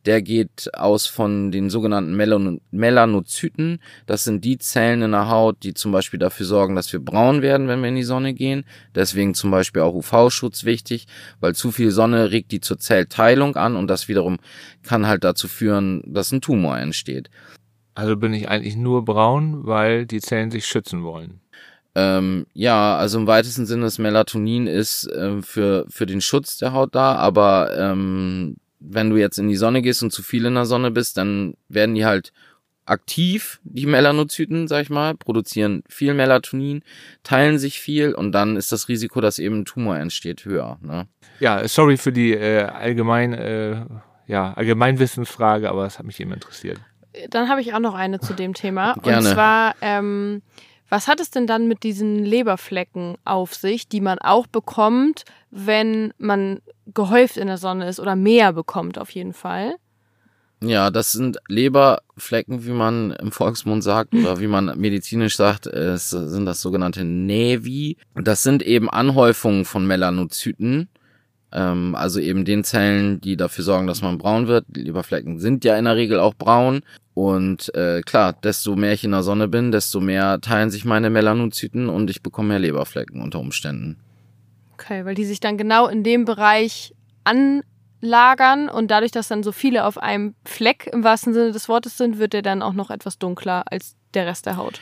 Der 0.07 0.22
geht 0.22 0.70
aus 0.74 1.07
von 1.07 1.50
den 1.50 1.70
sogenannten 1.70 2.14
Melan 2.14 2.61
Melanozyten. 2.70 3.81
Das 4.07 4.24
sind 4.24 4.44
die 4.44 4.59
Zellen 4.59 5.03
in 5.03 5.12
der 5.12 5.29
Haut, 5.29 5.62
die 5.62 5.74
zum 5.74 5.92
Beispiel 5.92 6.18
dafür 6.18 6.46
sorgen, 6.46 6.74
dass 6.74 6.92
wir 6.92 7.00
braun 7.00 7.42
werden, 7.42 7.68
wenn 7.68 7.81
wir 7.81 7.88
in 7.88 7.96
die 7.96 8.03
Sonne 8.03 8.35
gehen. 8.35 8.64
Deswegen 8.94 9.35
zum 9.35 9.50
Beispiel 9.50 9.83
auch 9.83 9.94
UV-Schutz 9.94 10.64
wichtig, 10.64 11.07
weil 11.40 11.55
zu 11.55 11.72
viel 11.72 11.90
Sonne 11.90 12.31
regt 12.31 12.53
die 12.53 12.61
zur 12.61 12.79
Zellteilung 12.79 13.57
an 13.57 13.76
und 13.76 13.88
das 13.88 14.09
wiederum 14.09 14.38
kann 14.83 15.07
halt 15.07 15.24
dazu 15.24 15.48
führen, 15.48 16.03
dass 16.07 16.33
ein 16.33 16.40
Tumor 16.40 16.79
entsteht. 16.79 17.31
Also 17.94 18.16
bin 18.16 18.33
ich 18.33 18.48
eigentlich 18.48 18.76
nur 18.76 19.05
braun, 19.05 19.66
weil 19.66 20.07
die 20.07 20.20
Zellen 20.20 20.50
sich 20.50 20.66
schützen 20.66 21.03
wollen. 21.03 21.39
Ähm, 21.94 22.46
ja, 22.53 22.96
also 22.96 23.18
im 23.18 23.26
weitesten 23.26 23.66
Sinne 23.66 23.83
das 23.83 23.98
Melatonin 23.98 24.66
ist 24.66 25.07
äh, 25.07 25.42
für, 25.42 25.87
für 25.88 26.07
den 26.07 26.20
Schutz 26.20 26.57
der 26.57 26.72
Haut 26.72 26.94
da, 26.94 27.16
aber 27.16 27.76
ähm, 27.76 28.57
wenn 28.79 29.11
du 29.11 29.16
jetzt 29.16 29.38
in 29.38 29.48
die 29.48 29.57
Sonne 29.57 29.83
gehst 29.83 30.03
und 30.03 30.12
zu 30.12 30.22
viel 30.22 30.46
in 30.46 30.55
der 30.55 30.66
Sonne 30.66 30.90
bist, 30.90 31.16
dann 31.16 31.55
werden 31.68 31.94
die 31.94 32.05
halt 32.05 32.33
aktiv, 32.87 33.61
die 33.62 33.87
Melanozyten, 33.87 34.66
sag 34.66 34.83
ich 34.83 34.90
mal, 34.90 35.14
produzieren 35.14 35.83
viel 35.88 36.14
Melatonin, 36.14 36.83
teilen 37.22 37.59
sich 37.59 37.79
viel 37.81 38.14
und 38.14 38.33
dann 38.33 38.57
ist 38.57 38.72
das 38.72 38.88
Risiko, 38.88 39.20
dass 39.20 39.38
eben 39.38 39.61
ein 39.61 39.64
Tumor 39.64 39.96
entsteht, 39.96 40.44
höher. 40.44 40.79
Ne? 40.83 41.07
Ja, 41.38 41.66
sorry 41.68 41.96
für 41.96 42.12
die 42.12 42.33
äh, 42.33 42.62
allgemein, 42.64 43.33
äh, 43.33 43.85
ja, 44.26 44.53
Allgemeinwissensfrage, 44.55 45.68
aber 45.68 45.87
es 45.87 45.98
hat 45.98 46.07
mich 46.07 46.18
eben 46.20 46.33
interessiert. 46.33 46.81
Dann 47.31 47.48
habe 47.48 47.61
ich 47.61 47.74
auch 47.74 47.81
noch 47.81 47.94
eine 47.94 48.20
zu 48.20 48.35
dem 48.35 48.55
Thema. 48.55 48.94
Gerne. 49.03 49.18
Und 49.18 49.35
zwar, 49.35 49.74
ähm, 49.81 50.42
was 50.90 51.09
hat 51.09 51.20
es 51.20 51.31
denn 51.31 51.46
dann 51.46 51.68
mit 51.68 51.83
diesen 51.83 52.24
Leberflecken 52.24 53.16
auf 53.24 53.55
sich, 53.55 53.88
die 53.88 54.00
man 54.00 54.18
auch 54.18 54.46
bekommt, 54.46 55.24
wenn 55.50 56.12
man 56.18 56.61
gehäuft 56.92 57.37
in 57.37 57.46
der 57.46 57.59
Sonne 57.59 57.88
ist 57.88 58.00
oder 58.00 58.16
mehr 58.16 58.53
bekommt 58.53 58.98
auf 58.98 59.11
jeden 59.11 59.33
Fall? 59.33 59.76
Ja, 60.62 60.90
das 60.90 61.12
sind 61.12 61.38
Leberflecken, 61.48 62.66
wie 62.66 62.72
man 62.72 63.12
im 63.12 63.33
Volksmund 63.33 63.83
sagt 63.83 64.14
oder 64.14 64.40
wie 64.40 64.46
man 64.46 64.79
medizinisch 64.79 65.37
sagt, 65.37 65.66
es 65.66 66.11
sind 66.11 66.44
das 66.44 66.61
sogenannte 66.61 67.03
Nevi. 67.03 67.96
Das 68.14 68.42
sind 68.42 68.62
eben 68.62 68.90
Anhäufungen 68.90 69.64
von 69.64 69.87
Melanozyten 69.87 70.90
Ähm, 71.52 71.94
also 71.94 72.20
eben 72.20 72.44
den 72.44 72.64
Zellen, 72.64 73.20
die 73.20 73.36
dafür 73.36 73.64
sorgen, 73.64 73.86
dass 73.86 74.02
man 74.02 74.18
braun 74.18 74.46
wird. 74.46 74.64
Leberflecken 74.74 75.38
sind 75.38 75.64
ja 75.64 75.76
in 75.76 75.84
der 75.84 75.96
Regel 75.96 76.20
auch 76.20 76.34
braun. 76.34 76.82
Und 77.14 77.74
äh, 77.74 78.02
klar, 78.02 78.32
desto 78.32 78.76
mehr 78.76 78.92
ich 78.92 79.04
in 79.04 79.10
der 79.10 79.22
Sonne 79.22 79.48
bin, 79.48 79.72
desto 79.72 80.00
mehr 80.00 80.40
teilen 80.40 80.70
sich 80.70 80.84
meine 80.84 81.10
Melanozyten 81.10 81.88
und 81.88 82.08
ich 82.08 82.22
bekomme 82.22 82.48
mehr 82.48 82.58
Leberflecken 82.60 83.20
unter 83.20 83.40
Umständen. 83.40 83.98
Okay, 84.74 85.04
weil 85.04 85.14
die 85.14 85.26
sich 85.26 85.40
dann 85.40 85.58
genau 85.58 85.88
in 85.88 86.04
dem 86.04 86.24
Bereich 86.24 86.94
anlagern 87.24 88.68
und 88.68 88.90
dadurch, 88.90 89.12
dass 89.12 89.28
dann 89.28 89.42
so 89.42 89.52
viele 89.52 89.84
auf 89.84 89.98
einem 89.98 90.34
Fleck 90.44 90.88
im 90.90 91.04
wahrsten 91.04 91.34
Sinne 91.34 91.52
des 91.52 91.68
Wortes 91.68 91.98
sind, 91.98 92.18
wird 92.18 92.32
der 92.32 92.42
dann 92.42 92.62
auch 92.62 92.72
noch 92.72 92.90
etwas 92.90 93.18
dunkler 93.18 93.64
als 93.70 93.96
der 94.14 94.26
Rest 94.26 94.46
der 94.46 94.56
Haut. 94.56 94.80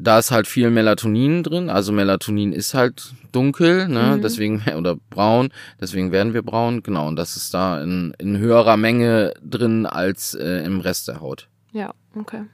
Da 0.00 0.18
ist 0.18 0.30
halt 0.30 0.46
viel 0.46 0.70
Melatonin 0.70 1.42
drin, 1.42 1.68
also 1.70 1.90
Melatonin 1.92 2.52
ist 2.52 2.74
halt 2.74 3.12
dunkel, 3.32 3.88
ne, 3.88 4.14
Mhm. 4.16 4.22
deswegen, 4.22 4.62
oder 4.76 4.96
braun, 5.10 5.48
deswegen 5.80 6.12
werden 6.12 6.34
wir 6.34 6.42
braun, 6.42 6.82
genau, 6.82 7.08
und 7.08 7.16
das 7.16 7.36
ist 7.36 7.52
da 7.52 7.82
in, 7.82 8.14
in 8.18 8.38
höherer 8.38 8.76
Menge 8.76 9.34
drin 9.44 9.86
als 9.86 10.34
äh, 10.34 10.64
im 10.64 10.80
Rest 10.80 11.08
der 11.08 11.20
Haut. 11.20 11.48
Ja, 11.72 11.92
okay. 12.16 12.44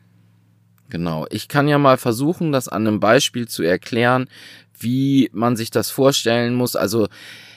Genau. 0.90 1.26
Ich 1.30 1.48
kann 1.48 1.66
ja 1.68 1.78
mal 1.78 1.96
versuchen, 1.96 2.52
das 2.52 2.68
an 2.68 2.86
einem 2.86 3.00
Beispiel 3.00 3.48
zu 3.48 3.62
erklären, 3.62 4.28
wie 4.78 5.28
man 5.32 5.56
sich 5.56 5.70
das 5.70 5.90
vorstellen 5.90 6.54
muss. 6.54 6.76
Also 6.76 7.08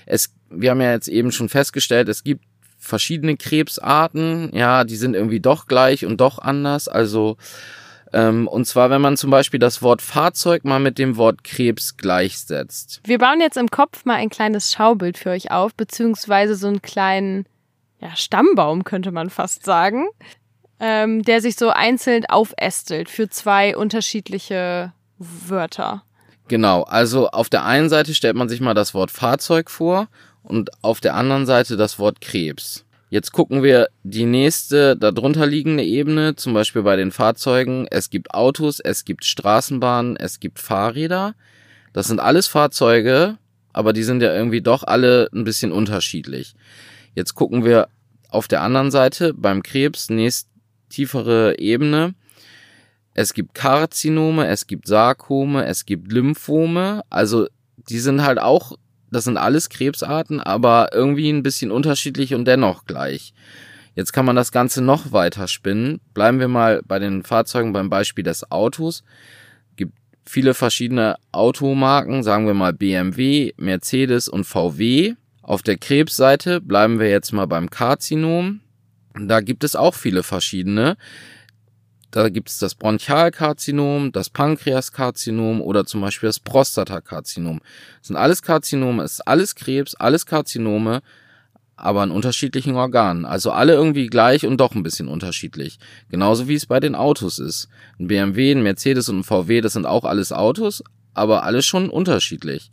es, 0.06 0.34
wir 0.50 0.72
haben 0.72 0.82
ja 0.82 0.92
jetzt 0.94 1.08
eben 1.08 1.32
schon 1.32 1.50
festgestellt, 1.50 2.10
es 2.10 2.24
gibt 2.24 2.44
verschiedene 2.80 3.36
Krebsarten. 3.38 4.52
Ja, 4.54 4.84
die 4.86 4.96
sind 4.96 5.14
irgendwie 5.14 5.40
doch 5.40 5.68
gleich 5.68 6.06
und 6.06 6.18
doch 6.22 6.40
anders. 6.40 6.88
Also 6.88 7.38
ähm, 8.14 8.48
und 8.48 8.66
zwar, 8.66 8.90
wenn 8.90 9.02
man 9.02 9.18
zum 9.18 9.30
Beispiel 9.30 9.60
das 9.60 9.82
Wort 9.82 10.02
Fahrzeug 10.02 10.64
mal 10.64 10.80
mit 10.80 10.98
dem 10.98 11.18
Wort 11.18 11.44
Krebs 11.44 11.98
gleichsetzt. 11.98 13.02
Wir 13.06 13.18
bauen 13.18 13.42
jetzt 13.42 13.58
im 13.58 13.70
Kopf 13.70 14.06
mal 14.06 14.16
ein 14.16 14.30
kleines 14.30 14.72
Schaubild 14.72 15.18
für 15.18 15.32
euch 15.32 15.52
auf, 15.52 15.74
beziehungsweise 15.74 16.56
so 16.56 16.68
einen 16.68 16.82
kleinen 16.82 17.46
ja, 18.00 18.16
Stammbaum, 18.16 18.84
könnte 18.84 19.12
man 19.12 19.30
fast 19.30 19.66
sagen, 19.66 20.08
ähm, 20.80 21.24
der 21.24 21.42
sich 21.42 21.56
so 21.56 21.70
einzeln 21.70 22.26
aufästelt 22.28 23.10
für 23.10 23.30
zwei 23.30 23.76
unterschiedliche 23.76 24.94
Wörter. 25.18 26.04
Genau, 26.48 26.84
also 26.84 27.30
auf 27.30 27.50
der 27.50 27.66
einen 27.66 27.90
Seite 27.90 28.14
stellt 28.14 28.36
man 28.36 28.48
sich 28.48 28.62
mal 28.62 28.74
das 28.74 28.94
Wort 28.94 29.12
Fahrzeug 29.12 29.70
vor 29.70 30.08
und 30.44 30.72
auf 30.82 31.02
der 31.02 31.16
anderen 31.16 31.46
Seite 31.46 31.76
das 31.76 32.00
Wort 32.00 32.22
Krebs. 32.22 32.86
Jetzt 33.10 33.32
gucken 33.32 33.64
wir 33.64 33.88
die 34.04 34.26
nächste 34.26 34.98
darunter 34.98 35.46
liegende 35.46 35.84
Ebene, 35.84 36.36
zum 36.36 36.54
Beispiel 36.54 36.84
bei 36.84 36.98
den 36.98 37.12
Fahrzeugen. 37.12 37.88
Es 37.90 38.10
gibt 38.10 38.34
Autos, 38.34 38.82
es 38.82 39.06
gibt 39.06 39.24
Straßenbahnen, 39.24 40.18
es 40.18 40.42
gibt 40.42 40.60
Fahrräder. 40.60 41.34
Das 41.94 42.08
sind 42.08 42.20
alles 42.20 42.48
Fahrzeuge, 42.48 43.38
aber 43.72 43.94
die 43.94 44.04
sind 44.04 44.22
ja 44.22 44.34
irgendwie 44.34 44.62
doch 44.62 44.84
alle 44.84 45.30
ein 45.34 45.46
bisschen 45.46 45.72
unterschiedlich. 45.72 46.54
Jetzt 47.16 47.34
gucken 47.34 47.64
wir 47.64 47.88
auf 48.30 48.50
der 48.50 48.62
anderen 48.62 48.92
Seite 48.92 49.34
beim 49.34 49.64
Krebs, 49.64 50.10
nächst 50.10 50.50
tiefere 50.90 51.60
Ebene. 51.60 52.14
Es 53.14 53.34
gibt 53.34 53.54
Karzinome, 53.54 54.48
es 54.48 54.68
gibt 54.68 54.86
Sarkome, 54.86 55.66
es 55.66 55.86
gibt 55.86 56.12
Lymphome. 56.12 57.04
Also 57.10 57.48
die 57.90 58.00
sind 58.00 58.24
halt 58.24 58.40
auch, 58.40 58.78
das 59.12 59.24
sind 59.24 59.38
alles 59.38 59.70
Krebsarten, 59.70 60.40
aber 60.40 60.90
irgendwie 60.94 61.30
ein 61.30 61.44
bisschen 61.44 61.72
unterschiedlich 61.72 62.34
und 62.34 62.46
dennoch 62.46 62.86
gleich. 62.86 63.34
Jetzt 63.96 64.14
kann 64.14 64.26
man 64.26 64.36
das 64.36 64.52
Ganze 64.52 64.84
noch 64.84 65.12
weiter 65.12 65.48
spinnen. 65.48 66.00
Bleiben 66.14 66.40
wir 66.40 66.48
mal 66.48 66.82
bei 66.86 67.00
den 67.00 67.24
Fahrzeugen 67.24 67.74
beim 67.74 67.90
Beispiel 67.90 68.24
des 68.24 68.52
Autos. 68.52 69.04
Gibt 69.76 69.94
viele 70.24 70.54
verschiedene 70.54 71.16
Automarken, 71.32 72.22
sagen 72.22 72.46
wir 72.46 72.54
mal 72.54 72.74
BMW, 72.74 73.54
Mercedes 73.58 74.28
und 74.28 74.44
VW. 74.44 75.16
Auf 75.42 75.64
der 75.64 75.78
Krebsseite 75.78 76.62
bleiben 76.62 77.00
wir 77.00 77.10
jetzt 77.10 77.32
mal 77.32 77.48
beim 77.48 77.70
Karzinom. 77.70 78.60
Da 79.20 79.42
gibt 79.42 79.64
es 79.64 79.76
auch 79.76 79.96
viele 79.96 80.22
verschiedene. 80.22 80.98
Da 82.12 82.30
gibt 82.30 82.50
es 82.50 82.58
das 82.58 82.76
Bronchialkarzinom, 82.76 84.12
das 84.12 84.30
Pankreaskarzinom 84.30 85.62
oder 85.62 85.86
zum 85.86 86.02
Beispiel 86.02 86.28
das 86.28 86.40
Prostatakarzinom. 86.40 87.60
Das 88.00 88.08
sind 88.08 88.16
alles 88.16 88.42
Karzinome, 88.42 89.04
es 89.04 89.14
ist 89.14 89.28
alles 89.28 89.56
Krebs, 89.56 89.94
alles 89.96 90.26
Karzinome, 90.26 91.02
aber 91.76 92.04
in 92.04 92.12
unterschiedlichen 92.12 92.76
Organen. 92.76 93.26
Also 93.26 93.52
alle 93.52 93.74
irgendwie 93.74 94.08
gleich 94.08 94.46
und 94.46 94.58
doch 94.58 94.74
ein 94.74 94.84
bisschen 94.84 95.08
unterschiedlich. 95.08 95.80
Genauso 96.10 96.48
wie 96.48 96.56
es 96.56 96.66
bei 96.66 96.80
den 96.80 96.96
Autos 96.96 97.40
ist. 97.40 97.68
Ein 98.00 98.08
BMW, 98.08 98.52
ein 98.52 98.64
Mercedes 98.64 99.10
und 99.10 99.20
ein 99.20 99.24
VW, 99.24 99.62
das 99.62 99.74
sind 99.74 99.86
auch 99.86 100.06
alles 100.06 100.32
Autos, 100.32 100.84
aber 101.14 101.44
alles 101.44 101.66
schon 101.66 101.90
unterschiedlich. 101.90 102.72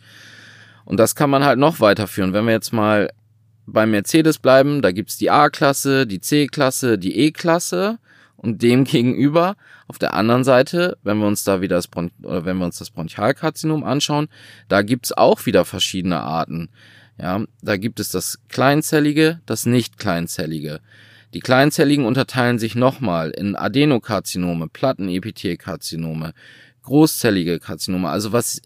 Und 0.85 0.99
das 1.01 1.15
kann 1.17 1.31
man 1.31 1.45
halt 1.45 1.59
noch 1.59 1.81
weiterführen. 1.81 2.33
Wenn 2.33 2.47
wir 2.47 2.53
jetzt 2.53 2.73
mal 2.73 3.11
beim 3.67 3.91
Mercedes 3.91 4.39
bleiben, 4.39 4.81
da 4.81 4.93
gibt's 4.93 5.17
die 5.17 5.31
A-Klasse, 5.31 6.07
die 6.07 6.21
C-Klasse, 6.21 6.99
die 6.99 7.19
E-Klasse 7.19 7.99
und 8.45 8.63
dem 8.63 8.85
gegenüber 8.85 9.57
auf 9.89 9.99
der 9.99 10.15
anderen 10.15 10.45
Seite, 10.45 10.99
wenn 11.03 11.19
wir 11.19 11.27
uns 11.27 11.45
da 11.45 11.61
wieder 11.61 11.77
das 11.77 11.89
Bron 11.89 12.11
oder 12.23 12.45
wenn 12.45 12.59
wir 12.59 12.67
uns 12.67 12.79
das 12.79 12.91
Bronchialkarzinom 12.91 13.85
anschauen, 13.85 14.29
da 14.69 14.83
gibt's 14.83 15.13
auch 15.13 15.47
wieder 15.47 15.65
verschiedene 15.65 16.21
Arten. 16.21 16.69
Ja, 17.19 17.45
da 17.63 17.77
gibt 17.77 18.01
es 18.01 18.11
das 18.11 18.39
kleinzellige, 18.49 19.41
das 19.47 19.67
nicht 19.67 19.99
kleinzellige. 19.99 20.81
Die 21.33 21.41
kleinzelligen 21.41 22.05
unterteilen 22.05 22.59
sich 22.59 22.75
nochmal 22.75 23.31
in 23.31 23.57
Adenokarzinome, 23.57 24.69
Plattenepithelkarzinome, 24.69 26.35
großzellige 26.83 27.61
Karzinome. 27.61 28.09
Also 28.09 28.33
was 28.33 28.61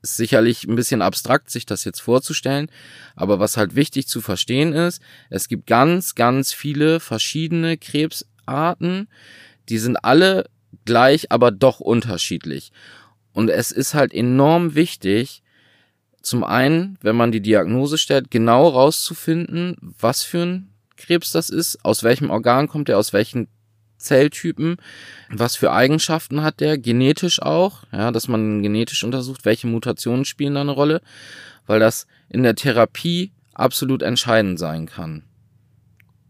ist 0.00 0.16
sicherlich 0.16 0.64
ein 0.64 0.76
bisschen 0.76 1.02
abstrakt, 1.02 1.50
sich 1.50 1.66
das 1.66 1.84
jetzt 1.84 2.00
vorzustellen, 2.00 2.70
aber 3.14 3.40
was 3.40 3.56
halt 3.56 3.74
wichtig 3.74 4.06
zu 4.06 4.20
verstehen 4.20 4.72
ist, 4.72 5.02
es 5.28 5.48
gibt 5.48 5.66
ganz, 5.66 6.14
ganz 6.14 6.52
viele 6.52 7.00
verschiedene 7.00 7.76
Krebsarten, 8.48 9.08
die 9.68 9.78
sind 9.78 9.96
alle 10.04 10.46
gleich, 10.84 11.30
aber 11.30 11.50
doch 11.50 11.80
unterschiedlich. 11.80 12.72
Und 13.32 13.50
es 13.50 13.70
ist 13.70 13.94
halt 13.94 14.14
enorm 14.14 14.74
wichtig, 14.74 15.42
zum 16.22 16.44
einen, 16.44 16.98
wenn 17.00 17.16
man 17.16 17.30
die 17.30 17.40
Diagnose 17.40 17.98
stellt, 17.98 18.30
genau 18.30 18.68
rauszufinden, 18.68 19.76
was 19.80 20.22
für 20.22 20.42
ein 20.42 20.68
Krebs 20.96 21.30
das 21.30 21.48
ist, 21.48 21.84
aus 21.84 22.02
welchem 22.02 22.30
Organ 22.30 22.66
kommt 22.68 22.88
er, 22.88 22.98
aus 22.98 23.12
welchen 23.12 23.48
Zelltypen, 23.98 24.76
was 25.30 25.56
für 25.56 25.72
Eigenschaften 25.72 26.42
hat 26.42 26.60
der, 26.60 26.78
genetisch 26.78 27.40
auch, 27.40 27.84
ja, 27.92 28.10
dass 28.10 28.28
man 28.28 28.62
genetisch 28.62 29.04
untersucht, 29.04 29.44
welche 29.44 29.66
Mutationen 29.66 30.24
spielen 30.24 30.54
da 30.54 30.62
eine 30.62 30.72
Rolle, 30.72 31.00
weil 31.66 31.80
das 31.80 32.06
in 32.28 32.42
der 32.42 32.54
Therapie 32.54 33.32
absolut 33.54 34.02
entscheidend 34.02 34.58
sein 34.58 34.86
kann. 34.86 35.27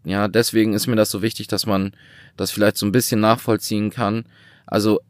Ja, 0.09 0.27
deswegen 0.27 0.73
ist 0.73 0.87
mir 0.87 0.97
das 0.97 1.11
so 1.11 1.21
wichtig, 1.21 1.49
dass 1.49 1.66
man 1.66 1.92
das 2.38 2.51
vielleicht 2.51 2.79
so 2.79 2.87
ein 2.87 2.92
bisschen 2.92 3.21
nachvollziehen 3.21 3.90
kann. 3.90 4.25
Also, 4.64 5.01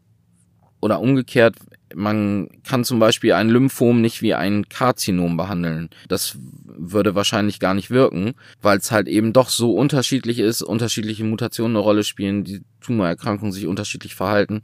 oder 0.80 0.98
umgekehrt, 0.98 1.54
man 1.94 2.48
kann 2.64 2.82
zum 2.82 2.98
Beispiel 2.98 3.32
ein 3.32 3.48
Lymphom 3.48 4.00
nicht 4.00 4.22
wie 4.22 4.34
ein 4.34 4.68
Karzinom 4.68 5.36
behandeln. 5.36 5.88
Das 6.08 6.36
würde 6.64 7.14
wahrscheinlich 7.14 7.60
gar 7.60 7.74
nicht 7.74 7.90
wirken, 7.90 8.34
weil 8.60 8.78
es 8.78 8.90
halt 8.90 9.06
eben 9.06 9.32
doch 9.32 9.50
so 9.50 9.72
unterschiedlich 9.72 10.40
ist, 10.40 10.62
unterschiedliche 10.62 11.22
Mutationen 11.22 11.76
eine 11.76 11.84
Rolle 11.84 12.02
spielen, 12.02 12.42
die 12.42 12.62
Tumorerkrankungen 12.80 13.52
sich 13.52 13.68
unterschiedlich 13.68 14.16
verhalten. 14.16 14.62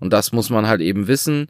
Und 0.00 0.14
das 0.14 0.32
muss 0.32 0.48
man 0.48 0.66
halt 0.66 0.80
eben 0.80 1.08
wissen. 1.08 1.48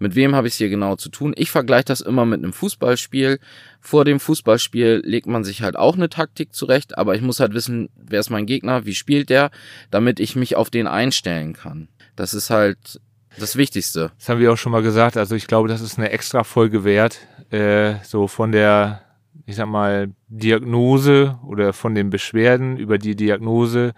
Mit 0.00 0.14
wem 0.14 0.34
habe 0.34 0.48
ich 0.48 0.54
es 0.54 0.58
hier 0.58 0.70
genau 0.70 0.96
zu 0.96 1.10
tun? 1.10 1.34
Ich 1.36 1.50
vergleiche 1.50 1.84
das 1.84 2.00
immer 2.00 2.24
mit 2.24 2.42
einem 2.42 2.54
Fußballspiel. 2.54 3.38
Vor 3.80 4.06
dem 4.06 4.18
Fußballspiel 4.18 5.02
legt 5.04 5.26
man 5.26 5.44
sich 5.44 5.60
halt 5.60 5.76
auch 5.76 5.94
eine 5.94 6.08
Taktik 6.08 6.54
zurecht, 6.54 6.96
aber 6.96 7.14
ich 7.14 7.20
muss 7.20 7.38
halt 7.38 7.52
wissen, 7.52 7.90
wer 7.96 8.18
ist 8.18 8.30
mein 8.30 8.46
Gegner, 8.46 8.86
wie 8.86 8.94
spielt 8.94 9.28
der, 9.28 9.50
damit 9.90 10.18
ich 10.18 10.36
mich 10.36 10.56
auf 10.56 10.70
den 10.70 10.86
einstellen 10.86 11.52
kann. 11.52 11.88
Das 12.16 12.32
ist 12.32 12.48
halt 12.48 12.98
das 13.38 13.56
Wichtigste. 13.56 14.10
Das 14.18 14.30
haben 14.30 14.40
wir 14.40 14.50
auch 14.50 14.56
schon 14.56 14.72
mal 14.72 14.82
gesagt. 14.82 15.18
Also 15.18 15.34
ich 15.34 15.46
glaube, 15.46 15.68
das 15.68 15.82
ist 15.82 15.98
eine 15.98 16.10
extra 16.10 16.44
Folge 16.44 16.82
wert. 16.82 17.18
Äh, 17.50 17.96
so 18.02 18.26
von 18.26 18.52
der, 18.52 19.02
ich 19.44 19.56
sag 19.56 19.68
mal, 19.68 20.12
Diagnose 20.28 21.38
oder 21.44 21.74
von 21.74 21.94
den 21.94 22.08
Beschwerden 22.08 22.78
über 22.78 22.96
die 22.96 23.16
Diagnose 23.16 23.92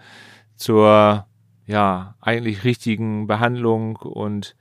zur, 0.57 1.25
ja, 1.65 2.15
eigentlich 2.19 2.65
richtigen 2.65 3.25
Behandlung 3.25 3.95
und 3.95 4.57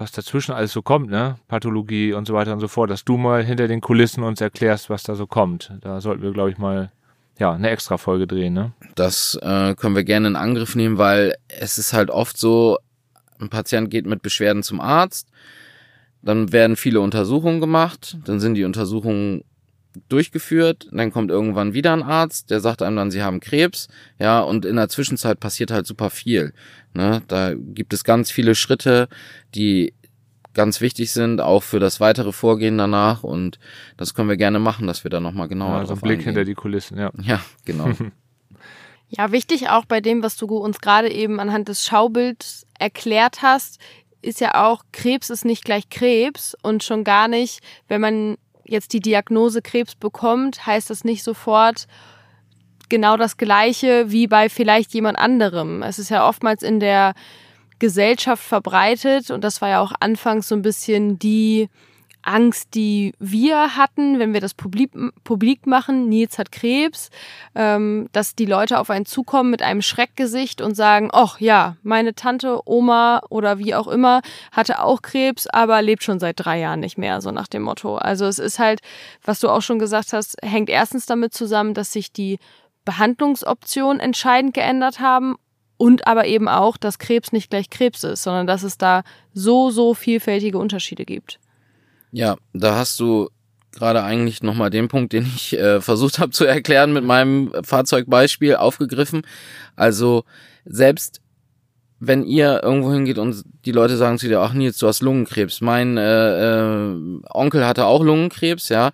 was 0.00 0.12
dazwischen 0.12 0.52
alles 0.52 0.72
so 0.72 0.80
kommt, 0.80 1.10
ne? 1.10 1.36
Pathologie 1.46 2.14
und 2.14 2.26
so 2.26 2.32
weiter 2.32 2.54
und 2.54 2.60
so 2.60 2.68
fort, 2.68 2.90
dass 2.90 3.04
du 3.04 3.18
mal 3.18 3.44
hinter 3.44 3.68
den 3.68 3.82
Kulissen 3.82 4.24
uns 4.24 4.40
erklärst, 4.40 4.88
was 4.88 5.02
da 5.02 5.14
so 5.14 5.26
kommt. 5.26 5.72
Da 5.82 6.00
sollten 6.00 6.22
wir, 6.22 6.32
glaube 6.32 6.50
ich, 6.50 6.56
mal 6.56 6.90
ja, 7.38 7.52
eine 7.52 7.68
extra 7.68 7.98
Folge 7.98 8.26
drehen, 8.26 8.54
ne? 8.54 8.72
Das 8.94 9.38
äh, 9.42 9.74
können 9.74 9.94
wir 9.94 10.04
gerne 10.04 10.28
in 10.28 10.36
Angriff 10.36 10.74
nehmen, 10.74 10.96
weil 10.96 11.34
es 11.48 11.78
ist 11.78 11.92
halt 11.92 12.10
oft 12.10 12.38
so, 12.38 12.78
ein 13.38 13.50
Patient 13.50 13.90
geht 13.90 14.06
mit 14.06 14.22
Beschwerden 14.22 14.62
zum 14.62 14.80
Arzt, 14.80 15.28
dann 16.22 16.50
werden 16.52 16.76
viele 16.76 17.00
Untersuchungen 17.00 17.60
gemacht, 17.60 18.16
dann 18.24 18.40
sind 18.40 18.54
die 18.54 18.64
Untersuchungen 18.64 19.44
durchgeführt, 20.08 20.88
dann 20.92 21.12
kommt 21.12 21.30
irgendwann 21.30 21.74
wieder 21.74 21.92
ein 21.92 22.02
Arzt, 22.02 22.50
der 22.50 22.60
sagt 22.60 22.82
einem 22.82 22.96
dann, 22.96 23.10
sie 23.10 23.22
haben 23.22 23.40
Krebs, 23.40 23.88
ja, 24.18 24.40
und 24.40 24.64
in 24.64 24.76
der 24.76 24.88
Zwischenzeit 24.88 25.40
passiert 25.40 25.70
halt 25.70 25.86
super 25.86 26.10
viel. 26.10 26.52
Ne? 26.94 27.22
Da 27.28 27.54
gibt 27.54 27.92
es 27.92 28.04
ganz 28.04 28.30
viele 28.30 28.54
Schritte, 28.54 29.08
die 29.54 29.94
ganz 30.54 30.80
wichtig 30.80 31.12
sind, 31.12 31.40
auch 31.40 31.62
für 31.62 31.80
das 31.80 32.00
weitere 32.00 32.32
Vorgehen 32.32 32.78
danach. 32.78 33.22
Und 33.22 33.58
das 33.96 34.14
können 34.14 34.28
wir 34.28 34.36
gerne 34.36 34.58
machen, 34.58 34.86
dass 34.86 35.04
wir 35.04 35.10
da 35.10 35.20
nochmal 35.20 35.48
genauer 35.48 35.78
ja, 35.78 35.86
so 35.86 35.92
ein 35.92 35.98
drauf 35.98 36.00
Blick 36.00 36.18
eingehen. 36.18 36.34
hinter 36.34 36.44
die 36.44 36.54
Kulissen, 36.54 36.98
ja. 36.98 37.10
Ja, 37.22 37.40
genau. 37.64 37.90
Ja, 39.12 39.32
wichtig 39.32 39.68
auch 39.70 39.86
bei 39.86 40.00
dem, 40.00 40.22
was 40.22 40.36
du 40.36 40.46
uns 40.56 40.80
gerade 40.80 41.10
eben 41.10 41.40
anhand 41.40 41.66
des 41.66 41.84
Schaubilds 41.84 42.64
erklärt 42.78 43.42
hast, 43.42 43.80
ist 44.22 44.40
ja 44.40 44.54
auch, 44.64 44.84
Krebs 44.92 45.30
ist 45.30 45.44
nicht 45.44 45.64
gleich 45.64 45.88
Krebs 45.88 46.56
und 46.62 46.84
schon 46.84 47.02
gar 47.02 47.26
nicht, 47.26 47.58
wenn 47.88 48.00
man 48.00 48.36
jetzt 48.70 48.92
die 48.92 49.00
Diagnose 49.00 49.62
Krebs 49.62 49.94
bekommt, 49.94 50.64
heißt 50.66 50.90
das 50.90 51.04
nicht 51.04 51.24
sofort 51.24 51.86
genau 52.88 53.16
das 53.16 53.36
Gleiche 53.36 54.10
wie 54.10 54.26
bei 54.26 54.48
vielleicht 54.48 54.94
jemand 54.94 55.18
anderem. 55.18 55.82
Es 55.82 55.98
ist 55.98 56.08
ja 56.08 56.28
oftmals 56.28 56.62
in 56.62 56.80
der 56.80 57.14
Gesellschaft 57.78 58.42
verbreitet 58.42 59.30
und 59.30 59.42
das 59.42 59.60
war 59.60 59.68
ja 59.68 59.80
auch 59.80 59.92
anfangs 60.00 60.48
so 60.48 60.54
ein 60.54 60.62
bisschen 60.62 61.18
die 61.18 61.68
Angst, 62.22 62.74
die 62.74 63.14
wir 63.18 63.76
hatten, 63.76 64.18
wenn 64.18 64.32
wir 64.32 64.40
das 64.40 64.54
publik, 64.54 64.92
publik 65.24 65.66
machen, 65.66 66.08
Nils 66.08 66.38
hat 66.38 66.52
Krebs, 66.52 67.10
ähm, 67.54 68.08
dass 68.12 68.34
die 68.34 68.46
Leute 68.46 68.78
auf 68.78 68.90
einen 68.90 69.06
zukommen 69.06 69.50
mit 69.50 69.62
einem 69.62 69.82
Schreckgesicht 69.82 70.60
und 70.60 70.74
sagen, 70.74 71.10
ach 71.12 71.40
ja, 71.40 71.76
meine 71.82 72.14
Tante, 72.14 72.60
Oma 72.66 73.22
oder 73.30 73.58
wie 73.58 73.74
auch 73.74 73.88
immer 73.88 74.20
hatte 74.52 74.82
auch 74.82 75.02
Krebs, 75.02 75.46
aber 75.46 75.82
lebt 75.82 76.02
schon 76.02 76.20
seit 76.20 76.44
drei 76.44 76.58
Jahren 76.58 76.80
nicht 76.80 76.98
mehr, 76.98 77.20
so 77.20 77.30
nach 77.30 77.48
dem 77.48 77.62
Motto. 77.62 77.96
Also 77.96 78.26
es 78.26 78.38
ist 78.38 78.58
halt, 78.58 78.80
was 79.24 79.40
du 79.40 79.48
auch 79.48 79.62
schon 79.62 79.78
gesagt 79.78 80.12
hast, 80.12 80.36
hängt 80.42 80.68
erstens 80.68 81.06
damit 81.06 81.34
zusammen, 81.34 81.74
dass 81.74 81.92
sich 81.92 82.12
die 82.12 82.38
Behandlungsoptionen 82.84 84.00
entscheidend 84.00 84.54
geändert 84.54 85.00
haben 85.00 85.36
und 85.76 86.06
aber 86.06 86.26
eben 86.26 86.48
auch, 86.48 86.76
dass 86.76 86.98
Krebs 86.98 87.32
nicht 87.32 87.50
gleich 87.50 87.70
Krebs 87.70 88.04
ist, 88.04 88.22
sondern 88.22 88.46
dass 88.46 88.62
es 88.62 88.76
da 88.76 89.02
so, 89.32 89.70
so 89.70 89.94
vielfältige 89.94 90.58
Unterschiede 90.58 91.04
gibt. 91.06 91.38
Ja, 92.12 92.36
da 92.52 92.76
hast 92.76 92.98
du 93.00 93.28
gerade 93.72 94.02
eigentlich 94.02 94.42
nochmal 94.42 94.70
den 94.70 94.88
Punkt, 94.88 95.12
den 95.12 95.24
ich 95.24 95.56
äh, 95.56 95.80
versucht 95.80 96.18
habe 96.18 96.30
zu 96.32 96.44
erklären 96.44 96.92
mit 96.92 97.04
meinem 97.04 97.52
Fahrzeugbeispiel 97.62 98.56
aufgegriffen. 98.56 99.22
Also 99.76 100.24
selbst 100.64 101.20
wenn 102.00 102.24
ihr 102.24 102.62
irgendwo 102.62 102.92
hingeht 102.92 103.18
und 103.18 103.44
die 103.66 103.72
Leute 103.72 103.96
sagen 103.96 104.18
zu 104.18 104.26
dir, 104.26 104.40
ach 104.40 104.54
Nils, 104.54 104.78
du 104.78 104.86
hast 104.86 105.02
Lungenkrebs. 105.02 105.60
Mein 105.60 105.98
äh, 105.98 106.60
äh, 106.62 107.20
Onkel 107.28 107.66
hatte 107.66 107.84
auch 107.84 108.02
Lungenkrebs, 108.02 108.70
ja. 108.70 108.90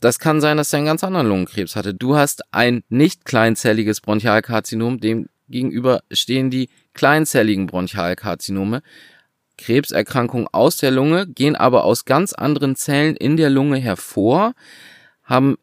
Das 0.00 0.18
kann 0.18 0.40
sein, 0.40 0.56
dass 0.56 0.72
er 0.72 0.78
einen 0.78 0.86
ganz 0.86 1.04
anderen 1.04 1.28
Lungenkrebs 1.28 1.76
hatte. 1.76 1.94
Du 1.94 2.16
hast 2.16 2.42
ein 2.52 2.82
nicht 2.88 3.24
kleinzelliges 3.24 4.00
Bronchialkarzinom, 4.00 4.98
dem 4.98 5.28
gegenüber 5.48 6.00
stehen 6.10 6.50
die 6.50 6.70
kleinzelligen 6.94 7.66
Bronchialkarzinome. 7.66 8.82
Krebserkrankungen 9.60 10.48
aus 10.52 10.78
der 10.78 10.90
Lunge, 10.90 11.26
gehen 11.26 11.54
aber 11.54 11.84
aus 11.84 12.04
ganz 12.04 12.32
anderen 12.32 12.76
Zellen 12.76 13.16
in 13.16 13.36
der 13.36 13.50
Lunge 13.50 13.76
hervor, 13.78 14.54
haben 15.22 15.56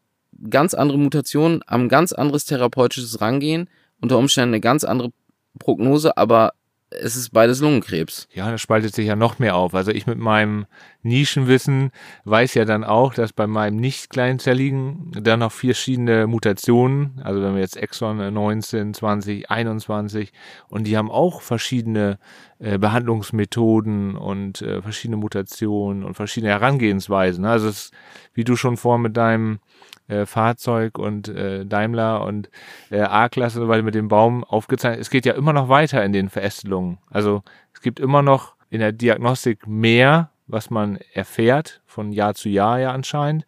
ganz 0.50 0.74
andere 0.74 1.00
Mutationen, 1.00 1.62
haben 1.68 1.90
ganz 1.90 2.14
anderes 2.14 2.46
therapeutisches 2.46 3.22
Rangehen, 3.22 3.70
unter 4.00 4.18
Umständen 4.18 4.54
eine 4.54 4.62
ganz 4.62 4.84
andere 4.84 5.12
Prognose, 5.60 6.18
aber 6.18 6.54
es 6.90 7.18
ist 7.18 7.32
beides 7.32 7.60
Lungenkrebs. 7.60 8.30
Ja, 8.34 8.50
das 8.50 8.62
spaltet 8.62 8.96
sich 8.96 9.08
ja 9.08 9.16
noch 9.18 9.40
mehr 9.40 9.56
auf. 9.56 9.76
Also 9.76 9.92
ich 9.92 10.08
mit 10.08 10.18
meinem 10.18 10.66
Nischenwissen 11.04 11.92
weiß 12.24 12.54
ja 12.54 12.64
dann 12.64 12.86
auch, 12.86 13.14
dass 13.14 13.34
bei 13.34 13.46
meinem 13.46 13.76
nicht 13.76 14.10
kleinzelligen 14.10 15.12
dann 15.22 15.40
noch 15.40 15.52
verschiedene 15.52 16.28
Mutationen, 16.28 17.20
also 17.24 17.42
wenn 17.42 17.56
wir 17.56 17.62
jetzt 17.62 17.76
Exon 17.76 18.34
19, 18.34 18.94
20, 18.94 19.52
21 19.52 20.32
und 20.70 20.88
die 20.88 20.98
haben 20.98 21.12
auch 21.12 21.42
verschiedene 21.42 22.20
äh, 22.60 22.78
Behandlungsmethoden 22.78 24.16
und 24.16 24.62
äh, 24.62 24.82
verschiedene 24.82 25.18
Mutationen 25.18 26.04
und 26.04 26.16
verschiedene 26.16 26.52
Herangehensweisen. 26.52 27.44
Also 27.44 27.68
es 27.68 27.86
ist, 27.86 27.94
wie 28.34 28.46
du 28.46 28.56
schon 28.56 28.78
vor 28.78 28.98
mit 28.98 29.18
deinem 29.18 29.60
äh, 30.08 30.26
Fahrzeug 30.26 30.98
und 30.98 31.28
äh, 31.28 31.66
Daimler 31.66 32.24
und 32.24 32.50
äh, 32.90 33.02
A-Klasse, 33.02 33.68
weil 33.68 33.84
mit 33.84 33.96
dem 33.96 34.08
Baum 34.08 34.44
aufgezeichnet. 34.44 35.02
Es 35.02 35.10
geht 35.10 35.26
ja 35.26 35.34
immer 35.34 35.54
noch 35.54 35.70
weiter 35.70 36.04
in 36.04 36.14
den 36.14 36.30
Verästelungen. 36.30 36.98
Also 37.10 37.44
es 37.74 37.82
gibt 37.82 38.00
immer 38.00 38.22
noch 38.22 38.56
in 38.70 38.80
der 38.80 38.92
Diagnostik 38.92 39.68
mehr, 39.68 40.32
was 40.48 40.70
man 40.70 40.98
erfährt 41.14 41.82
von 41.86 42.12
Jahr 42.12 42.36
zu 42.36 42.50
Jahr 42.50 42.80
ja 42.80 42.92
anscheinend. 42.92 43.46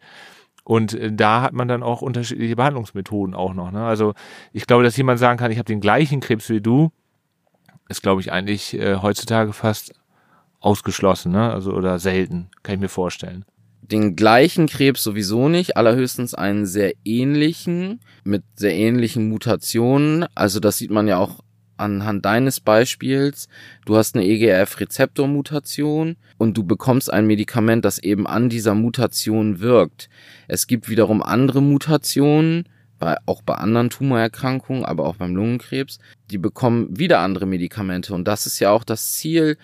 Und 0.64 0.94
äh, 0.94 1.12
da 1.12 1.42
hat 1.42 1.52
man 1.52 1.68
dann 1.68 1.82
auch 1.82 2.02
unterschiedliche 2.02 2.56
Behandlungsmethoden 2.56 3.34
auch 3.34 3.54
noch. 3.54 3.70
Ne? 3.70 3.84
Also 3.84 4.14
ich 4.52 4.66
glaube, 4.66 4.84
dass 4.84 4.96
jemand 4.96 5.18
sagen 5.18 5.38
kann, 5.38 5.50
ich 5.50 5.58
habe 5.58 5.66
den 5.66 5.80
gleichen 5.80 6.20
Krebs 6.20 6.48
wie 6.50 6.60
du, 6.60 6.92
ist, 7.88 8.02
glaube 8.02 8.20
ich, 8.20 8.30
eigentlich 8.30 8.78
äh, 8.78 8.96
heutzutage 8.96 9.52
fast 9.52 9.94
ausgeschlossen, 10.60 11.32
ne? 11.32 11.50
Also 11.52 11.72
oder 11.72 11.98
selten, 11.98 12.50
kann 12.62 12.74
ich 12.74 12.80
mir 12.80 12.88
vorstellen 12.88 13.44
den 13.90 14.16
gleichen 14.16 14.66
Krebs 14.66 15.02
sowieso 15.02 15.48
nicht, 15.48 15.76
allerhöchstens 15.76 16.34
einen 16.34 16.66
sehr 16.66 16.92
ähnlichen, 17.04 18.00
mit 18.24 18.42
sehr 18.54 18.74
ähnlichen 18.74 19.28
Mutationen. 19.28 20.26
Also 20.34 20.60
das 20.60 20.78
sieht 20.78 20.90
man 20.90 21.08
ja 21.08 21.18
auch 21.18 21.40
anhand 21.76 22.24
deines 22.24 22.60
Beispiels. 22.60 23.48
Du 23.86 23.96
hast 23.96 24.14
eine 24.14 24.26
EGF-Rezeptor-Mutation 24.26 26.16
und 26.38 26.56
du 26.56 26.64
bekommst 26.64 27.12
ein 27.12 27.26
Medikament, 27.26 27.84
das 27.84 27.98
eben 27.98 28.26
an 28.26 28.48
dieser 28.48 28.74
Mutation 28.74 29.60
wirkt. 29.60 30.08
Es 30.46 30.66
gibt 30.66 30.88
wiederum 30.88 31.22
andere 31.22 31.62
Mutationen, 31.62 32.68
bei, 32.98 33.16
auch 33.24 33.42
bei 33.42 33.54
anderen 33.54 33.88
Tumorerkrankungen, 33.88 34.84
aber 34.84 35.06
auch 35.06 35.16
beim 35.16 35.34
Lungenkrebs, 35.34 35.98
die 36.30 36.38
bekommen 36.38 36.86
wieder 36.96 37.20
andere 37.20 37.46
Medikamente. 37.46 38.12
Und 38.14 38.28
das 38.28 38.46
ist 38.46 38.60
ja 38.60 38.70
auch 38.70 38.84
das 38.84 39.14
Ziel 39.14 39.56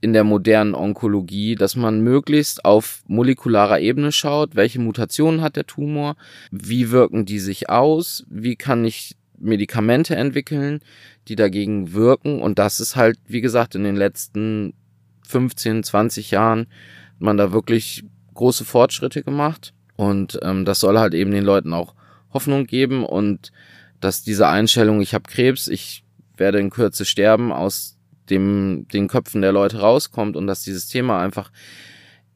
in 0.00 0.12
der 0.12 0.24
modernen 0.24 0.74
Onkologie, 0.74 1.56
dass 1.56 1.74
man 1.74 2.00
möglichst 2.00 2.64
auf 2.64 3.02
molekularer 3.08 3.80
Ebene 3.80 4.12
schaut, 4.12 4.54
welche 4.54 4.78
Mutationen 4.78 5.40
hat 5.40 5.56
der 5.56 5.66
Tumor, 5.66 6.16
wie 6.50 6.90
wirken 6.90 7.24
die 7.24 7.40
sich 7.40 7.68
aus, 7.68 8.24
wie 8.28 8.56
kann 8.56 8.84
ich 8.84 9.16
Medikamente 9.40 10.16
entwickeln, 10.16 10.80
die 11.28 11.36
dagegen 11.36 11.92
wirken. 11.92 12.40
Und 12.40 12.58
das 12.58 12.80
ist 12.80 12.96
halt, 12.96 13.18
wie 13.26 13.40
gesagt, 13.40 13.74
in 13.74 13.84
den 13.84 13.96
letzten 13.96 14.74
15, 15.26 15.82
20 15.82 16.30
Jahren 16.30 16.60
hat 16.60 17.20
man 17.20 17.36
da 17.36 17.52
wirklich 17.52 18.04
große 18.34 18.64
Fortschritte 18.64 19.22
gemacht. 19.22 19.74
Und 19.96 20.38
ähm, 20.42 20.64
das 20.64 20.80
soll 20.80 20.98
halt 20.98 21.14
eben 21.14 21.32
den 21.32 21.44
Leuten 21.44 21.72
auch 21.72 21.94
Hoffnung 22.32 22.66
geben 22.66 23.04
und 23.04 23.52
dass 24.00 24.22
diese 24.22 24.46
Einstellung, 24.46 25.00
ich 25.00 25.14
habe 25.14 25.28
Krebs, 25.28 25.66
ich 25.66 26.04
werde 26.36 26.60
in 26.60 26.70
Kürze 26.70 27.04
sterben, 27.04 27.52
aus 27.52 27.97
dem, 28.30 28.86
den 28.92 29.08
Köpfen 29.08 29.42
der 29.42 29.52
Leute 29.52 29.80
rauskommt 29.80 30.36
und 30.36 30.46
dass 30.46 30.62
dieses 30.62 30.88
Thema 30.88 31.20
einfach 31.20 31.50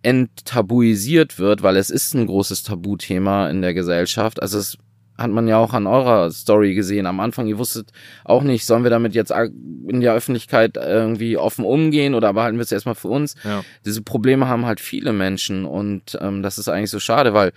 enttabuisiert 0.03 1.39
wird, 1.39 1.63
weil 1.63 1.77
es 1.77 1.91
ist 1.91 2.15
ein 2.15 2.27
großes 2.27 2.65
Tabuthema 2.65 3.49
in 3.49 3.63
der 3.63 3.73
Gesellschaft. 3.75 4.43
Also 4.43 4.59
es 4.59 4.79
hat 5.17 5.31
man 5.31 5.47
ja 5.47 5.59
auch 5.59 5.73
an 5.73 5.87
eurer 5.87 6.31
Story 6.31 6.75
gesehen. 6.75 7.07
Am 7.07 7.21
Anfang, 7.21 7.47
ihr 7.47 7.59
wusstet 7.59 7.93
auch 8.25 8.43
nicht, 8.43 8.67
sollen 8.67 8.83
wir 8.83 8.91
damit 8.91 9.15
jetzt 9.15 9.31
in 9.31 10.01
der 10.01 10.15
Öffentlichkeit 10.15 10.77
irgendwie 10.77 11.37
offen 11.37 11.65
umgehen 11.65 12.15
oder 12.15 12.33
behalten 12.33 12.59
wir 12.59 12.63
es 12.63 12.73
erstmal 12.73 12.95
für 12.95 13.09
uns? 13.09 13.37
Ja. 13.45 13.65
Diese 13.85 14.03
Probleme 14.03 14.49
haben 14.49 14.67
halt 14.67 14.81
viele 14.81 15.13
Menschen 15.13 15.65
und 15.65 16.19
ähm, 16.21 16.43
das 16.43 16.59
ist 16.59 16.69
eigentlich 16.69 16.91
so 16.91 16.99
schade, 16.99 17.35
weil 17.35 17.53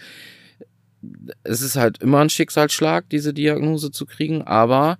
es 1.44 1.62
ist 1.62 1.76
halt 1.76 2.02
immer 2.02 2.20
ein 2.20 2.30
Schicksalsschlag, 2.30 3.10
diese 3.10 3.34
Diagnose 3.34 3.92
zu 3.92 4.06
kriegen, 4.06 4.42
aber 4.44 4.98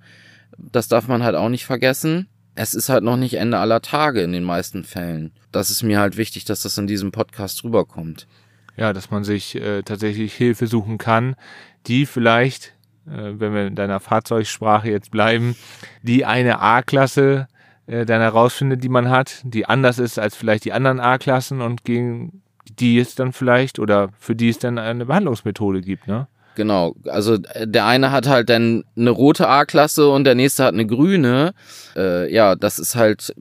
das 0.58 0.88
darf 0.88 1.08
man 1.08 1.24
halt 1.24 1.36
auch 1.36 1.50
nicht 1.50 1.66
vergessen 1.66 2.28
es 2.56 2.74
ist 2.74 2.90
halt 2.90 3.04
noch 3.04 3.18
nicht 3.18 3.36
Ende 3.36 3.58
aller 3.60 3.82
Tage 3.82 4.22
in 4.22 4.32
den 4.32 4.44
meisten 4.44 4.84
Fällen. 4.84 5.32
Das 5.52 5.70
ist 5.70 5.84
mir 5.84 6.00
halt 6.00 6.18
wichtig, 6.18 6.46
dass 6.46 6.64
das 6.64 6.78
in 6.78 6.88
diesem 6.88 7.12
Podcast 7.12 7.64
rüberkommt. 7.64 8.28
Ja, 8.78 8.92
dass 8.92 9.12
man 9.12 9.24
sich 9.24 9.56
äh, 9.56 9.84
tatsächlich 9.84 10.34
Hilfe 10.34 10.68
suchen 10.68 10.98
kann, 10.98 11.36
die 11.88 12.06
vielleicht, 12.06 12.74
äh, 13.08 13.34
wenn 13.36 13.54
wir 13.54 13.68
in 13.68 13.76
deiner 13.76 14.00
Fahrzeugsprache 14.00 14.90
jetzt 14.90 15.12
bleiben, 15.12 15.56
die 16.02 16.26
eine 16.26 16.60
A-Klasse 16.60 17.48
äh, 17.88 18.06
dann 18.06 18.22
herausfindet, 18.22 18.84
die 18.84 18.90
man 18.90 19.10
hat, 19.10 19.42
die 19.44 19.66
anders 19.66 20.00
ist 20.00 20.20
als 20.20 20.36
vielleicht 20.36 20.66
die 20.66 20.74
anderen 20.74 21.00
A-Klassen 21.00 21.62
und 21.62 21.86
gegen 21.86 22.42
die 22.80 23.00
es 23.00 23.16
dann 23.16 23.32
vielleicht 23.32 23.80
oder 23.80 24.10
für 24.20 24.36
die 24.36 24.50
es 24.50 24.60
dann 24.60 24.78
eine 24.78 25.06
Behandlungsmethode 25.06 25.82
gibt, 25.82 26.08
ne? 26.08 26.28
Genau, 26.56 26.96
also 27.06 27.36
äh, 27.36 27.68
der 27.68 27.86
eine 27.86 28.12
hat 28.12 28.28
halt 28.28 28.50
dann 28.50 28.84
eine 28.98 29.10
rote 29.10 29.48
A-Klasse 29.48 30.10
und 30.10 30.24
der 30.24 30.36
nächste 30.36 30.64
hat 30.64 30.74
eine 30.74 30.88
grüne. 30.88 31.54
Äh, 31.96 32.34
ja, 32.34 32.56
das 32.56 32.80
ist 32.80 32.96
halt 32.96 33.34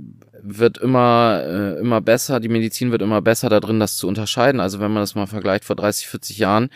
wird 0.47 0.77
immer 0.77 1.43
äh, 1.43 1.79
immer 1.81 2.03
besser, 2.03 2.39
die 2.39 2.51
Medizin 2.51 2.91
wird 2.93 3.01
immer 3.01 3.23
besser 3.23 3.49
da 3.49 3.61
drin, 3.61 3.81
das 3.81 3.97
zu 3.97 4.07
unterscheiden. 4.07 4.61
Also 4.61 4.79
wenn 4.79 4.93
man 4.93 5.03
das 5.03 5.15
mal 5.15 5.27
vergleicht 5.27 5.65
vor 5.65 5.77
30, 5.77 6.07
40 6.09 6.39
Jahren, 6.39 6.69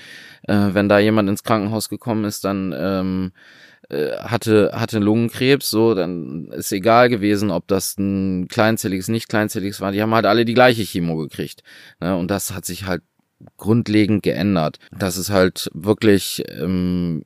äh, 0.45 0.69
wenn 0.73 0.89
da 0.89 0.99
jemand 0.99 1.29
ins 1.29 1.43
Krankenhaus 1.43 1.91
gekommen 1.91 2.25
ist, 2.25 2.45
dann 2.45 2.75
ähm, 2.77 3.33
äh, 3.91 4.13
hatte 4.19 4.71
hatte 4.75 5.01
Lungenkrebs, 5.01 5.69
so 5.71 5.95
dann 5.95 6.49
ist 6.53 6.73
egal 6.73 7.09
gewesen, 7.11 7.51
ob 7.51 7.67
das 7.69 7.99
ein 7.99 8.49
kleinzelliges, 8.49 9.09
nicht 9.09 9.29
kleinzelliges 9.29 9.81
war. 9.81 9.93
Die 9.93 10.03
haben 10.03 10.15
halt 10.15 10.27
alle 10.27 10.45
die 10.45 10.55
gleiche 10.55 10.83
Chemo 10.83 11.17
gekriegt. 11.17 11.63
Ne? 12.01 12.17
Und 12.17 12.31
das 12.31 12.55
hat 12.55 12.65
sich 12.65 12.87
halt 12.87 13.03
grundlegend 13.57 14.23
geändert. 14.23 14.79
Dass 14.91 15.17
es 15.17 15.31
halt 15.31 15.71
wirklich 15.75 16.45
ähm, 16.49 17.25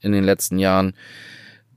in 0.00 0.12
den 0.12 0.24
letzten 0.24 0.58
Jahren 0.58 0.94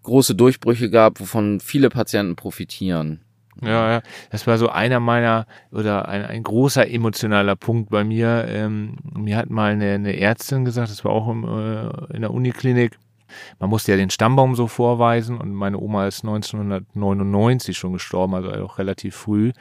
große 0.04 0.36
Durchbrüche 0.36 0.90
gab, 0.90 1.20
wovon 1.20 1.60
viele 1.60 1.90
Patienten 1.90 2.36
profitieren. 2.36 3.22
Ja, 3.62 3.92
ja, 3.92 4.02
das 4.30 4.48
war 4.48 4.58
so 4.58 4.70
einer 4.70 5.00
meiner 5.00 5.46
oder 5.72 6.08
ein, 6.08 6.26
ein 6.26 6.42
großer 6.42 6.90
emotionaler 6.90 7.56
Punkt 7.56 7.90
bei 7.90 8.04
mir. 8.04 8.46
Ähm, 8.48 8.96
mir 9.14 9.38
hat 9.38 9.50
mal 9.50 9.74
eine, 9.74 9.94
eine 9.94 10.20
Ärztin 10.20 10.66
gesagt, 10.66 10.90
das 10.90 11.04
war 11.04 11.12
auch 11.12 11.30
im, 11.30 11.44
äh, 11.44 12.16
in 12.16 12.22
der 12.22 12.32
Uniklinik, 12.32 12.98
man 13.60 13.70
musste 13.70 13.92
ja 13.92 13.98
den 13.98 14.10
Stammbaum 14.10 14.56
so 14.56 14.68
vorweisen 14.68 15.38
und 15.38 15.54
meine 15.54 15.80
Oma 15.80 16.08
ist 16.08 16.24
1999 16.24 17.78
schon 17.78 17.94
gestorben, 17.94 18.36
also 18.36 18.52
auch 18.52 18.78
relativ 18.78 19.16
früh. 19.16 19.52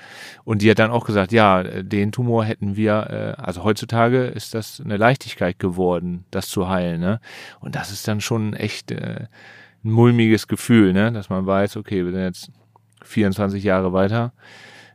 Und 0.44 0.62
die 0.62 0.70
hat 0.70 0.78
dann 0.78 0.90
auch 0.90 1.04
gesagt, 1.04 1.32
ja, 1.32 1.62
den 1.62 2.12
Tumor 2.12 2.44
hätten 2.44 2.76
wir, 2.76 3.36
äh, 3.38 3.42
also 3.42 3.64
heutzutage 3.64 4.24
ist 4.24 4.54
das 4.54 4.80
eine 4.80 4.96
Leichtigkeit 4.96 5.58
geworden, 5.58 6.24
das 6.30 6.48
zu 6.48 6.68
heilen. 6.68 7.00
Ne? 7.00 7.20
Und 7.60 7.74
das 7.74 7.90
ist 7.90 8.06
dann 8.08 8.20
schon 8.20 8.54
echt 8.54 8.90
äh, 8.90 9.26
ein 9.84 9.90
mulmiges 9.90 10.48
Gefühl, 10.48 10.92
ne? 10.92 11.12
dass 11.12 11.30
man 11.30 11.46
weiß, 11.46 11.76
okay, 11.76 12.04
wir 12.04 12.12
sind 12.12 12.22
jetzt 12.22 12.50
24 13.04 13.64
Jahre 13.64 13.92
weiter 13.92 14.32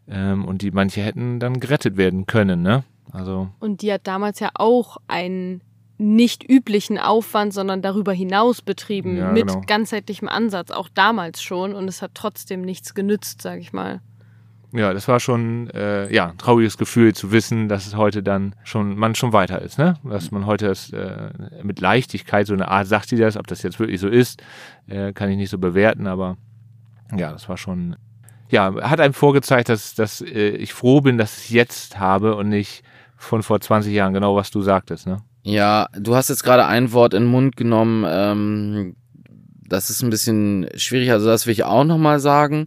ähm, 0.07 0.45
und 0.45 0.61
die 0.61 0.71
manche 0.71 1.01
hätten 1.01 1.39
dann 1.39 1.59
gerettet 1.59 1.97
werden 1.97 2.25
können. 2.25 2.61
Ne? 2.61 2.83
Also 3.11 3.49
und 3.59 3.81
die 3.81 3.91
hat 3.91 4.07
damals 4.07 4.39
ja 4.39 4.49
auch 4.55 4.97
einen 5.07 5.61
nicht 5.97 6.47
üblichen 6.47 6.97
Aufwand, 6.97 7.53
sondern 7.53 7.81
darüber 7.81 8.11
hinaus 8.11 8.61
betrieben, 8.61 9.17
ja, 9.17 9.31
mit 9.31 9.47
genau. 9.47 9.61
ganzheitlichem 9.65 10.27
Ansatz, 10.27 10.71
auch 10.71 10.89
damals 10.93 11.41
schon. 11.41 11.73
Und 11.73 11.87
es 11.87 12.01
hat 12.01 12.11
trotzdem 12.13 12.61
nichts 12.61 12.93
genützt, 12.93 13.41
sage 13.41 13.61
ich 13.61 13.71
mal. 13.71 14.01
Ja, 14.73 14.93
das 14.93 15.07
war 15.07 15.21
schon 15.21 15.69
äh, 15.69 16.13
ja 16.13 16.31
ein 16.31 16.37
trauriges 16.37 16.77
Gefühl 16.77 17.13
zu 17.13 17.31
wissen, 17.31 17.69
dass 17.69 17.87
es 17.87 17.95
heute 17.95 18.21
dann 18.21 18.55
schon 18.65 18.97
man 18.97 19.15
schon 19.15 19.31
weiter 19.31 19.61
ist, 19.61 19.77
ne? 19.77 19.95
Dass 20.03 20.31
man 20.31 20.45
heute 20.45 20.67
das, 20.67 20.91
äh, 20.91 21.29
mit 21.63 21.79
Leichtigkeit 21.79 22.45
so 22.45 22.53
eine 22.53 22.67
Art 22.67 22.85
sagt 22.85 23.07
sie 23.07 23.15
das, 23.15 23.37
ob 23.37 23.47
das 23.47 23.63
jetzt 23.63 23.79
wirklich 23.79 24.01
so 24.01 24.09
ist, 24.09 24.43
äh, 24.87 25.13
kann 25.13 25.29
ich 25.29 25.37
nicht 25.37 25.49
so 25.49 25.59
bewerten, 25.59 26.07
aber 26.07 26.35
ja, 27.15 27.31
das 27.31 27.47
war 27.47 27.57
schon 27.57 27.95
ja 28.49 28.73
hat 28.81 28.99
einem 28.99 29.13
vorgezeigt, 29.13 29.69
dass 29.69 29.95
dass 29.95 30.19
äh, 30.19 30.49
ich 30.49 30.73
froh 30.73 30.99
bin, 30.99 31.17
dass 31.17 31.37
ich 31.37 31.45
es 31.45 31.49
jetzt 31.51 31.99
habe 31.99 32.35
und 32.35 32.49
nicht 32.49 32.83
von 33.15 33.43
vor 33.43 33.61
20 33.61 33.93
Jahren, 33.93 34.13
genau 34.13 34.35
was 34.35 34.51
du 34.51 34.61
sagtest, 34.61 35.07
ne? 35.07 35.21
Ja, 35.47 35.89
du 35.95 36.15
hast 36.15 36.29
jetzt 36.29 36.43
gerade 36.43 36.65
ein 36.65 36.91
Wort 36.91 37.13
in 37.13 37.25
den 37.25 37.31
Mund 37.31 37.55
genommen. 37.55 38.03
Ähm, 38.09 38.95
das 39.69 39.91
ist 39.91 40.01
ein 40.01 40.09
bisschen 40.09 40.67
schwierig. 40.75 41.11
Also 41.11 41.27
das 41.27 41.45
will 41.45 41.53
ich 41.53 41.63
auch 41.63 41.83
nochmal 41.83 42.19
sagen. 42.19 42.65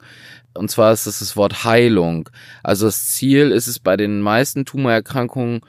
Und 0.54 0.70
zwar 0.70 0.92
ist 0.92 1.04
das 1.08 1.18
das 1.18 1.36
Wort 1.36 1.64
Heilung. 1.64 2.30
Also 2.62 2.86
das 2.86 3.08
Ziel 3.08 3.50
ist 3.50 3.66
es 3.66 3.80
bei 3.80 3.96
den 3.96 4.20
meisten 4.20 4.64
Tumorerkrankungen, 4.64 5.62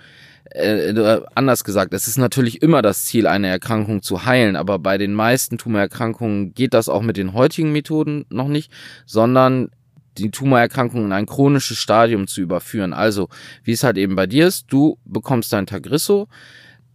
äh, 0.52 0.91
äh, 0.91 1.22
anders 1.34 1.63
gesagt, 1.63 1.95
es 1.95 2.08
ist 2.08 2.19
natürlich 2.19 2.62
immer 2.62 2.84
das 2.84 3.06
Ziel, 3.06 3.26
eine 3.26 3.48
Erkrankung 3.48 4.04
zu 4.04 4.26
heilen, 4.26 4.56
aber 4.56 4.78
bei 4.78 5.00
den 5.00 5.15
meisten 5.15 5.58
Tumorerkrankungen 5.58 6.54
geht 6.54 6.76
das 6.76 6.89
auch 6.89 7.02
mit 7.02 7.17
den 7.17 7.34
heutigen 7.34 7.72
Methoden 7.72 8.26
noch 8.30 8.48
nicht, 8.48 8.72
sondern 9.08 9.69
die 10.19 10.30
Tumorerkrankung 10.30 11.06
in 11.06 11.12
ein 11.12 11.26
chronisches 11.26 11.78
Stadium 11.80 12.28
zu 12.28 12.41
überführen. 12.41 12.93
Also, 12.93 13.30
wie 13.63 13.72
es 13.72 13.84
halt 13.84 13.98
eben 13.98 14.15
bei 14.15 14.28
dir 14.28 14.45
ist, 14.45 14.65
du 14.69 15.00
bekommst 15.06 15.52
dein 15.54 15.65
Tagrisso, 15.65 16.28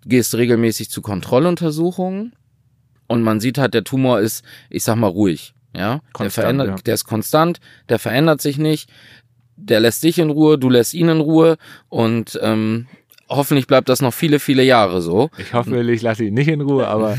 gehst 0.06 0.34
regelmäßig 0.34 0.90
zu 0.90 1.02
Kontrolluntersuchungen 1.02 2.34
und 3.06 3.22
man 3.22 3.40
sieht 3.40 3.58
halt, 3.58 3.74
der 3.74 3.84
Tumor 3.84 4.20
ist, 4.20 4.44
ich 4.70 4.84
sag 4.84 4.96
mal, 4.96 5.08
ruhig. 5.08 5.54
Ja, 5.76 6.00
konstant, 6.12 6.20
der 6.20 6.30
verändert, 6.30 6.68
ja. 6.68 6.76
der 6.86 6.94
ist 6.94 7.04
konstant, 7.04 7.60
der 7.88 7.98
verändert 7.98 8.40
sich 8.40 8.58
nicht, 8.58 8.88
der 9.56 9.80
lässt 9.80 10.04
dich 10.04 10.18
in 10.18 10.30
Ruhe, 10.30 10.56
du 10.56 10.70
lässt 10.70 10.94
ihn 10.94 11.08
in 11.08 11.20
Ruhe 11.20 11.56
und 11.88 12.38
ähm, 12.42 12.86
hoffentlich 13.28 13.66
bleibt 13.66 13.88
das 13.88 14.00
noch 14.00 14.14
viele, 14.14 14.38
viele 14.38 14.62
Jahre 14.62 15.02
so. 15.02 15.30
Ich 15.36 15.52
hoffe, 15.52 15.80
ich 15.80 16.02
lasse 16.02 16.24
ihn 16.24 16.34
nicht 16.34 16.48
in 16.48 16.60
Ruhe, 16.60 16.86
aber 16.86 17.16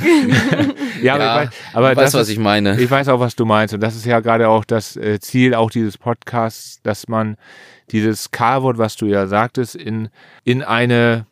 ja, 1.02 1.18
ja, 1.18 1.18
aber, 1.18 1.44
ich 1.44 1.50
weiß, 1.50 1.56
aber 1.74 1.96
weißt, 1.96 2.14
was 2.14 2.22
ist, 2.24 2.30
ich 2.30 2.40
meine. 2.40 2.80
Ich 2.80 2.90
weiß 2.90 3.10
auch, 3.10 3.20
was 3.20 3.36
du 3.36 3.46
meinst 3.46 3.74
und 3.74 3.82
das 3.82 3.96
ist 3.96 4.06
ja 4.06 4.22
gerade 4.22 4.48
auch 4.48 4.64
das 4.64 4.96
äh, 4.96 5.20
Ziel 5.20 5.54
auch 5.54 5.70
dieses 5.70 5.98
Podcasts, 5.98 6.82
dass 6.82 7.08
man 7.08 7.36
dieses 7.92 8.32
K-Wort, 8.32 8.78
was 8.78 8.96
du 8.96 9.06
ja 9.06 9.28
sagtest, 9.28 9.76
in 9.76 10.10
in 10.44 10.64
eine 10.64 11.26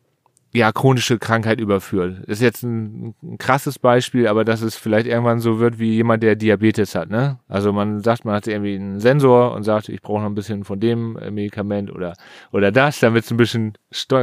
ja, 0.55 0.71
chronische 0.71 1.17
Krankheit 1.17 1.59
überführt. 1.59 2.23
Ist 2.27 2.41
jetzt 2.41 2.61
ein, 2.63 3.15
ein, 3.23 3.37
krasses 3.39 3.79
Beispiel, 3.79 4.27
aber 4.27 4.45
dass 4.45 4.61
es 4.61 4.75
vielleicht 4.75 5.07
irgendwann 5.07 5.39
so 5.39 5.59
wird 5.59 5.79
wie 5.79 5.93
jemand, 5.93 6.21
der 6.21 6.35
Diabetes 6.35 6.93
hat, 6.93 7.09
ne? 7.09 7.39
Also 7.47 7.73
man 7.73 8.01
sagt, 8.01 8.23
man 8.23 8.35
hat 8.35 8.47
irgendwie 8.47 8.75
einen 8.75 8.99
Sensor 8.99 9.53
und 9.53 9.63
sagt, 9.63 9.89
ich 9.89 10.01
brauche 10.01 10.19
noch 10.19 10.27
ein 10.27 10.35
bisschen 10.35 10.63
von 10.63 10.79
dem 10.79 11.13
Medikament 11.13 11.91
oder 11.91 12.13
oder 12.51 12.71
das, 12.71 12.99
damit 12.99 13.25
es 13.25 13.31
ein 13.31 13.37
bisschen 13.37 13.73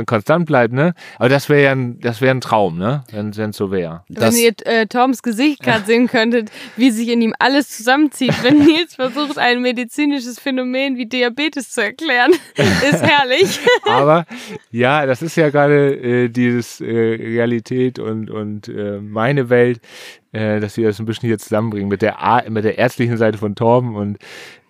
konstant 0.07 0.47
bleibt, 0.47 0.73
ne? 0.73 0.95
Aber 1.19 1.29
das 1.29 1.49
wäre 1.49 1.65
ja 1.65 1.73
ein, 1.73 1.99
das 1.99 2.21
wäre 2.21 2.33
ein 2.33 2.41
Traum, 2.41 2.79
ne? 2.79 3.03
Wenn 3.11 3.31
es 3.31 3.57
so 3.57 3.73
wäre. 3.73 4.05
Wenn 4.09 4.35
ihr 4.37 4.53
äh, 4.67 4.87
Toms 4.87 5.23
Gesicht 5.23 5.61
gerade 5.65 5.85
sehen 5.85 6.07
könntet, 6.07 6.51
wie 6.77 6.93
sich 6.93 7.09
in 7.09 7.23
ihm 7.23 7.35
alles 7.41 7.77
zusammenzieht, 7.77 8.45
wenn 8.45 8.59
Nils 8.65 8.95
versucht, 8.95 9.37
ein 9.37 9.63
medizinisches 9.63 10.39
Phänomen 10.39 10.97
wie 10.97 11.07
Diabetes 11.07 11.71
zu 11.73 11.83
erklären, 11.83 12.31
ist 12.55 13.03
herrlich. 13.03 13.59
aber 13.85 14.27
ja, 14.71 15.07
das 15.07 15.23
ist 15.23 15.35
ja 15.37 15.51
gerade 15.51 15.97
äh, 15.97 16.20
dieses 16.29 16.81
äh, 16.81 16.85
Realität 16.85 17.99
und, 17.99 18.31
und 18.31 18.69
äh, 18.69 19.01
meine 19.01 19.49
Welt, 19.49 19.81
äh, 20.33 20.61
dass 20.61 20.77
wir 20.77 20.89
das 20.89 20.99
ein 20.99 21.07
bisschen 21.07 21.29
hier 21.29 21.39
zusammenbringen 21.39 21.89
mit 21.89 22.03
der, 22.03 22.45
mit 22.49 22.65
der 22.65 22.79
ärztlichen 22.79 23.17
Seite 23.17 23.39
von 23.39 23.55
Torben 23.55 23.97
und 23.97 24.19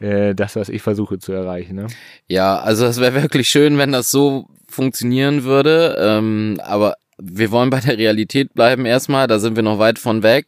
äh, 0.01 0.35
das, 0.35 0.57
was 0.57 0.69
ich 0.69 0.83
versuche 0.83 1.19
zu 1.19 1.33
erreichen. 1.33 1.77
Ne? 1.77 1.87
Ja, 2.29 2.59
also 2.59 2.87
es 2.87 3.01
wäre 3.01 3.23
wirklich 3.23 3.49
schön, 3.49 3.79
wenn 3.79 3.93
das 3.93 4.11
so 4.11 4.47
funktionieren 4.69 5.45
würde, 5.45 5.97
ähm, 5.99 6.61
aber 6.63 6.95
wir 7.19 7.51
wollen 7.51 7.71
bei 7.71 7.81
der 7.81 7.99
Realität 7.99 8.55
bleiben 8.55 8.87
erstmal, 8.87 9.27
da 9.27 9.39
sind 9.39 9.57
wir 9.57 9.63
noch 9.63 9.79
weit 9.79 9.99
von 9.99 10.23
weg 10.23 10.47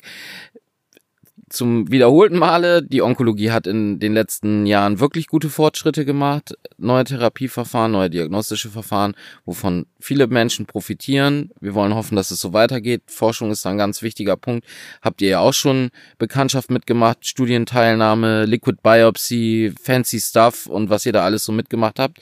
zum 1.52 1.90
wiederholten 1.90 2.38
Male. 2.38 2.82
Die 2.82 3.02
Onkologie 3.02 3.50
hat 3.50 3.66
in 3.66 3.98
den 3.98 4.12
letzten 4.12 4.66
Jahren 4.66 5.00
wirklich 5.00 5.26
gute 5.26 5.50
Fortschritte 5.50 6.04
gemacht. 6.04 6.54
Neue 6.78 7.04
Therapieverfahren, 7.04 7.92
neue 7.92 8.10
diagnostische 8.10 8.70
Verfahren, 8.70 9.14
wovon 9.44 9.86
viele 10.00 10.26
Menschen 10.26 10.66
profitieren. 10.66 11.50
Wir 11.60 11.74
wollen 11.74 11.94
hoffen, 11.94 12.16
dass 12.16 12.30
es 12.30 12.40
so 12.40 12.52
weitergeht. 12.52 13.02
Forschung 13.06 13.50
ist 13.50 13.66
ein 13.66 13.78
ganz 13.78 14.02
wichtiger 14.02 14.36
Punkt. 14.36 14.66
Habt 15.00 15.22
ihr 15.22 15.28
ja 15.28 15.40
auch 15.40 15.54
schon 15.54 15.90
Bekanntschaft 16.18 16.70
mitgemacht, 16.70 17.26
Studienteilnahme, 17.26 18.44
Liquid 18.46 18.78
Biopsy, 18.82 19.72
Fancy 19.80 20.20
Stuff 20.20 20.66
und 20.66 20.90
was 20.90 21.06
ihr 21.06 21.12
da 21.12 21.24
alles 21.24 21.44
so 21.44 21.52
mitgemacht 21.52 21.98
habt. 21.98 22.18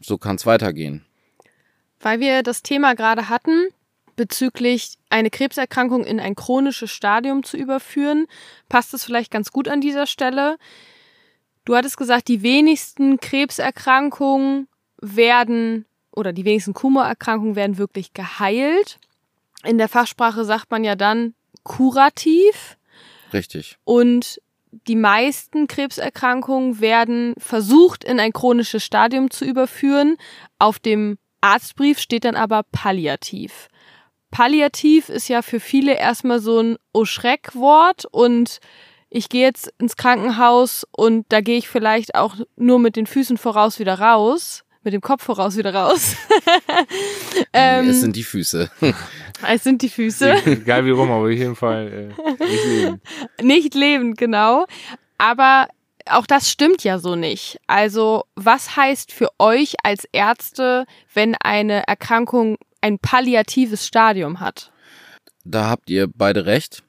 So 0.00 0.18
kann 0.18 0.36
es 0.36 0.46
weitergehen. 0.46 1.04
Weil 2.00 2.20
wir 2.20 2.42
das 2.42 2.62
Thema 2.62 2.94
gerade 2.94 3.28
hatten, 3.28 3.68
bezüglich 4.22 4.98
eine 5.10 5.30
Krebserkrankung 5.30 6.04
in 6.04 6.20
ein 6.20 6.36
chronisches 6.36 6.92
Stadium 6.92 7.42
zu 7.42 7.56
überführen, 7.56 8.28
passt 8.68 8.94
es 8.94 9.02
vielleicht 9.02 9.32
ganz 9.32 9.50
gut 9.50 9.66
an 9.66 9.80
dieser 9.80 10.06
Stelle. 10.06 10.58
Du 11.64 11.74
hattest 11.74 11.96
gesagt, 11.96 12.28
die 12.28 12.42
wenigsten 12.42 13.18
Krebserkrankungen 13.18 14.68
werden 15.00 15.86
oder 16.12 16.32
die 16.32 16.44
wenigsten 16.44 16.72
Tumorerkrankungen 16.72 17.56
werden 17.56 17.78
wirklich 17.78 18.12
geheilt. 18.12 19.00
In 19.64 19.76
der 19.76 19.88
Fachsprache 19.88 20.44
sagt 20.44 20.70
man 20.70 20.84
ja 20.84 20.94
dann 20.94 21.34
kurativ. 21.64 22.76
Richtig. 23.32 23.76
Und 23.82 24.40
die 24.86 24.94
meisten 24.94 25.66
Krebserkrankungen 25.66 26.78
werden 26.78 27.34
versucht, 27.38 28.04
in 28.04 28.20
ein 28.20 28.32
chronisches 28.32 28.84
Stadium 28.84 29.32
zu 29.32 29.44
überführen. 29.44 30.16
Auf 30.60 30.78
dem 30.78 31.18
Arztbrief 31.40 31.98
steht 31.98 32.24
dann 32.24 32.36
aber 32.36 32.62
palliativ. 32.62 33.68
Palliativ 34.32 35.10
ist 35.10 35.28
ja 35.28 35.42
für 35.42 35.60
viele 35.60 35.94
erstmal 35.96 36.40
so 36.40 36.58
ein 36.58 36.76
Oh-Schreck-Wort 36.92 38.06
und 38.10 38.58
ich 39.10 39.28
gehe 39.28 39.42
jetzt 39.42 39.72
ins 39.78 39.96
Krankenhaus 39.96 40.86
und 40.90 41.26
da 41.28 41.42
gehe 41.42 41.58
ich 41.58 41.68
vielleicht 41.68 42.14
auch 42.14 42.36
nur 42.56 42.78
mit 42.78 42.96
den 42.96 43.06
Füßen 43.06 43.36
voraus 43.36 43.78
wieder 43.78 44.00
raus, 44.00 44.64
mit 44.82 44.94
dem 44.94 45.02
Kopf 45.02 45.22
voraus 45.22 45.56
wieder 45.58 45.74
raus. 45.74 46.16
ähm, 47.52 47.90
es 47.90 48.00
sind 48.00 48.16
die 48.16 48.24
Füße. 48.24 48.70
es 49.46 49.62
sind 49.62 49.82
die 49.82 49.90
Füße. 49.90 50.46
Egal 50.46 50.86
wie 50.86 50.90
rum, 50.90 51.10
aber 51.10 51.24
auf 51.24 51.30
jeden 51.30 51.54
Fall 51.54 52.10
äh, 52.18 52.44
nicht 52.44 52.64
leben. 52.64 53.00
Nicht 53.42 53.74
lebend, 53.74 54.16
genau. 54.16 54.64
Aber 55.18 55.68
auch 56.06 56.26
das 56.26 56.50
stimmt 56.50 56.82
ja 56.82 56.98
so 56.98 57.14
nicht. 57.14 57.60
Also 57.66 58.24
was 58.34 58.76
heißt 58.76 59.12
für 59.12 59.28
euch 59.38 59.76
als 59.84 60.08
Ärzte, 60.10 60.86
wenn 61.12 61.36
eine 61.36 61.86
Erkrankung 61.86 62.56
ein 62.82 62.98
palliatives 62.98 63.86
Stadium 63.86 64.40
hat. 64.40 64.70
Da 65.44 65.68
habt 65.68 65.88
ihr 65.88 66.06
beide 66.06 66.44
recht. 66.46 66.82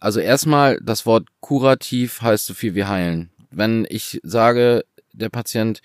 Also 0.00 0.20
erstmal, 0.20 0.78
das 0.82 1.06
Wort 1.06 1.28
kurativ 1.40 2.20
heißt 2.20 2.46
so 2.46 2.54
viel 2.54 2.74
wie 2.74 2.84
heilen. 2.84 3.30
Wenn 3.50 3.86
ich 3.88 4.20
sage, 4.22 4.84
der 5.12 5.30
Patient 5.30 5.80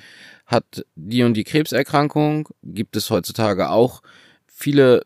hat 0.46 0.86
die 0.96 1.24
und 1.24 1.36
die 1.36 1.43
Krebserkrankung, 1.43 2.50
gibt 2.64 2.96
es 2.96 3.10
heutzutage 3.10 3.70
auch 3.70 4.02
viele 4.48 5.04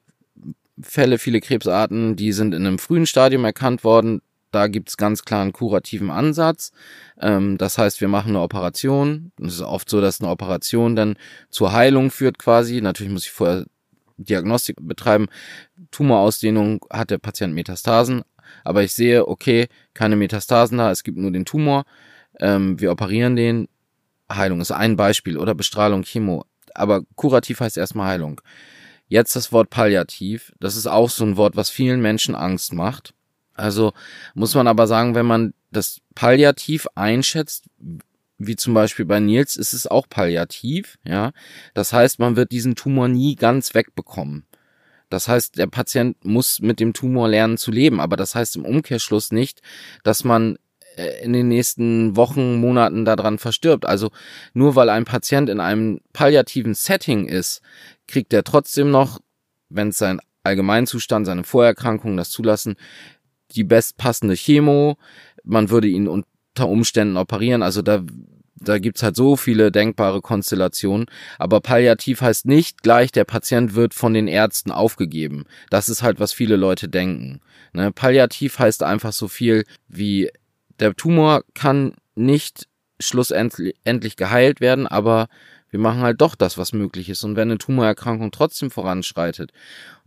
Fälle, 0.82 1.20
viele 1.20 1.40
Krebsarten, 1.40 2.16
die 2.16 2.34
sind 2.34 2.54
in 2.54 2.66
einem 2.66 2.80
frühen 2.80 3.06
Stadium 3.06 3.46
erkannt 3.46 3.84
worden. 3.84 4.22
Da 4.56 4.68
gibt 4.68 4.88
es 4.88 4.96
ganz 4.96 5.26
klar 5.26 5.42
einen 5.42 5.52
kurativen 5.52 6.10
Ansatz. 6.10 6.72
Ähm, 7.20 7.58
das 7.58 7.78
heißt, 7.78 8.00
wir 8.00 8.08
machen 8.08 8.30
eine 8.30 8.40
Operation. 8.40 9.34
Es 9.38 9.56
ist 9.56 9.62
oft 9.62 9.90
so, 9.90 10.00
dass 10.00 10.22
eine 10.22 10.30
Operation 10.30 10.96
dann 10.96 11.18
zur 11.50 11.74
Heilung 11.74 12.10
führt 12.10 12.40
quasi. 12.40 12.80
Natürlich 12.80 13.12
muss 13.12 13.26
ich 13.26 13.32
vorher 13.32 13.66
Diagnostik 14.16 14.78
betreiben. 14.80 15.28
Tumorausdehnung 15.92 16.86
hat 16.90 17.10
der 17.10 17.18
Patient 17.18 17.54
Metastasen. 17.54 18.22
Aber 18.64 18.82
ich 18.82 18.94
sehe, 18.94 19.28
okay, 19.28 19.68
keine 19.94 20.16
Metastasen 20.16 20.78
da, 20.78 20.90
es 20.90 21.04
gibt 21.04 21.18
nur 21.18 21.32
den 21.32 21.44
Tumor. 21.44 21.84
Ähm, 22.40 22.80
wir 22.80 22.94
operieren 22.94 23.36
den. 23.36 23.68
Heilung 24.32 24.62
ist 24.62 24.72
ein 24.72 24.96
Beispiel 24.96 25.38
oder 25.38 25.54
Bestrahlung, 25.54 26.04
Chemo. 26.04 26.46
Aber 26.74 27.02
kurativ 27.16 27.60
heißt 27.60 27.78
erstmal 27.78 28.08
Heilung. 28.08 28.40
Jetzt 29.10 29.36
das 29.36 29.52
Wort 29.52 29.70
palliativ. 29.70 30.54
Das 30.62 30.78
ist 30.78 30.88
auch 30.88 31.10
so 31.10 31.26
ein 31.26 31.36
Wort, 31.36 31.58
was 31.58 31.70
vielen 31.70 32.02
Menschen 32.02 32.36
Angst 32.36 32.74
macht. 32.74 33.14
Also 33.56 33.94
muss 34.34 34.54
man 34.56 34.68
aber 34.68 34.88
sagen, 34.88 35.16
wenn 35.16 35.26
man 35.26 35.54
das 35.72 36.02
palliativ 36.14 36.88
einschätzt, 36.96 37.66
wie 38.38 38.56
zum 38.56 38.74
Beispiel 38.74 39.06
bei 39.06 39.20
Nils, 39.20 39.56
ist 39.56 39.74
es 39.74 39.88
auch 39.88 40.08
palliativ, 40.10 40.98
ja. 41.04 41.32
Das 41.74 41.94
heißt, 41.94 42.20
man 42.20 42.36
wird 42.36 42.52
diesen 42.52 42.76
Tumor 42.76 43.08
nie 43.08 43.36
ganz 43.36 43.74
wegbekommen. 43.74 44.46
Das 45.10 45.28
heißt, 45.28 45.58
der 45.58 45.68
Patient 45.68 46.24
muss 46.26 46.60
mit 46.60 46.80
dem 46.80 46.94
Tumor 46.94 47.30
lernen 47.30 47.58
zu 47.58 47.72
leben, 47.72 48.02
aber 48.02 48.18
das 48.18 48.36
heißt 48.36 48.58
im 48.58 48.66
Umkehrschluss 48.66 49.32
nicht, 49.32 49.62
dass 50.04 50.24
man 50.24 50.58
äh, 50.98 51.24
in 51.24 51.34
den 51.34 51.48
nächsten 51.48 52.16
Wochen, 52.16 52.56
Monaten 52.60 53.06
daran 53.06 53.38
verstirbt. 53.38 53.86
Also 53.86 54.12
nur 54.54 54.76
weil 54.76 54.90
ein 54.90 55.06
Patient 55.06 55.50
in 55.50 55.60
einem 55.60 56.02
palliativen 56.14 56.74
Setting 56.74 57.28
ist, 57.28 57.62
kriegt 58.08 58.34
er 58.34 58.44
trotzdem 58.44 58.92
noch, 58.92 59.20
wenn 59.70 59.90
es 59.90 59.98
sein 59.98 60.20
Allgemeinzustand, 60.44 61.26
seine 61.26 61.44
Vorerkrankungen 61.44 62.18
das 62.18 62.30
zulassen, 62.30 62.76
die 63.52 63.64
bestpassende 63.64 64.36
Chemo. 64.36 64.98
Man 65.44 65.70
würde 65.70 65.88
ihn 65.88 66.08
unter 66.08 66.68
Umständen 66.68 67.18
operieren. 67.18 67.64
Also 67.64 67.82
da 67.82 68.04
da 68.66 68.80
gibt's 68.80 69.04
halt 69.04 69.16
so 69.16 69.36
viele 69.36 69.72
denkbare 69.72 70.22
Konstellationen. 70.22 71.08
Aber 71.38 71.62
palliativ 71.62 72.22
heißt 72.22 72.46
nicht 72.46 72.84
gleich, 72.84 73.12
der 73.12 73.26
Patient 73.26 73.76
wird 73.76 73.94
von 73.94 74.14
den 74.14 74.28
Ärzten 74.28 74.72
aufgegeben. 74.72 75.46
Das 75.70 75.90
ist 75.90 76.04
halt, 76.04 76.20
was 76.20 76.34
viele 76.34 76.56
Leute 76.56 76.88
denken. 76.90 77.42
Ne? 77.74 77.92
Palliativ 77.92 78.60
heißt 78.60 78.84
einfach 78.84 79.14
so 79.14 79.28
viel 79.28 79.66
wie, 79.88 80.32
der 80.80 80.96
Tumor 80.96 81.44
kann 81.54 81.94
nicht 82.16 82.68
schlussendlich 83.00 84.16
geheilt 84.16 84.62
werden, 84.62 84.88
aber 84.88 85.28
wir 85.76 85.82
machen 85.82 86.04
halt 86.04 86.22
doch 86.22 86.36
das, 86.36 86.58
was 86.58 86.72
möglich 86.72 87.10
ist. 87.10 87.26
Und 87.26 87.36
wenn 87.36 87.50
eine 87.50 87.58
Tumorerkrankung 87.58 88.32
trotzdem 88.32 88.72
voranschreitet 88.72 89.52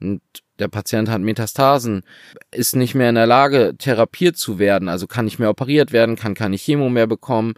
und 0.00 0.22
der 0.58 0.68
Patient 0.68 1.10
hat 1.10 1.20
Metastasen, 1.20 2.04
ist 2.50 2.74
nicht 2.74 2.94
mehr 2.94 3.10
in 3.10 3.16
der 3.16 3.26
Lage, 3.26 3.74
therapiert 3.76 4.38
zu 4.38 4.58
werden, 4.58 4.88
also 4.88 5.06
kann 5.06 5.26
nicht 5.26 5.38
mehr 5.38 5.50
operiert 5.50 5.92
werden, 5.92 6.16
kann 6.16 6.32
keine 6.32 6.56
Chemo 6.56 6.88
mehr 6.88 7.06
bekommen, 7.06 7.52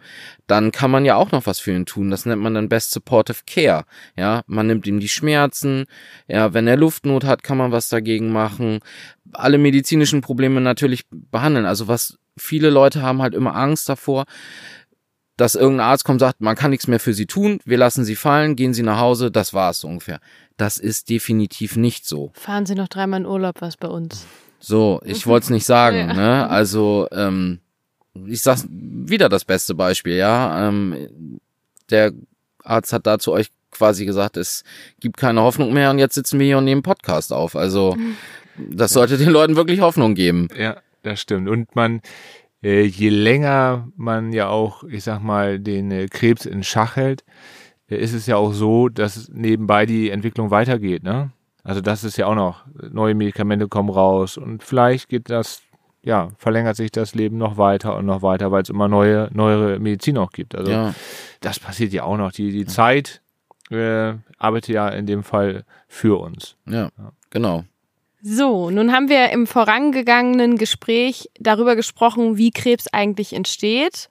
dann 0.45 0.73
kann 0.73 0.91
man 0.91 1.05
ja 1.05 1.15
auch 1.15 1.31
noch 1.31 1.45
was 1.45 1.61
für 1.61 1.71
ihn 1.71 1.85
tun. 1.85 2.11
Das 2.11 2.25
nennt 2.25 2.41
man 2.41 2.53
dann 2.53 2.67
Best 2.67 2.91
Supportive 2.91 3.43
Care. 3.47 3.85
Ja, 4.17 4.41
man 4.45 4.67
nimmt 4.67 4.85
ihm 4.85 4.99
die 4.99 5.07
Schmerzen. 5.07 5.85
Ja, 6.27 6.53
wenn 6.53 6.67
er 6.67 6.75
Luftnot 6.75 7.23
hat, 7.23 7.43
kann 7.43 7.57
man 7.57 7.71
was 7.71 7.87
dagegen 7.87 8.33
machen. 8.33 8.79
Alle 9.31 9.57
medizinischen 9.57 10.19
Probleme 10.19 10.59
natürlich 10.59 11.05
behandeln. 11.09 11.65
Also 11.65 11.87
was 11.87 12.17
viele 12.37 12.69
Leute 12.69 13.01
haben 13.01 13.21
halt 13.21 13.35
immer 13.35 13.55
Angst 13.55 13.87
davor, 13.87 14.25
dass 15.41 15.55
irgendein 15.55 15.87
Arzt 15.87 16.05
kommt 16.05 16.17
und 16.21 16.27
sagt, 16.27 16.39
man 16.39 16.55
kann 16.55 16.69
nichts 16.69 16.85
mehr 16.85 16.99
für 16.99 17.15
sie 17.15 17.25
tun, 17.25 17.61
wir 17.65 17.79
lassen 17.79 18.05
sie 18.05 18.15
fallen, 18.15 18.55
gehen 18.55 18.75
sie 18.75 18.83
nach 18.83 18.99
Hause, 18.99 19.31
das 19.31 19.55
war's 19.55 19.79
so 19.79 19.87
ungefähr. 19.87 20.19
Das 20.55 20.77
ist 20.77 21.09
definitiv 21.09 21.77
nicht 21.77 22.05
so. 22.05 22.29
Fahren 22.35 22.67
Sie 22.67 22.75
noch 22.75 22.87
dreimal 22.87 23.21
in 23.21 23.25
Urlaub, 23.25 23.55
was 23.59 23.75
bei 23.75 23.87
uns. 23.87 24.27
So, 24.59 25.01
ich 25.03 25.25
wollte 25.25 25.45
es 25.45 25.49
nicht 25.49 25.65
sagen, 25.65 25.97
ja. 26.09 26.13
ne? 26.13 26.47
Also, 26.47 27.07
ähm, 27.11 27.59
ich 28.27 28.43
sag's 28.43 28.67
wieder 28.69 29.29
das 29.29 29.43
beste 29.43 29.73
Beispiel, 29.73 30.15
ja. 30.15 30.67
Ähm, 30.67 31.39
der 31.89 32.11
Arzt 32.63 32.93
hat 32.93 33.07
dazu 33.07 33.31
euch 33.31 33.49
quasi 33.71 34.05
gesagt, 34.05 34.37
es 34.37 34.63
gibt 34.99 35.17
keine 35.17 35.41
Hoffnung 35.41 35.73
mehr 35.73 35.89
und 35.89 35.97
jetzt 35.97 36.13
sitzen 36.13 36.37
wir 36.37 36.45
hier 36.45 36.59
und 36.59 36.65
nehmen 36.65 36.83
Podcast 36.83 37.33
auf. 37.33 37.55
Also, 37.55 37.97
das 38.59 38.93
sollte 38.93 39.17
den 39.17 39.31
Leuten 39.31 39.55
wirklich 39.55 39.79
Hoffnung 39.79 40.13
geben. 40.13 40.49
Ja, 40.55 40.77
das 41.01 41.19
stimmt. 41.19 41.49
Und 41.49 41.75
man, 41.75 42.01
äh, 42.63 42.83
je 42.83 43.09
länger 43.09 43.87
man 43.95 44.33
ja 44.33 44.49
auch, 44.49 44.83
ich 44.83 45.03
sag 45.03 45.21
mal, 45.21 45.59
den 45.59 45.91
äh, 45.91 46.07
Krebs 46.07 46.45
in 46.45 46.63
Schach 46.63 46.95
hält, 46.95 47.23
äh, 47.89 47.95
ist 47.95 48.13
es 48.13 48.25
ja 48.27 48.37
auch 48.37 48.53
so, 48.53 48.89
dass 48.89 49.29
nebenbei 49.29 49.85
die 49.85 50.09
Entwicklung 50.09 50.51
weitergeht. 50.51 51.03
Ne? 51.03 51.31
Also 51.63 51.81
das 51.81 52.03
ist 52.03 52.17
ja 52.17 52.27
auch 52.27 52.35
noch, 52.35 52.65
neue 52.91 53.15
Medikamente 53.15 53.67
kommen 53.67 53.89
raus 53.89 54.37
und 54.37 54.63
vielleicht 54.63 55.09
geht 55.09 55.29
das, 55.29 55.61
ja, 56.03 56.29
verlängert 56.37 56.75
sich 56.75 56.91
das 56.91 57.13
Leben 57.13 57.37
noch 57.37 57.57
weiter 57.57 57.95
und 57.95 58.05
noch 58.05 58.21
weiter, 58.21 58.51
weil 58.51 58.63
es 58.63 58.69
immer 58.69 58.87
neue, 58.87 59.29
neuere 59.33 59.79
Medizin 59.79 60.17
auch 60.17 60.31
gibt. 60.31 60.55
Also 60.55 60.71
ja. 60.71 60.95
das 61.41 61.59
passiert 61.59 61.93
ja 61.93 62.03
auch 62.03 62.17
noch. 62.17 62.31
Die, 62.31 62.51
die 62.51 62.65
Zeit 62.65 63.21
äh, 63.69 64.13
arbeitet 64.37 64.69
ja 64.69 64.89
in 64.89 65.05
dem 65.05 65.23
Fall 65.23 65.63
für 65.87 66.19
uns. 66.19 66.55
Ja, 66.67 66.89
ja. 66.97 67.11
genau. 67.29 67.65
So, 68.23 68.69
nun 68.69 68.91
haben 68.91 69.09
wir 69.09 69.31
im 69.31 69.47
vorangegangenen 69.47 70.57
Gespräch 70.57 71.31
darüber 71.39 71.75
gesprochen, 71.75 72.37
wie 72.37 72.51
Krebs 72.51 72.85
eigentlich 72.91 73.33
entsteht 73.33 74.09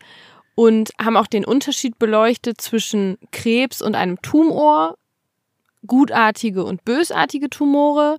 und 0.56 0.90
haben 1.00 1.16
auch 1.16 1.28
den 1.28 1.44
Unterschied 1.44 1.96
beleuchtet 1.98 2.60
zwischen 2.60 3.18
Krebs 3.30 3.80
und 3.80 3.94
einem 3.94 4.20
Tumor, 4.20 4.96
gutartige 5.86 6.64
und 6.64 6.84
bösartige 6.84 7.50
Tumore, 7.50 8.18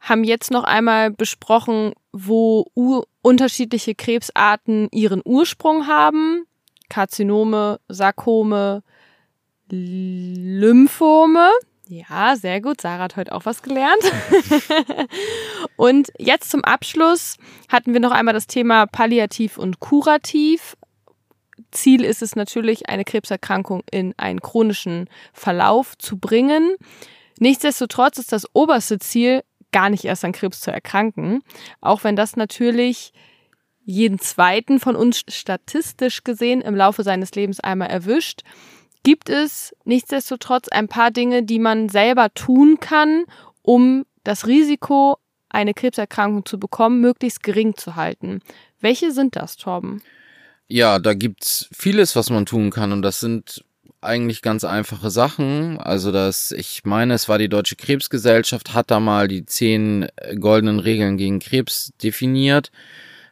haben 0.00 0.24
jetzt 0.24 0.50
noch 0.50 0.64
einmal 0.64 1.12
besprochen, 1.12 1.92
wo 2.12 2.66
unterschiedliche 3.22 3.94
Krebsarten 3.94 4.88
ihren 4.90 5.22
Ursprung 5.24 5.86
haben, 5.86 6.44
Karzinome, 6.88 7.78
Sarkome, 7.88 8.82
Lymphome. 9.70 11.50
Ja, 11.90 12.36
sehr 12.36 12.60
gut. 12.60 12.80
Sarah 12.80 13.02
hat 13.02 13.16
heute 13.16 13.32
auch 13.32 13.46
was 13.46 13.62
gelernt. 13.62 14.00
und 15.76 16.12
jetzt 16.18 16.48
zum 16.48 16.62
Abschluss 16.62 17.36
hatten 17.68 17.92
wir 17.92 17.98
noch 17.98 18.12
einmal 18.12 18.32
das 18.32 18.46
Thema 18.46 18.86
Palliativ 18.86 19.58
und 19.58 19.80
Kurativ. 19.80 20.76
Ziel 21.72 22.04
ist 22.04 22.22
es 22.22 22.36
natürlich, 22.36 22.88
eine 22.88 23.04
Krebserkrankung 23.04 23.82
in 23.90 24.14
einen 24.18 24.40
chronischen 24.40 25.10
Verlauf 25.32 25.98
zu 25.98 26.16
bringen. 26.16 26.76
Nichtsdestotrotz 27.40 28.18
ist 28.18 28.30
das 28.30 28.46
oberste 28.52 29.00
Ziel, 29.00 29.42
gar 29.72 29.90
nicht 29.90 30.04
erst 30.04 30.24
an 30.24 30.30
Krebs 30.30 30.60
zu 30.60 30.70
erkranken. 30.70 31.42
Auch 31.80 32.04
wenn 32.04 32.14
das 32.14 32.36
natürlich 32.36 33.12
jeden 33.84 34.20
zweiten 34.20 34.78
von 34.78 34.94
uns 34.94 35.24
statistisch 35.26 36.22
gesehen 36.22 36.60
im 36.60 36.76
Laufe 36.76 37.02
seines 37.02 37.34
Lebens 37.34 37.58
einmal 37.58 37.90
erwischt 37.90 38.42
gibt 39.02 39.28
es 39.28 39.74
nichtsdestotrotz 39.84 40.68
ein 40.68 40.88
paar 40.88 41.10
Dinge, 41.10 41.42
die 41.42 41.58
man 41.58 41.88
selber 41.88 42.32
tun 42.34 42.78
kann, 42.80 43.24
um 43.62 44.04
das 44.24 44.46
Risiko, 44.46 45.18
eine 45.48 45.74
Krebserkrankung 45.74 46.44
zu 46.44 46.58
bekommen, 46.58 47.00
möglichst 47.00 47.42
gering 47.42 47.76
zu 47.76 47.96
halten. 47.96 48.40
Welche 48.80 49.12
sind 49.12 49.36
das, 49.36 49.56
Torben? 49.56 50.02
Ja, 50.68 50.98
da 50.98 51.14
gibt's 51.14 51.68
vieles, 51.72 52.14
was 52.14 52.30
man 52.30 52.46
tun 52.46 52.70
kann 52.70 52.92
und 52.92 53.02
das 53.02 53.20
sind 53.20 53.64
eigentlich 54.00 54.40
ganz 54.40 54.64
einfache 54.64 55.10
Sachen. 55.10 55.78
Also 55.78 56.12
das, 56.12 56.52
ich 56.52 56.84
meine, 56.84 57.14
es 57.14 57.28
war 57.28 57.38
die 57.38 57.48
Deutsche 57.48 57.76
Krebsgesellschaft, 57.76 58.72
hat 58.72 58.90
da 58.90 59.00
mal 59.00 59.28
die 59.28 59.44
zehn 59.44 60.06
goldenen 60.38 60.78
Regeln 60.78 61.16
gegen 61.16 61.38
Krebs 61.40 61.92
definiert. 62.02 62.70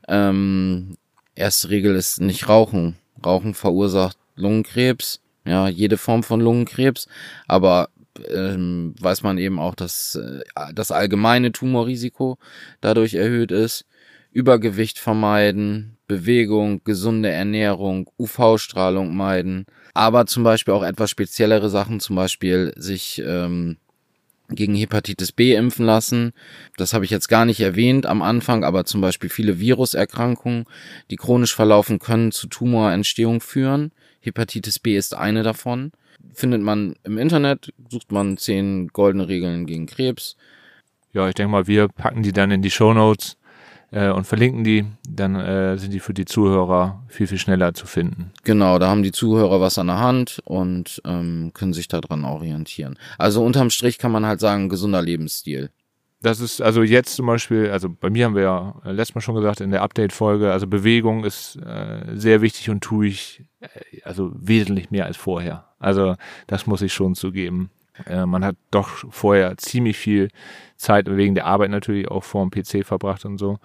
Ähm, 0.09 0.97
erste 1.35 1.71
Regel 1.71 1.95
ist 1.95 2.21
nicht 2.21 2.49
rauchen. 2.49 2.97
Rauchen 3.25 3.55
verursacht 3.55 4.19
Lungenkrebs 4.35 5.21
ja, 5.49 5.69
jede 5.69 5.97
Form 5.97 6.23
von 6.23 6.41
Lungenkrebs, 6.41 7.09
aber 7.47 7.89
ähm, 8.33 8.95
weiß 9.01 9.23
man 9.23 9.39
eben 9.39 9.59
auch, 9.59 9.75
dass 9.75 10.17
äh, 10.17 10.41
das 10.75 10.91
allgemeine 10.91 11.53
Tumorrisiko 11.53 12.39
dadurch 12.81 13.15
erhöht 13.15 13.53
ist. 13.53 13.85
Übergewicht 14.31 14.99
vermeiden, 14.99 15.97
Bewegung, 16.07 16.83
gesunde 16.85 17.31
Ernährung, 17.31 18.11
UV-Strahlung 18.19 19.17
meiden, 19.17 19.67
aber 19.95 20.27
zum 20.27 20.45
Beispiel 20.45 20.75
auch 20.75 20.83
etwas 20.83 21.11
speziellere 21.11 21.71
Sachen, 21.71 21.99
zum 22.01 22.17
Beispiel 22.17 22.73
sich 22.77 23.23
ähm, 23.25 23.79
gegen 24.51 24.75
Hepatitis 24.75 25.33
B 25.33 25.55
impfen 25.55 25.85
lassen. 25.85 26.33
Das 26.77 26.95
habe 26.95 27.05
ich 27.05 27.11
jetzt 27.11 27.29
gar 27.29 27.45
nicht 27.45 27.61
erwähnt 27.61 28.07
am 28.07 28.23
Anfang, 28.23 28.65
aber 28.65 28.85
zum 28.85 29.01
Beispiel 29.01 29.29
viele 29.29 29.61
Viruserkrankungen, 29.61 30.65
die 31.11 31.17
chronisch 31.17 31.55
verlaufen 31.55 31.99
können, 31.99 32.33
zu 32.33 32.49
Tumorentstehung 32.49 33.41
führen. 33.41 33.93
Hepatitis 34.21 34.79
B 34.79 34.97
ist 34.97 35.15
eine 35.15 35.43
davon. 35.43 35.93
Findet 36.33 36.63
man 36.63 36.97
im 37.05 37.19
Internet, 37.19 37.73
sucht 37.91 38.13
man 38.13 38.37
zehn 38.37 38.89
goldene 38.89 39.29
Regeln 39.29 39.67
gegen 39.67 39.87
Krebs. 39.87 40.37
Ja, 41.13 41.29
ich 41.29 41.35
denke 41.35 41.53
mal, 41.53 41.67
wir 41.67 41.89
packen 41.89 42.23
die 42.23 42.33
dann 42.33 42.51
in 42.51 42.63
die 42.63 42.71
Show 42.71 42.93
Notes 42.93 43.37
äh, 43.91 44.11
und 44.11 44.27
verlinken 44.27 44.65
die. 44.65 44.85
Dann 45.09 45.37
äh, 45.37 45.79
sind 45.79 45.93
die 45.93 46.01
für 46.01 46.15
die 46.15 46.25
Zuhörer 46.25 47.03
viel, 47.09 47.27
viel 47.27 47.39
schneller 47.39 47.75
zu 47.75 47.87
finden. 47.87 48.33
Genau, 48.45 48.79
da 48.79 48.89
haben 48.89 49.03
die 49.03 49.13
Zuhörer 49.13 49.61
was 49.61 49.79
an 49.79 49.87
der 49.87 49.99
Hand 49.99 50.41
und 50.45 51.01
ähm, 51.05 51.53
können 51.55 51.73
sich 51.73 51.89
daran 51.89 52.25
orientieren. 52.25 52.99
Also 53.17 53.45
unterm 53.45 53.71
Strich 53.71 53.99
kann 53.99 54.13
man 54.13 54.27
halt 54.27 54.41
sagen, 54.41 54.69
gesunder 54.69 55.03
Lebensstil 55.03 55.71
das 56.21 56.41
ist 56.41 56.61
also 56.61 56.83
jetzt 56.83 57.15
zum 57.15 57.27
Beispiel, 57.27 57.71
also 57.71 57.89
bei 57.89 58.11
mir 58.11 58.25
haben 58.25 58.35
wir 58.35 58.43
ja 58.43 58.75
letztes 58.85 59.15
Mal 59.15 59.21
schon 59.21 59.37
gesagt 59.37 59.61
in 59.61 59.71
der 59.71 59.83
Update-Folge, 59.83 60.51
also 60.51 60.67
Bewegung 60.67 61.25
ist 61.25 61.57
äh, 61.57 62.05
sehr 62.15 62.43
wichtig 62.43 62.71
und 62.71 62.83
tue 62.83 63.07
ich 63.07 63.45
äh, 63.61 64.03
also 64.03 64.33
wesentlich 64.35 64.91
mehr 64.91 65.07
als 65.07 65.17
vorher. 65.17 65.67
Also 65.79 66.17
das 66.49 66.67
muss 66.67 66.83
ich 66.83 66.93
schon 66.93 67.15
zugeben. 67.15 67.71
Äh, 68.07 68.27
man 68.27 68.45
hat 68.45 68.57
doch 68.71 68.89
vorher 69.11 69.57
ziemlich 69.59 69.97
viel 69.97 70.29
Zeit 70.77 71.07
wegen 71.09 71.35
der 71.35 71.47
Arbeit 71.47 71.71
natürlich 71.71 72.09
auch 72.09 72.25
vor 72.25 72.49
dem 72.49 72.51
PC 72.51 72.85
verbracht 72.85 73.25
und 73.25 73.39
so. 73.39 73.59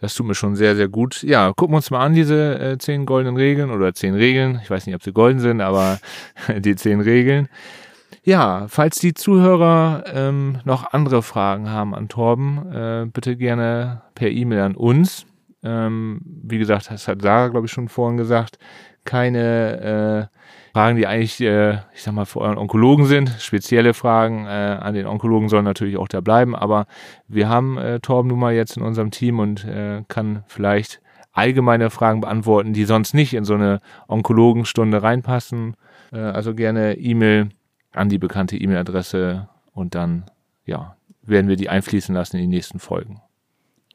Das 0.00 0.14
tut 0.14 0.26
mir 0.26 0.34
schon 0.34 0.56
sehr, 0.56 0.76
sehr 0.76 0.88
gut. 0.88 1.22
Ja, 1.22 1.52
gucken 1.52 1.72
wir 1.74 1.78
uns 1.78 1.90
mal 1.90 2.04
an, 2.04 2.14
diese 2.14 2.58
äh, 2.58 2.78
zehn 2.78 3.06
goldenen 3.06 3.36
Regeln 3.36 3.70
oder 3.70 3.94
zehn 3.94 4.14
Regeln. 4.14 4.60
Ich 4.62 4.70
weiß 4.70 4.86
nicht, 4.86 4.94
ob 4.94 5.02
sie 5.02 5.12
golden 5.12 5.40
sind, 5.40 5.60
aber 5.60 5.98
die 6.58 6.76
zehn 6.76 7.00
Regeln. 7.00 7.48
Ja, 8.24 8.66
falls 8.68 8.98
die 8.98 9.14
Zuhörer 9.14 10.04
ähm, 10.12 10.58
noch 10.64 10.92
andere 10.92 11.22
Fragen 11.22 11.70
haben 11.70 11.94
an 11.94 12.08
Torben, 12.08 12.72
äh, 12.72 13.06
bitte 13.12 13.36
gerne 13.36 14.02
per 14.14 14.30
E-Mail 14.30 14.60
an 14.60 14.76
uns. 14.76 15.26
Ähm, 15.64 16.20
wie 16.24 16.58
gesagt, 16.58 16.90
das 16.90 17.08
hat 17.08 17.22
Sarah, 17.22 17.48
glaube 17.48 17.66
ich, 17.66 17.72
schon 17.72 17.88
vorhin 17.88 18.16
gesagt. 18.16 18.58
Keine 19.04 20.30
äh, 20.32 20.38
Fragen, 20.72 20.96
die 20.96 21.06
eigentlich, 21.06 21.40
äh, 21.40 21.78
ich 21.94 22.02
sag 22.02 22.14
mal, 22.14 22.24
für 22.24 22.40
euren 22.40 22.58
Onkologen 22.58 23.06
sind. 23.06 23.30
Spezielle 23.38 23.94
Fragen 23.94 24.46
äh, 24.46 24.78
an 24.80 24.94
den 24.94 25.06
Onkologen 25.06 25.48
sollen 25.48 25.64
natürlich 25.64 25.96
auch 25.96 26.08
da 26.08 26.20
bleiben. 26.20 26.54
Aber 26.56 26.86
wir 27.28 27.48
haben 27.48 27.78
äh, 27.78 28.00
Torben 28.00 28.28
nun 28.28 28.38
mal 28.38 28.54
jetzt 28.54 28.76
in 28.76 28.82
unserem 28.82 29.10
Team 29.10 29.38
und 29.38 29.64
äh, 29.64 30.02
kann 30.08 30.44
vielleicht 30.46 31.00
allgemeine 31.32 31.90
Fragen 31.90 32.20
beantworten, 32.20 32.72
die 32.72 32.84
sonst 32.84 33.14
nicht 33.14 33.34
in 33.34 33.44
so 33.44 33.54
eine 33.54 33.80
Onkologenstunde 34.08 35.02
reinpassen. 35.02 35.76
Äh, 36.12 36.18
also 36.18 36.54
gerne 36.54 36.96
E-Mail 36.98 37.50
an 37.92 38.08
die 38.08 38.18
bekannte 38.18 38.56
E-Mail-Adresse 38.56 39.48
und 39.72 39.94
dann, 39.94 40.24
ja, 40.64 40.96
werden 41.22 41.48
wir 41.48 41.56
die 41.56 41.68
einfließen 41.68 42.14
lassen 42.14 42.36
in 42.36 42.42
die 42.42 42.56
nächsten 42.56 42.78
Folgen. 42.78 43.20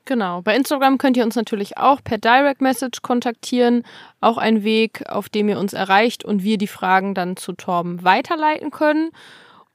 Genau. 0.05 0.41
Bei 0.41 0.55
Instagram 0.55 0.97
könnt 0.97 1.17
ihr 1.17 1.25
uns 1.25 1.35
natürlich 1.35 1.77
auch 1.77 2.01
per 2.01 2.17
Direct 2.17 2.61
Message 2.61 3.01
kontaktieren. 3.01 3.83
Auch 4.21 4.37
ein 4.37 4.63
Weg, 4.63 5.03
auf 5.09 5.27
dem 5.27 5.49
ihr 5.49 5.59
uns 5.59 5.73
erreicht 5.73 6.23
und 6.23 6.43
wir 6.43 6.57
die 6.57 6.67
Fragen 6.67 7.13
dann 7.13 7.35
zu 7.35 7.51
Torben 7.51 8.03
weiterleiten 8.03 8.71
können. 8.71 9.11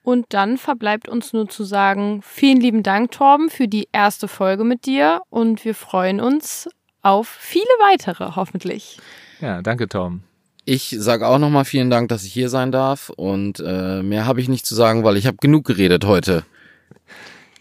Und 0.03 0.27
dann 0.31 0.57
verbleibt 0.57 1.09
uns 1.09 1.33
nur 1.33 1.49
zu 1.49 1.65
sagen, 1.65 2.23
vielen 2.23 2.61
lieben 2.61 2.83
Dank, 2.83 3.13
Torben, 3.13 3.51
für 3.51 3.69
die 3.69 3.89
erste 3.93 4.27
Folge 4.27 4.65
mit 4.65 4.87
dir 4.87 5.21
und 5.31 5.65
wir 5.65 5.75
freuen 5.75 6.21
uns 6.21 6.69
auf 7.03 7.29
viele 7.29 7.65
weitere, 7.81 8.35
hoffentlich. 8.35 8.99
Ja, 9.41 9.63
danke, 9.63 9.89
Torben. 9.89 10.25
Ich 10.65 10.95
sage 10.99 11.27
auch 11.27 11.39
nochmal 11.39 11.65
vielen 11.65 11.91
Dank, 11.91 12.09
dass 12.09 12.23
ich 12.25 12.33
hier 12.33 12.49
sein 12.49 12.71
darf 12.71 13.11
und 13.11 13.61
äh, 13.61 14.03
mehr 14.03 14.27
habe 14.27 14.41
ich 14.41 14.49
nicht 14.49 14.65
zu 14.65 14.77
sagen, 14.77 15.03
weil 15.03 15.17
ich 15.17 15.27
habe 15.27 15.39
genug 15.41 15.67
geredet 15.67 16.05
heute. 16.05 16.45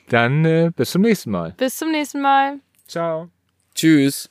Dann 0.10 0.46
äh, 0.46 0.70
bis 0.76 0.92
zum 0.92 1.02
nächsten 1.02 1.32
Mal. 1.32 1.56
Bis 1.58 1.78
zum 1.78 1.90
nächsten 1.92 2.22
Mal. 2.22 2.60
Ciao. 2.88 3.30
Tschüss. 3.74 4.30